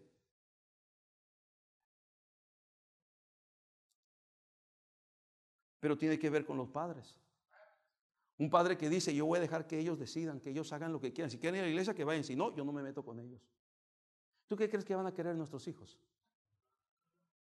Pero 5.82 5.97
tiene 5.97 6.18
que 6.18 6.30
ver 6.30 6.45
con 6.45 6.55
los 6.55 6.70
padres. 6.70 7.18
Un 8.40 8.50
padre 8.50 8.78
que 8.78 8.90
dice, 8.90 9.14
yo 9.14 9.26
voy 9.26 9.38
a 9.38 9.42
dejar 9.42 9.66
que 9.66 9.80
ellos 9.80 9.98
decidan, 9.98 10.40
que 10.40 10.52
ellos 10.52 10.72
hagan 10.72 10.94
lo 10.94 11.00
que 11.00 11.12
quieran. 11.12 11.32
Si 11.32 11.40
quieren 11.40 11.56
ir 11.56 11.62
a 11.62 11.66
la 11.66 11.72
iglesia, 11.72 11.94
que 11.94 12.04
vayan. 12.04 12.24
Si 12.24 12.36
no, 12.36 12.56
yo 12.56 12.64
no 12.64 12.72
me 12.72 12.84
meto 12.84 13.04
con 13.04 13.20
ellos. 13.20 13.42
¿Tú 14.48 14.56
qué 14.56 14.70
crees 14.70 14.86
que 14.86 14.96
van 14.96 15.08
a 15.08 15.14
querer 15.14 15.36
nuestros 15.36 15.68
hijos? 15.68 15.98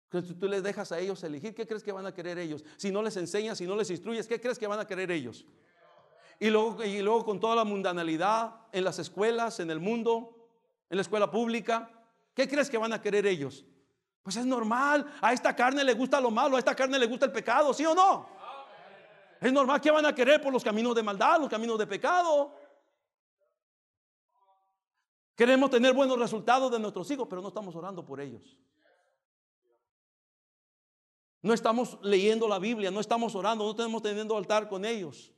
Tú 0.09 0.47
les 0.47 0.63
dejas 0.63 0.91
a 0.91 0.99
ellos 0.99 1.23
elegir, 1.23 1.53
¿qué 1.53 1.67
crees 1.67 1.83
que 1.83 1.91
van 1.91 2.05
a 2.05 2.13
querer 2.13 2.37
ellos? 2.37 2.63
Si 2.77 2.91
no 2.91 3.01
les 3.01 3.17
enseñas, 3.17 3.57
si 3.57 3.65
no 3.65 3.75
les 3.75 3.89
instruyes, 3.89 4.27
¿qué 4.27 4.39
crees 4.39 4.57
que 4.57 4.67
van 4.67 4.79
a 4.79 4.85
querer 4.85 5.11
ellos? 5.11 5.45
Y 6.39 6.49
luego, 6.49 6.83
y 6.83 7.01
luego 7.01 7.25
con 7.25 7.39
toda 7.39 7.55
la 7.55 7.63
mundanalidad 7.63 8.55
en 8.71 8.83
las 8.83 8.99
escuelas, 8.99 9.59
en 9.59 9.71
el 9.71 9.79
mundo, 9.79 10.49
en 10.89 10.97
la 10.97 11.01
escuela 11.01 11.29
pública, 11.29 11.89
¿qué 12.33 12.47
crees 12.47 12.69
que 12.69 12.77
van 12.77 12.93
a 12.93 13.01
querer 13.01 13.25
ellos? 13.25 13.65
Pues 14.21 14.37
es 14.37 14.45
normal, 14.45 15.05
a 15.21 15.33
esta 15.33 15.55
carne 15.55 15.83
le 15.83 15.93
gusta 15.93 16.19
lo 16.19 16.31
malo, 16.31 16.55
a 16.55 16.59
esta 16.59 16.75
carne 16.75 16.97
le 16.97 17.05
gusta 17.05 17.25
el 17.25 17.31
pecado, 17.31 17.73
¿sí 17.73 17.85
o 17.85 17.93
no? 17.93 18.27
Es 19.41 19.51
normal 19.51 19.81
que 19.81 19.91
van 19.91 20.05
a 20.05 20.15
querer 20.15 20.41
por 20.41 20.51
los 20.51 20.63
caminos 20.63 20.95
de 20.95 21.03
maldad, 21.03 21.39
los 21.39 21.49
caminos 21.49 21.77
de 21.77 21.87
pecado. 21.87 22.55
Queremos 25.35 25.69
tener 25.69 25.93
buenos 25.93 26.17
resultados 26.17 26.71
de 26.71 26.79
nuestros 26.79 27.09
hijos, 27.11 27.27
pero 27.29 27.41
no 27.41 27.49
estamos 27.49 27.75
orando 27.75 28.05
por 28.05 28.21
ellos. 28.21 28.57
No 31.41 31.53
estamos 31.53 31.99
leyendo 32.01 32.47
la 32.47 32.57
Biblia, 32.57 32.89
no 32.89 32.99
estamos 32.99 33.35
orando, 33.35 33.65
no 33.65 33.71
estamos 33.71 34.01
teniendo 34.01 34.35
altar 34.35 34.67
con 34.67 34.85
ellos. 34.85 35.31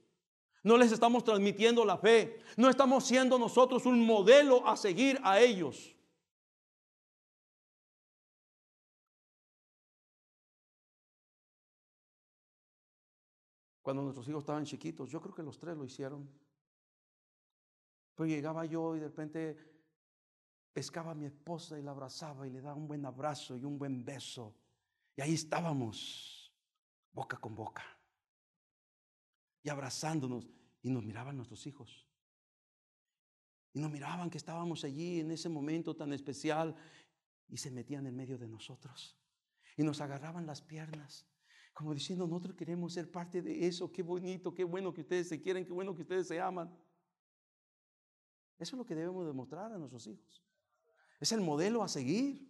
No 0.64 0.78
les 0.78 0.92
estamos 0.92 1.24
transmitiendo 1.24 1.84
la 1.84 1.98
fe. 1.98 2.40
No 2.56 2.70
estamos 2.70 3.06
siendo 3.06 3.38
nosotros 3.40 3.86
un 3.86 4.06
modelo 4.06 4.66
a 4.68 4.78
seguir 4.78 5.20
a 5.24 5.40
ellos. 5.40 5.97
Cuando 13.88 14.04
nuestros 14.04 14.28
hijos 14.28 14.42
estaban 14.44 14.66
chiquitos. 14.66 15.10
Yo 15.10 15.22
creo 15.22 15.34
que 15.34 15.44
los 15.44 15.58
tres 15.58 15.78
lo 15.78 15.86
hicieron. 15.86 16.30
Pero 18.14 18.28
llegaba 18.28 18.66
yo 18.66 18.98
y 18.98 19.00
de 19.00 19.08
repente 19.08 19.58
pescaba 20.74 21.12
a 21.12 21.16
mi 21.16 21.24
esposa 21.24 21.80
y 21.80 21.84
la 21.84 21.92
abrazaba 21.92 22.46
y 22.46 22.50
le 22.50 22.60
daba 22.60 22.76
un 22.76 22.86
buen 22.86 23.06
abrazo 23.06 23.56
y 23.56 23.64
un 23.64 23.80
buen 23.80 24.04
beso. 24.04 24.54
Y 25.16 25.22
ahí 25.22 25.34
estábamos, 25.36 26.52
boca 27.14 27.38
con 27.38 27.56
boca. 27.56 27.86
Y 29.64 29.70
abrazándonos. 29.70 30.50
Y 30.82 30.90
nos 30.90 31.06
miraban 31.06 31.38
nuestros 31.38 31.66
hijos. 31.66 32.06
Y 33.72 33.80
nos 33.80 33.90
miraban 33.90 34.30
que 34.30 34.38
estábamos 34.38 34.84
allí 34.84 35.22
en 35.22 35.32
ese 35.32 35.48
momento 35.48 35.96
tan 35.96 36.12
especial. 36.12 36.76
Y 37.48 37.56
se 37.56 37.72
metían 37.72 38.06
en 38.06 38.18
medio 38.18 38.38
de 38.38 38.50
nosotros. 38.50 39.18
Y 39.78 39.84
nos 39.84 40.02
agarraban 40.02 40.46
las 40.46 40.62
piernas. 40.62 41.26
Como 41.78 41.94
diciendo, 41.94 42.26
nosotros 42.26 42.56
queremos 42.56 42.92
ser 42.92 43.12
parte 43.12 43.40
de 43.40 43.68
eso. 43.68 43.92
Qué 43.92 44.02
bonito, 44.02 44.52
qué 44.52 44.64
bueno 44.64 44.92
que 44.92 45.02
ustedes 45.02 45.30
se 45.30 45.40
quieren, 45.40 45.64
qué 45.64 45.72
bueno 45.72 45.94
que 45.94 46.02
ustedes 46.02 46.28
se 46.28 46.42
aman. 46.42 46.76
Eso 48.58 48.76
es 48.76 48.80
lo 48.80 48.84
que 48.84 48.96
debemos 48.96 49.28
demostrar 49.28 49.72
a 49.72 49.78
nuestros 49.78 50.08
hijos. 50.08 50.44
Es 51.20 51.32
el 51.34 51.42
modelo 51.42 51.84
a 51.84 51.88
seguir. 51.88 52.50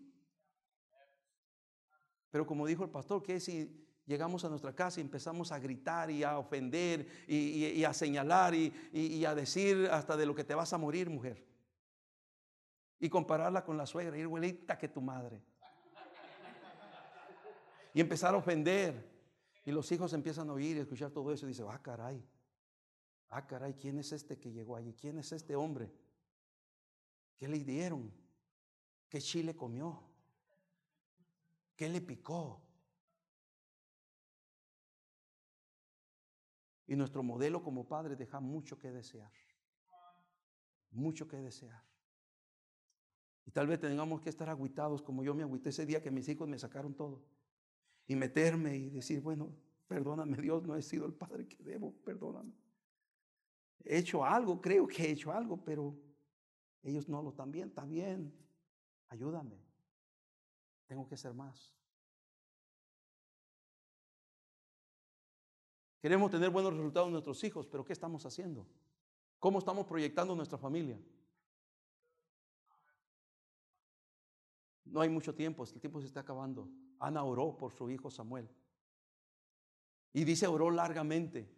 Pero 2.31 2.47
como 2.47 2.65
dijo 2.65 2.85
el 2.85 2.89
pastor, 2.89 3.21
que 3.21 3.41
si 3.41 3.85
llegamos 4.05 4.45
a 4.45 4.49
nuestra 4.49 4.73
casa 4.73 5.01
y 5.01 5.03
empezamos 5.03 5.51
a 5.51 5.59
gritar 5.59 6.09
y 6.09 6.23
a 6.23 6.39
ofender 6.39 7.05
y, 7.27 7.83
a 7.83 7.91
señalar 7.91 8.55
y, 8.55 9.25
a 9.25 9.35
decir 9.35 9.89
hasta 9.91 10.15
de 10.15 10.25
lo 10.25 10.35
que 10.35 10.45
te 10.45 10.55
vas 10.55 10.71
a 10.71 10.77
morir, 10.77 11.09
mujer? 11.09 11.45
Y 12.97 13.09
compararla 13.09 13.65
con 13.65 13.75
la 13.75 13.85
suegra, 13.85 14.17
y 14.17 14.21
igualita 14.21 14.77
que 14.77 14.87
tu 14.87 15.01
madre. 15.01 15.43
Y 17.93 17.99
empezar 17.99 18.33
a 18.33 18.37
ofender. 18.37 19.16
Y 19.67 19.71
los 19.73 19.91
hijos 19.91 20.13
empiezan 20.13 20.49
a 20.49 20.53
oír 20.53 20.77
y 20.77 20.79
escuchar 20.79 21.11
todo 21.11 21.29
eso 21.33 21.45
y 21.45 21.49
dicen, 21.49 21.65
ah, 21.69 21.81
caray, 21.81 22.25
ah, 23.27 23.45
caray, 23.45 23.73
¿quién 23.73 23.99
es 23.99 24.13
este 24.13 24.39
que 24.39 24.49
llegó 24.49 24.77
allí? 24.77 24.93
¿Quién 24.93 25.19
es 25.19 25.33
este 25.33 25.57
hombre? 25.57 25.93
¿Qué 27.35 27.49
le 27.49 27.59
dieron? 27.59 28.09
¿Qué 29.09 29.19
chile 29.19 29.57
comió? 29.57 30.01
¿Qué 31.75 31.89
le 31.89 31.99
picó? 31.99 32.61
Y 36.87 36.95
nuestro 36.95 37.21
modelo 37.21 37.61
como 37.61 37.85
padre 37.89 38.15
deja 38.15 38.39
mucho 38.39 38.79
que 38.79 38.89
desear. 38.89 39.33
mucho 40.91 41.27
que 41.27 41.35
desear. 41.35 41.83
Y 43.45 43.51
tal 43.51 43.67
vez 43.67 43.81
tengamos 43.81 44.21
que 44.21 44.29
estar 44.29 44.47
aguitados 44.47 45.01
como 45.01 45.25
yo 45.25 45.35
me 45.35 45.43
agüité 45.43 45.71
ese 45.71 45.85
día 45.85 46.01
que 46.01 46.09
mis 46.09 46.29
hijos 46.29 46.47
me 46.47 46.57
sacaron 46.57 46.95
todo. 46.95 47.21
Y 48.07 48.15
meterme 48.15 48.75
y 48.75 48.89
decir, 48.89 49.21
bueno, 49.21 49.53
perdóname 49.87 50.37
Dios, 50.37 50.63
no 50.63 50.75
he 50.75 50.81
sido 50.81 51.05
el 51.05 51.13
padre 51.13 51.47
que 51.47 51.61
debo, 51.63 51.93
perdóname. 52.03 52.53
He 53.83 53.99
hecho 53.99 54.23
algo, 54.23 54.59
creo 54.59 54.87
que 54.87 55.03
he 55.03 55.11
hecho 55.11 55.31
algo, 55.31 55.63
pero 55.63 55.95
ellos 56.83 57.07
no 57.07 57.21
lo 57.21 57.29
están 57.29 57.51
bien, 57.51 57.69
está 57.69 57.85
bien. 57.85 58.33
Ayúdame. 59.09 59.61
Tengo 60.87 61.07
que 61.07 61.15
hacer 61.15 61.33
más. 61.33 61.73
Queremos 65.99 66.31
tener 66.31 66.49
buenos 66.49 66.73
resultados 66.73 67.07
en 67.07 67.13
nuestros 67.13 67.43
hijos, 67.43 67.67
pero 67.67 67.83
¿qué 67.83 67.93
estamos 67.93 68.25
haciendo? 68.25 68.67
¿Cómo 69.39 69.59
estamos 69.59 69.85
proyectando 69.85 70.35
nuestra 70.35 70.57
familia? 70.57 70.99
No 74.85 75.01
hay 75.01 75.09
mucho 75.09 75.33
tiempo, 75.33 75.63
el 75.63 75.81
tiempo 75.81 75.99
se 75.99 76.07
está 76.07 76.21
acabando. 76.21 76.69
Ana 76.99 77.23
oró 77.23 77.57
por 77.57 77.73
su 77.73 77.89
hijo 77.89 78.09
Samuel. 78.09 78.49
Y 80.13 80.23
dice, 80.23 80.47
oró 80.47 80.71
largamente. 80.71 81.53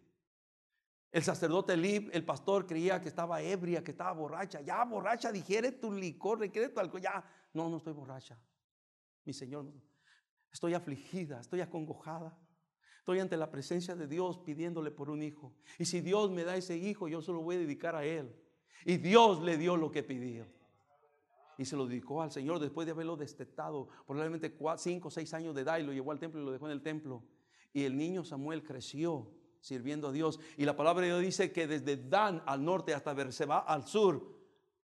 El 1.12 1.22
sacerdote 1.22 1.76
Lib, 1.76 2.10
el 2.12 2.24
pastor, 2.24 2.66
creía 2.66 3.00
que 3.00 3.08
estaba 3.08 3.42
ebria, 3.42 3.82
que 3.82 3.90
estaba 3.90 4.12
borracha. 4.12 4.60
Ya, 4.60 4.84
borracha, 4.84 5.32
digiere 5.32 5.72
tu 5.72 5.92
licor, 5.92 6.38
requiere 6.38 6.68
tu 6.68 6.78
alcohol. 6.78 7.00
Ya, 7.00 7.24
no, 7.52 7.68
no 7.68 7.78
estoy 7.78 7.92
borracha. 7.92 8.38
Mi 9.24 9.32
Señor, 9.32 9.66
estoy 10.52 10.74
afligida, 10.74 11.40
estoy 11.40 11.60
acongojada. 11.60 12.38
Estoy 12.98 13.18
ante 13.18 13.36
la 13.36 13.50
presencia 13.50 13.96
de 13.96 14.06
Dios 14.06 14.38
pidiéndole 14.38 14.90
por 14.90 15.10
un 15.10 15.22
hijo. 15.22 15.54
Y 15.78 15.86
si 15.86 16.00
Dios 16.00 16.30
me 16.30 16.44
da 16.44 16.54
ese 16.54 16.76
hijo, 16.76 17.08
yo 17.08 17.22
se 17.22 17.32
lo 17.32 17.40
voy 17.40 17.56
a 17.56 17.60
dedicar 17.60 17.96
a 17.96 18.04
Él. 18.04 18.36
Y 18.84 18.98
Dios 18.98 19.40
le 19.42 19.56
dio 19.56 19.76
lo 19.76 19.90
que 19.90 20.02
pidió. 20.02 20.46
Y 21.60 21.66
se 21.66 21.76
lo 21.76 21.86
dedicó 21.86 22.22
al 22.22 22.32
Señor 22.32 22.58
después 22.58 22.86
de 22.86 22.92
haberlo 22.92 23.16
destetado, 23.16 23.88
probablemente 24.06 24.56
cinco 24.78 25.08
o 25.08 25.10
seis 25.10 25.34
años 25.34 25.54
de 25.54 25.60
edad, 25.60 25.78
y 25.78 25.82
lo 25.82 25.92
llevó 25.92 26.10
al 26.10 26.18
templo 26.18 26.40
y 26.40 26.44
lo 26.44 26.52
dejó 26.52 26.66
en 26.66 26.72
el 26.72 26.82
templo. 26.82 27.22
Y 27.72 27.84
el 27.84 27.96
niño 27.96 28.24
Samuel 28.24 28.64
creció 28.64 29.30
sirviendo 29.60 30.08
a 30.08 30.12
Dios. 30.12 30.40
Y 30.56 30.64
la 30.64 30.74
palabra 30.74 31.02
de 31.02 31.08
Dios 31.08 31.20
dice 31.20 31.52
que 31.52 31.66
desde 31.66 31.96
Dan 31.96 32.42
al 32.46 32.64
norte 32.64 32.94
hasta 32.94 33.12
Berseba 33.12 33.58
al 33.58 33.86
sur, 33.86 34.38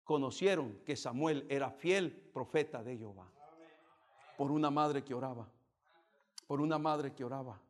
conocieron 0.02 0.78
que 0.86 0.96
Samuel 0.96 1.46
era 1.50 1.70
fiel 1.70 2.10
profeta 2.32 2.82
de 2.82 2.96
Jehová. 2.96 3.30
Por 4.38 4.50
una 4.50 4.70
madre 4.70 5.04
que 5.04 5.12
oraba. 5.12 5.48
Por 6.46 6.60
una 6.60 6.78
madre 6.78 7.12
que 7.12 7.22
oraba 7.22 7.60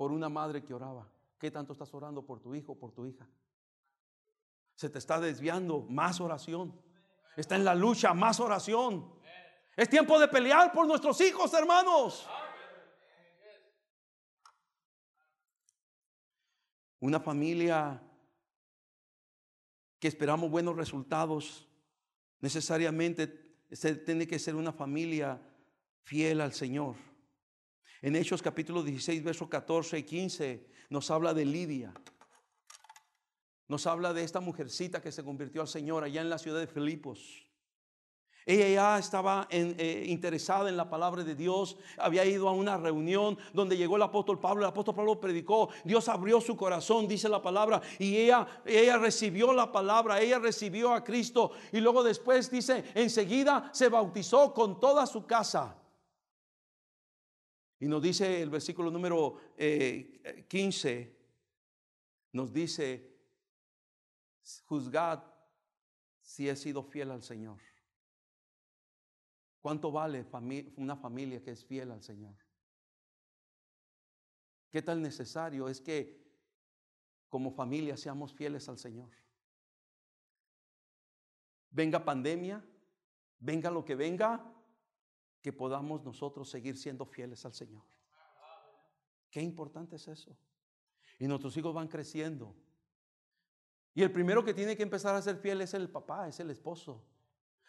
por 0.00 0.12
una 0.12 0.30
madre 0.30 0.64
que 0.64 0.72
oraba. 0.72 1.06
¿Qué 1.38 1.50
tanto 1.50 1.74
estás 1.74 1.92
orando 1.92 2.24
por 2.24 2.40
tu 2.40 2.54
hijo, 2.54 2.74
por 2.74 2.90
tu 2.90 3.04
hija? 3.04 3.28
Se 4.74 4.88
te 4.88 4.96
está 4.96 5.20
desviando, 5.20 5.82
más 5.90 6.22
oración. 6.22 6.72
Está 7.36 7.56
en 7.56 7.64
la 7.64 7.74
lucha, 7.74 8.12
más 8.14 8.40
oración. 8.40 9.20
Es 9.76 9.88
tiempo 9.88 10.18
de 10.18 10.28
pelear 10.28 10.72
por 10.72 10.86
nuestros 10.86 11.20
hijos, 11.20 11.52
hermanos. 11.54 12.28
Una 16.98 17.18
familia 17.18 18.02
que 19.98 20.08
esperamos 20.08 20.50
buenos 20.50 20.76
resultados, 20.76 21.68
necesariamente 22.40 23.26
tiene 24.04 24.26
que 24.26 24.38
ser 24.38 24.54
una 24.54 24.72
familia 24.72 25.40
fiel 26.02 26.40
al 26.40 26.52
Señor. 26.52 26.96
En 28.02 28.16
Hechos 28.16 28.42
capítulo 28.42 28.82
16, 28.82 29.22
versos 29.22 29.48
14 29.48 29.98
y 29.98 30.02
15 30.02 30.66
nos 30.88 31.10
habla 31.10 31.34
de 31.34 31.44
Lidia. 31.44 31.94
Nos 33.70 33.86
habla 33.86 34.12
de 34.12 34.24
esta 34.24 34.40
mujercita 34.40 35.00
que 35.00 35.12
se 35.12 35.22
convirtió 35.22 35.60
al 35.60 35.68
Señor 35.68 36.02
allá 36.02 36.20
en 36.20 36.28
la 36.28 36.38
ciudad 36.38 36.58
de 36.58 36.66
Filipos. 36.66 37.46
Ella 38.44 38.68
ya 38.68 38.98
estaba 38.98 39.46
eh, 39.48 40.06
interesada 40.08 40.68
en 40.68 40.76
la 40.76 40.90
palabra 40.90 41.22
de 41.22 41.36
Dios, 41.36 41.76
había 41.96 42.24
ido 42.24 42.48
a 42.48 42.52
una 42.52 42.78
reunión 42.78 43.38
donde 43.52 43.76
llegó 43.76 43.94
el 43.94 44.02
apóstol 44.02 44.40
Pablo, 44.40 44.64
el 44.64 44.70
apóstol 44.70 44.96
Pablo 44.96 45.20
predicó, 45.20 45.68
Dios 45.84 46.08
abrió 46.08 46.40
su 46.40 46.56
corazón, 46.56 47.06
dice 47.06 47.28
la 47.28 47.40
palabra, 47.40 47.80
y 48.00 48.16
ella, 48.16 48.44
ella 48.66 48.98
recibió 48.98 49.52
la 49.52 49.70
palabra, 49.70 50.20
ella 50.20 50.40
recibió 50.40 50.92
a 50.92 51.04
Cristo, 51.04 51.52
y 51.70 51.78
luego 51.78 52.02
después 52.02 52.50
dice, 52.50 52.82
enseguida 52.96 53.70
se 53.72 53.88
bautizó 53.88 54.52
con 54.52 54.80
toda 54.80 55.06
su 55.06 55.26
casa. 55.26 55.80
Y 57.78 57.86
nos 57.86 58.02
dice 58.02 58.42
el 58.42 58.50
versículo 58.50 58.90
número 58.90 59.36
15, 60.48 60.90
eh, 60.90 61.16
nos 62.32 62.52
dice, 62.52 63.09
juzgad 64.66 65.22
si 66.20 66.48
he 66.48 66.56
sido 66.56 66.82
fiel 66.82 67.10
al 67.10 67.22
Señor. 67.22 67.60
¿Cuánto 69.60 69.92
vale 69.92 70.26
una 70.76 70.96
familia 70.96 71.42
que 71.42 71.50
es 71.50 71.64
fiel 71.64 71.90
al 71.90 72.02
Señor? 72.02 72.36
¿Qué 74.70 74.80
tal 74.82 75.02
necesario 75.02 75.68
es 75.68 75.80
que 75.80 76.20
como 77.28 77.50
familia 77.50 77.96
seamos 77.96 78.32
fieles 78.32 78.68
al 78.68 78.78
Señor? 78.78 79.10
Venga 81.70 82.04
pandemia, 82.04 82.64
venga 83.38 83.70
lo 83.70 83.84
que 83.84 83.94
venga, 83.94 84.44
que 85.42 85.52
podamos 85.52 86.02
nosotros 86.04 86.48
seguir 86.48 86.76
siendo 86.76 87.04
fieles 87.04 87.44
al 87.44 87.54
Señor. 87.54 87.84
Qué 89.30 89.40
importante 89.40 89.96
es 89.96 90.08
eso. 90.08 90.36
Y 91.18 91.26
nuestros 91.26 91.56
hijos 91.56 91.74
van 91.74 91.88
creciendo. 91.88 92.54
Y 93.94 94.02
el 94.02 94.12
primero 94.12 94.44
que 94.44 94.54
tiene 94.54 94.76
que 94.76 94.82
empezar 94.82 95.14
a 95.14 95.22
ser 95.22 95.36
fiel 95.36 95.60
es 95.60 95.74
el 95.74 95.88
papá, 95.88 96.28
es 96.28 96.38
el 96.40 96.50
esposo. 96.50 97.04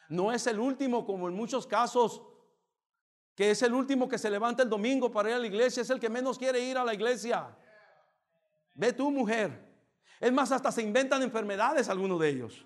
No 0.09 0.31
es 0.31 0.45
el 0.47 0.59
último, 0.59 1.05
como 1.05 1.27
en 1.27 1.33
muchos 1.33 1.65
casos, 1.65 2.21
que 3.35 3.51
es 3.51 3.61
el 3.63 3.73
último 3.73 4.07
que 4.07 4.17
se 4.17 4.29
levanta 4.29 4.61
el 4.61 4.69
domingo 4.69 5.11
para 5.11 5.29
ir 5.29 5.35
a 5.35 5.39
la 5.39 5.47
iglesia, 5.47 5.81
es 5.81 5.89
el 5.89 5.99
que 5.99 6.09
menos 6.09 6.37
quiere 6.37 6.59
ir 6.59 6.77
a 6.77 6.83
la 6.83 6.93
iglesia. 6.93 7.55
Ve 8.75 8.93
tú, 8.93 9.09
mujer. 9.09 9.71
Es 10.19 10.31
más, 10.31 10.51
hasta 10.51 10.71
se 10.71 10.83
inventan 10.83 11.23
enfermedades 11.23 11.89
algunos 11.89 12.19
de 12.19 12.29
ellos. 12.29 12.65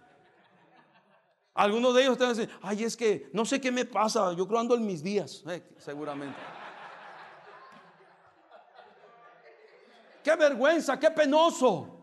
Algunos 1.53 1.95
de 1.95 2.01
ellos 2.01 2.17
te 2.17 2.25
decir, 2.25 2.49
ay, 2.61 2.83
es 2.83 2.97
que 2.97 3.29
no 3.31 3.45
sé 3.45 3.61
qué 3.61 3.71
me 3.71 3.85
pasa, 3.85 4.33
yo 4.33 4.45
creo 4.45 4.59
ando 4.59 4.75
en 4.75 4.85
mis 4.85 5.01
días, 5.01 5.41
eh, 5.47 5.63
seguramente. 5.77 6.37
qué 10.21 10.35
vergüenza, 10.35 10.99
qué 10.99 11.11
penoso. 11.11 11.94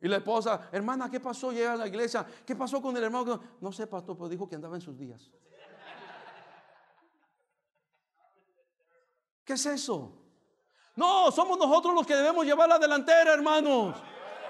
Y 0.00 0.08
la 0.08 0.16
esposa, 0.16 0.68
hermana, 0.72 1.10
¿qué 1.10 1.20
pasó? 1.20 1.52
Llega 1.52 1.74
a 1.74 1.76
la 1.76 1.86
iglesia, 1.86 2.26
¿qué 2.46 2.56
pasó 2.56 2.80
con 2.80 2.96
el 2.96 3.04
hermano? 3.04 3.40
No 3.60 3.70
sé, 3.70 3.86
pastor, 3.86 4.16
pero 4.16 4.28
dijo 4.28 4.48
que 4.48 4.54
andaba 4.54 4.76
en 4.76 4.80
sus 4.80 4.96
días. 4.96 5.30
¿Qué 9.44 9.52
es 9.54 9.66
eso? 9.66 10.12
No, 10.96 11.30
somos 11.30 11.58
nosotros 11.58 11.94
los 11.94 12.06
que 12.06 12.14
debemos 12.14 12.46
llevar 12.46 12.68
la 12.68 12.78
delantera, 12.78 13.34
hermanos. 13.34 13.96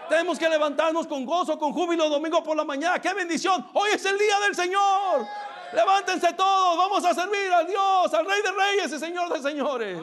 Tenemos 0.09 0.39
que 0.39 0.49
levantarnos 0.49 1.07
con 1.07 1.25
gozo, 1.25 1.59
con 1.59 1.73
júbilo 1.73 2.09
domingo 2.09 2.43
por 2.43 2.57
la 2.57 2.65
mañana. 2.65 3.01
¡Qué 3.01 3.13
bendición! 3.15 3.67
Hoy 3.75 3.91
es 3.95 4.05
el 4.05 4.19
día 4.19 4.39
del 4.41 4.55
Señor. 4.55 5.27
Levántense 5.73 6.33
todos, 6.33 6.77
vamos 6.77 7.05
a 7.05 7.15
servir 7.15 7.53
al 7.53 7.67
Dios, 7.67 8.13
al 8.13 8.27
Rey 8.27 8.43
de 8.43 8.51
Reyes 8.51 8.93
y 8.93 8.99
Señor 8.99 9.33
de 9.33 9.41
Señores. 9.41 10.03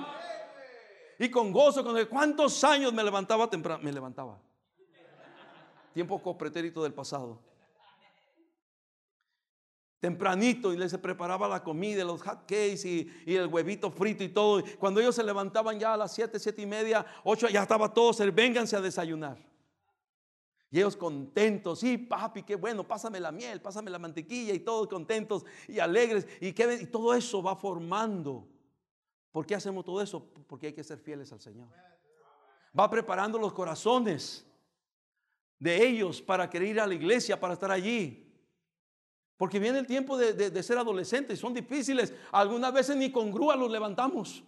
Y 1.20 1.30
con 1.30 1.52
gozo, 1.52 1.84
con 1.84 1.98
el, 1.98 2.08
¿cuántos 2.08 2.64
años 2.64 2.94
me 2.94 3.04
levantaba 3.04 3.50
temprano? 3.50 3.84
Me 3.84 3.92
levantaba. 3.92 4.40
Tiempo 5.98 6.38
pretérito 6.38 6.84
del 6.84 6.94
pasado. 6.94 7.40
Tempranito 10.00 10.72
y 10.72 10.78
les 10.78 10.96
preparaba 11.00 11.48
la 11.48 11.64
comida, 11.64 12.04
los 12.04 12.22
hot 12.22 12.42
cakes 12.42 12.82
y, 12.86 13.36
el 13.36 13.48
huevito 13.48 13.90
frito 13.90 14.24
y 14.24 14.30
todo. 14.30 14.64
Cuando 14.78 15.00
ellos 15.00 15.16
se 15.16 15.24
levantaban 15.24 15.80
ya 15.80 15.96
a 15.96 15.98
las 15.98 16.14
7, 16.14 16.38
7 16.38 16.62
y 16.62 16.68
media, 16.68 17.04
8, 17.24 17.50
ya 17.50 17.64
estaba 17.64 17.92
todo, 17.92 18.14
vénganse 18.32 18.76
a 18.76 18.82
desayunar. 18.82 19.40
Y 20.70 20.78
ellos 20.78 20.96
contentos, 20.96 21.80
sí, 21.80 21.98
papi, 21.98 22.44
qué 22.44 22.56
bueno, 22.56 22.88
pásame 22.88 23.20
la 23.20 23.32
miel, 23.32 23.60
pásame 23.60 23.90
la 23.90 23.98
mantequilla 23.98 24.54
y 24.54 24.60
todos 24.60 24.88
contentos 24.88 25.48
y 25.68 25.80
alegres. 25.80 26.28
Y 26.40 26.54
todo 26.54 27.16
eso 27.16 27.42
va 27.42 27.56
formando. 27.56 28.48
¿Por 29.32 29.48
qué 29.48 29.56
hacemos 29.56 29.84
todo 29.84 30.00
eso? 30.00 30.32
Porque 30.46 30.68
hay 30.68 30.74
que 30.74 30.84
ser 30.84 31.00
fieles 31.00 31.34
al 31.34 31.42
Señor. 31.42 31.70
Va 32.80 32.88
preparando 32.88 33.40
los 33.40 33.52
corazones 33.52 34.47
de 35.60 35.88
ellos 35.88 36.22
para 36.22 36.50
querer 36.50 36.70
ir 36.70 36.80
a 36.80 36.88
la 36.88 36.94
iglesia, 36.94 37.40
para 37.40 37.54
estar 37.54 37.72
allí. 37.72 38.24
Porque 39.38 39.60
viene 39.60 39.80
el 39.80 39.88
tiempo 39.88 40.18
de, 40.18 40.34
de 40.34 40.64
ser 40.64 40.78
adolescentes, 40.78 41.40
son 41.40 41.54
difíciles. 41.54 42.14
Algunas 42.32 42.74
veces 42.74 42.96
ni 42.96 43.12
con 43.12 43.32
grúa 43.32 43.56
los 43.56 43.70
levantamos. 43.70 44.44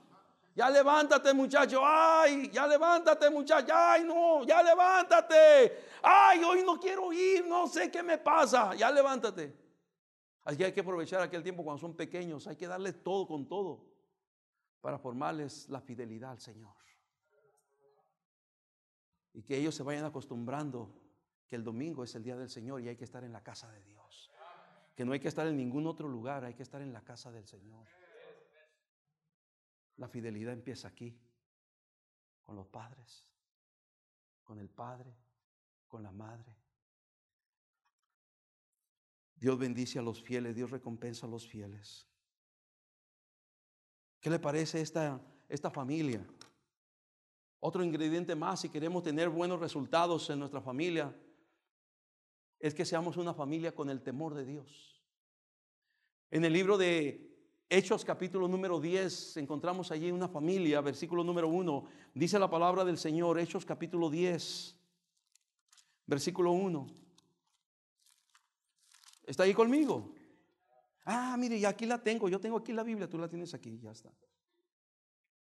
Ya 0.55 0.69
levántate, 0.69 1.33
muchacho. 1.33 1.81
Ay, 1.81 2.49
ya 2.51 2.67
levántate, 2.67 3.29
muchacho. 3.29 3.71
Ay, 3.73 4.03
no, 4.03 4.43
ya 4.43 4.61
levántate. 4.61 5.85
Ay, 6.01 6.43
hoy 6.43 6.63
no 6.65 6.79
quiero 6.79 7.13
ir, 7.13 7.47
no 7.47 7.67
sé 7.67 7.89
qué 7.89 8.03
me 8.03 8.17
pasa. 8.17 8.75
Ya 8.75 8.91
levántate. 8.91 9.55
Así 10.43 10.63
hay 10.63 10.73
que 10.73 10.81
aprovechar 10.81 11.21
aquel 11.21 11.43
tiempo 11.43 11.63
cuando 11.63 11.79
son 11.79 11.95
pequeños. 11.95 12.47
Hay 12.47 12.55
que 12.55 12.67
darles 12.67 13.01
todo 13.01 13.27
con 13.27 13.47
todo 13.47 13.85
para 14.81 14.97
formarles 14.97 15.69
la 15.69 15.79
fidelidad 15.79 16.31
al 16.31 16.39
Señor. 16.39 16.73
Y 19.33 19.43
que 19.43 19.55
ellos 19.55 19.75
se 19.75 19.83
vayan 19.83 20.05
acostumbrando 20.05 20.91
que 21.49 21.55
el 21.55 21.63
domingo 21.63 22.03
es 22.03 22.13
el 22.13 22.23
día 22.23 22.37
del 22.37 22.47
Señor 22.47 22.79
y 22.79 22.89
hay 22.89 22.95
que 22.95 23.03
estar 23.03 23.23
en 23.23 23.33
la 23.33 23.41
casa 23.41 23.69
de 23.71 23.81
Dios. 23.81 24.29
Que 24.95 25.03
no 25.03 25.13
hay 25.13 25.19
que 25.19 25.27
estar 25.27 25.47
en 25.47 25.57
ningún 25.57 25.87
otro 25.87 26.07
lugar, 26.07 26.45
hay 26.45 26.53
que 26.53 26.61
estar 26.61 26.79
en 26.81 26.93
la 26.93 27.01
casa 27.01 27.31
del 27.31 27.47
Señor. 27.47 27.87
La 29.97 30.07
fidelidad 30.07 30.53
empieza 30.53 30.87
aquí, 30.87 31.19
con 32.43 32.55
los 32.55 32.67
padres, 32.67 33.25
con 34.43 34.59
el 34.59 34.69
padre, 34.69 35.11
con 35.87 36.03
la 36.03 36.11
madre. 36.11 36.55
Dios 39.35 39.57
bendice 39.57 39.97
a 39.97 40.03
los 40.03 40.21
fieles, 40.21 40.55
Dios 40.55 40.69
recompensa 40.69 41.25
a 41.25 41.29
los 41.29 41.47
fieles. 41.47 42.07
¿Qué 44.19 44.29
le 44.29 44.37
parece 44.37 44.81
esta, 44.81 45.19
esta 45.47 45.71
familia? 45.71 46.23
Otro 47.59 47.83
ingrediente 47.83 48.35
más 48.35 48.61
si 48.61 48.69
queremos 48.69 49.01
tener 49.01 49.29
buenos 49.29 49.59
resultados 49.59 50.29
en 50.29 50.39
nuestra 50.39 50.61
familia 50.61 51.13
es 52.59 52.73
que 52.73 52.85
seamos 52.85 53.17
una 53.17 53.33
familia 53.33 53.73
con 53.73 53.89
el 53.89 54.01
temor 54.01 54.33
de 54.33 54.45
Dios. 54.45 55.01
En 56.29 56.43
el 56.45 56.53
libro 56.53 56.77
de 56.77 57.29
Hechos 57.69 58.03
capítulo 58.03 58.47
número 58.47 58.79
10 58.79 59.37
encontramos 59.37 59.91
allí 59.91 60.11
una 60.11 60.27
familia, 60.27 60.81
versículo 60.81 61.23
número 61.23 61.47
1, 61.47 61.85
dice 62.13 62.37
la 62.37 62.49
palabra 62.49 62.83
del 62.83 62.97
Señor, 62.97 63.39
Hechos 63.39 63.65
capítulo 63.65 64.09
10, 64.09 64.75
versículo 66.05 66.51
1. 66.51 66.87
¿Está 69.25 69.43
ahí 69.43 69.53
conmigo? 69.53 70.13
Ah, 71.05 71.35
mire, 71.37 71.57
y 71.57 71.65
aquí 71.65 71.85
la 71.85 72.01
tengo, 72.01 72.27
yo 72.27 72.39
tengo 72.39 72.57
aquí 72.57 72.73
la 72.73 72.83
Biblia, 72.83 73.09
tú 73.09 73.17
la 73.17 73.27
tienes 73.27 73.53
aquí, 73.53 73.79
ya 73.79 73.91
está. 73.91 74.11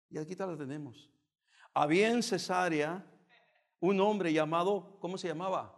Y 0.10 0.18
aquí 0.18 0.36
la 0.36 0.56
tenemos. 0.56 1.10
Había 1.74 2.12
en 2.12 2.24
Cesarea 2.24 3.06
un 3.80 4.00
hombre 4.00 4.32
llamado, 4.32 4.98
¿cómo 5.00 5.18
se 5.18 5.28
llamaba? 5.28 5.77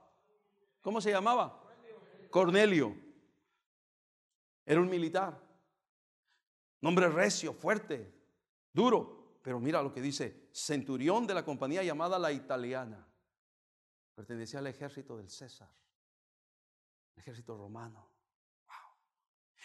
¿Cómo 0.81 1.01
se 1.01 1.11
llamaba? 1.11 1.61
Cornelio. 2.29 2.95
Era 4.65 4.79
un 4.81 4.89
militar. 4.89 5.41
Nombre 6.81 7.09
recio, 7.09 7.53
fuerte, 7.53 8.13
duro. 8.71 9.39
Pero 9.41 9.59
mira 9.59 9.81
lo 9.81 9.91
que 9.91 10.01
dice, 10.01 10.49
centurión 10.51 11.25
de 11.25 11.33
la 11.33 11.43
compañía 11.43 11.83
llamada 11.83 12.19
la 12.19 12.31
italiana. 12.31 13.07
Pertenecía 14.13 14.59
al 14.59 14.67
ejército 14.67 15.15
del 15.17 15.29
César, 15.29 15.69
ejército 17.15 17.57
romano. 17.57 18.09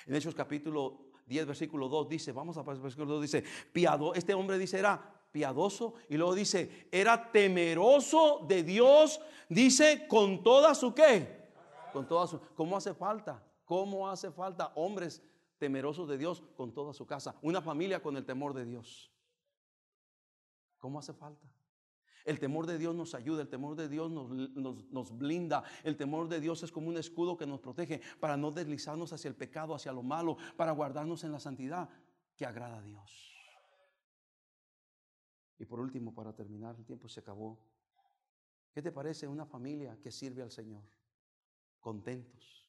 En 0.06 0.14
Hechos 0.14 0.34
capítulo 0.34 1.10
10, 1.26 1.46
versículo 1.46 1.88
2 1.88 2.08
dice, 2.08 2.32
vamos 2.32 2.56
a 2.56 2.62
versículo 2.62 3.14
2, 3.14 3.22
dice, 3.22 3.44
piado, 3.72 4.14
este 4.14 4.32
hombre 4.32 4.58
dice, 4.58 4.78
era 4.78 5.23
piadoso 5.34 5.94
y 6.08 6.16
luego 6.16 6.32
dice, 6.32 6.86
era 6.92 7.32
temeroso 7.32 8.46
de 8.46 8.62
Dios, 8.62 9.20
dice, 9.48 10.06
con 10.06 10.44
toda 10.44 10.76
su 10.76 10.94
qué, 10.94 11.50
con 11.92 12.06
toda 12.06 12.28
su, 12.28 12.40
¿cómo 12.54 12.76
hace 12.76 12.94
falta? 12.94 13.42
¿Cómo 13.64 14.08
hace 14.08 14.30
falta 14.30 14.70
hombres 14.76 15.24
temerosos 15.58 16.08
de 16.08 16.18
Dios 16.18 16.44
con 16.56 16.72
toda 16.72 16.92
su 16.92 17.04
casa? 17.04 17.34
Una 17.42 17.60
familia 17.60 18.00
con 18.00 18.16
el 18.16 18.24
temor 18.24 18.54
de 18.54 18.64
Dios. 18.64 19.10
¿Cómo 20.78 21.00
hace 21.00 21.12
falta? 21.12 21.48
El 22.24 22.38
temor 22.38 22.66
de 22.66 22.78
Dios 22.78 22.94
nos 22.94 23.16
ayuda, 23.16 23.42
el 23.42 23.48
temor 23.48 23.74
de 23.74 23.88
Dios 23.88 24.12
nos, 24.12 24.30
nos, 24.92 25.18
blinda, 25.18 25.64
el 25.82 25.96
temor 25.96 26.28
de 26.28 26.40
Dios 26.40 26.62
es 26.62 26.70
como 26.70 26.86
un 26.86 26.96
escudo 26.96 27.36
que 27.36 27.44
nos 27.44 27.58
protege 27.58 28.00
para 28.20 28.36
no 28.36 28.52
deslizarnos 28.52 29.12
hacia 29.12 29.28
el 29.28 29.34
pecado, 29.34 29.74
hacia 29.74 29.92
lo 29.92 30.04
malo, 30.04 30.36
para 30.56 30.70
guardarnos 30.70 31.24
en 31.24 31.32
la 31.32 31.40
santidad 31.40 31.88
que 32.36 32.46
agrada 32.46 32.78
a 32.78 32.82
Dios. 32.82 33.33
Y 35.58 35.64
por 35.64 35.80
último, 35.80 36.14
para 36.14 36.34
terminar, 36.34 36.74
el 36.76 36.84
tiempo 36.84 37.08
se 37.08 37.20
acabó. 37.20 37.58
¿Qué 38.72 38.82
te 38.82 38.90
parece 38.90 39.28
una 39.28 39.46
familia 39.46 39.96
que 40.02 40.10
sirve 40.10 40.42
al 40.42 40.50
Señor? 40.50 40.82
Contentos, 41.80 42.66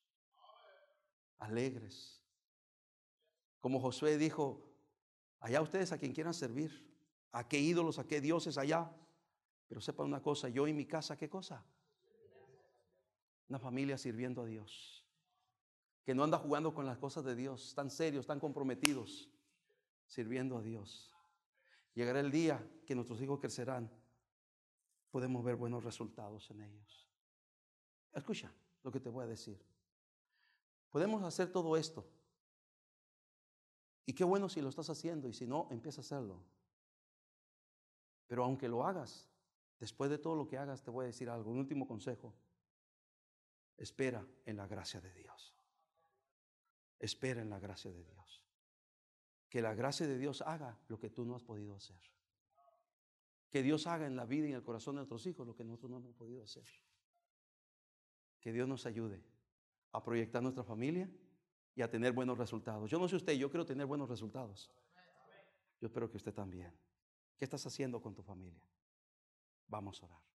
alegres. 1.40 2.22
Como 3.60 3.80
Josué 3.80 4.18
dijo, 4.18 4.70
allá 5.40 5.62
ustedes 5.62 5.92
a 5.92 5.98
quien 5.98 6.14
quieran 6.14 6.34
servir, 6.34 6.86
a 7.32 7.48
qué 7.48 7.60
ídolos, 7.60 7.98
a 7.98 8.06
qué 8.06 8.22
dioses 8.22 8.58
allá. 8.58 8.92
Pero 9.68 9.82
sepa 9.82 10.04
una 10.04 10.22
cosa, 10.22 10.48
yo 10.50 10.68
y 10.68 10.74
mi 10.74 10.86
casa, 10.86 11.18
¿qué 11.18 11.28
cosa? 11.28 11.66
Una 13.50 13.58
familia 13.58 13.98
sirviendo 13.98 14.44
a 14.44 14.46
Dios. 14.46 15.04
Que 16.04 16.14
no 16.14 16.24
anda 16.24 16.38
jugando 16.38 16.76
con 16.76 16.86
las 16.86 17.00
cosas 17.00 17.24
de 17.24 17.36
Dios, 17.36 17.74
tan 17.74 17.90
serios, 17.90 18.28
tan 18.28 18.40
comprometidos, 18.40 19.32
sirviendo 20.06 20.58
a 20.58 20.62
Dios. 20.62 21.15
Llegará 21.96 22.20
el 22.20 22.30
día 22.30 22.64
que 22.86 22.94
nuestros 22.94 23.20
hijos 23.22 23.40
crecerán, 23.40 23.90
podemos 25.10 25.44
ver 25.44 25.56
buenos 25.56 25.84
resultados 25.84 26.50
en 26.52 26.62
ellos. 26.62 27.10
Escucha 28.14 28.54
lo 28.84 28.92
que 28.92 29.00
te 29.00 29.10
voy 29.10 29.24
a 29.24 29.28
decir. 29.28 29.60
Podemos 30.92 31.24
hacer 31.24 31.52
todo 31.52 31.76
esto. 31.76 32.06
Y 34.06 34.14
qué 34.14 34.24
bueno 34.24 34.48
si 34.48 34.62
lo 34.62 34.70
estás 34.70 34.92
haciendo 34.92 35.28
y 35.28 35.34
si 35.34 35.48
no, 35.48 35.68
empieza 35.72 36.02
a 36.02 36.04
hacerlo. 36.04 36.44
Pero 38.28 38.44
aunque 38.44 38.68
lo 38.68 38.86
hagas, 38.86 39.28
Después 39.80 40.10
de 40.10 40.18
todo 40.18 40.36
lo 40.36 40.48
que 40.48 40.58
hagas, 40.58 40.84
te 40.84 40.92
voy 40.92 41.04
a 41.04 41.08
decir 41.08 41.30
algo, 41.30 41.52
un 41.52 41.58
último 41.58 41.88
consejo. 41.88 42.34
Espera 43.78 44.26
en 44.46 44.58
la 44.58 44.68
gracia 44.68 45.02
de 45.02 45.14
Dios. 45.14 45.54
Espera 46.98 47.42
en 47.42 47.50
la 47.50 47.60
gracia 47.60 47.92
de 47.92 48.04
Dios. 48.04 48.45
Que 49.56 49.62
la 49.62 49.74
gracia 49.74 50.06
de 50.06 50.18
Dios 50.18 50.42
haga 50.42 50.78
lo 50.90 51.00
que 51.00 51.10
tú 51.10 51.24
no 51.24 51.34
has 51.34 51.42
podido 51.42 51.78
hacer. 51.78 51.96
Que 53.50 53.64
Dios 53.64 53.88
haga 53.88 54.06
en 54.06 54.18
la 54.18 54.26
vida 54.26 54.48
y 54.48 54.50
en 54.50 54.58
el 54.58 54.64
corazón 54.64 54.96
de 54.96 54.98
nuestros 54.98 55.26
hijos 55.28 55.48
lo 55.48 55.56
que 55.56 55.64
nosotros 55.64 55.92
no 55.92 55.96
hemos 55.96 56.14
podido 56.14 56.44
hacer. 56.44 56.66
Que 58.42 58.52
Dios 58.52 58.68
nos 58.68 58.86
ayude 58.86 59.24
a 59.94 60.04
proyectar 60.04 60.44
nuestra 60.44 60.66
familia 60.66 61.10
y 61.74 61.82
a 61.82 61.90
tener 61.90 62.12
buenos 62.12 62.38
resultados. 62.38 62.92
Yo 62.92 63.00
no 63.00 63.08
sé 63.08 63.16
usted, 63.16 63.32
yo 63.32 63.50
quiero 63.50 63.66
tener 63.66 63.86
buenos 63.86 64.10
resultados. 64.10 64.70
Yo 65.80 65.88
espero 65.88 66.12
que 66.12 66.18
usted 66.18 66.34
también. 66.34 66.78
¿Qué 67.38 67.46
estás 67.46 67.66
haciendo 67.66 68.02
con 68.02 68.14
tu 68.14 68.24
familia? 68.24 68.68
Vamos 69.70 70.04
a 70.04 70.08
orar. 70.08 70.35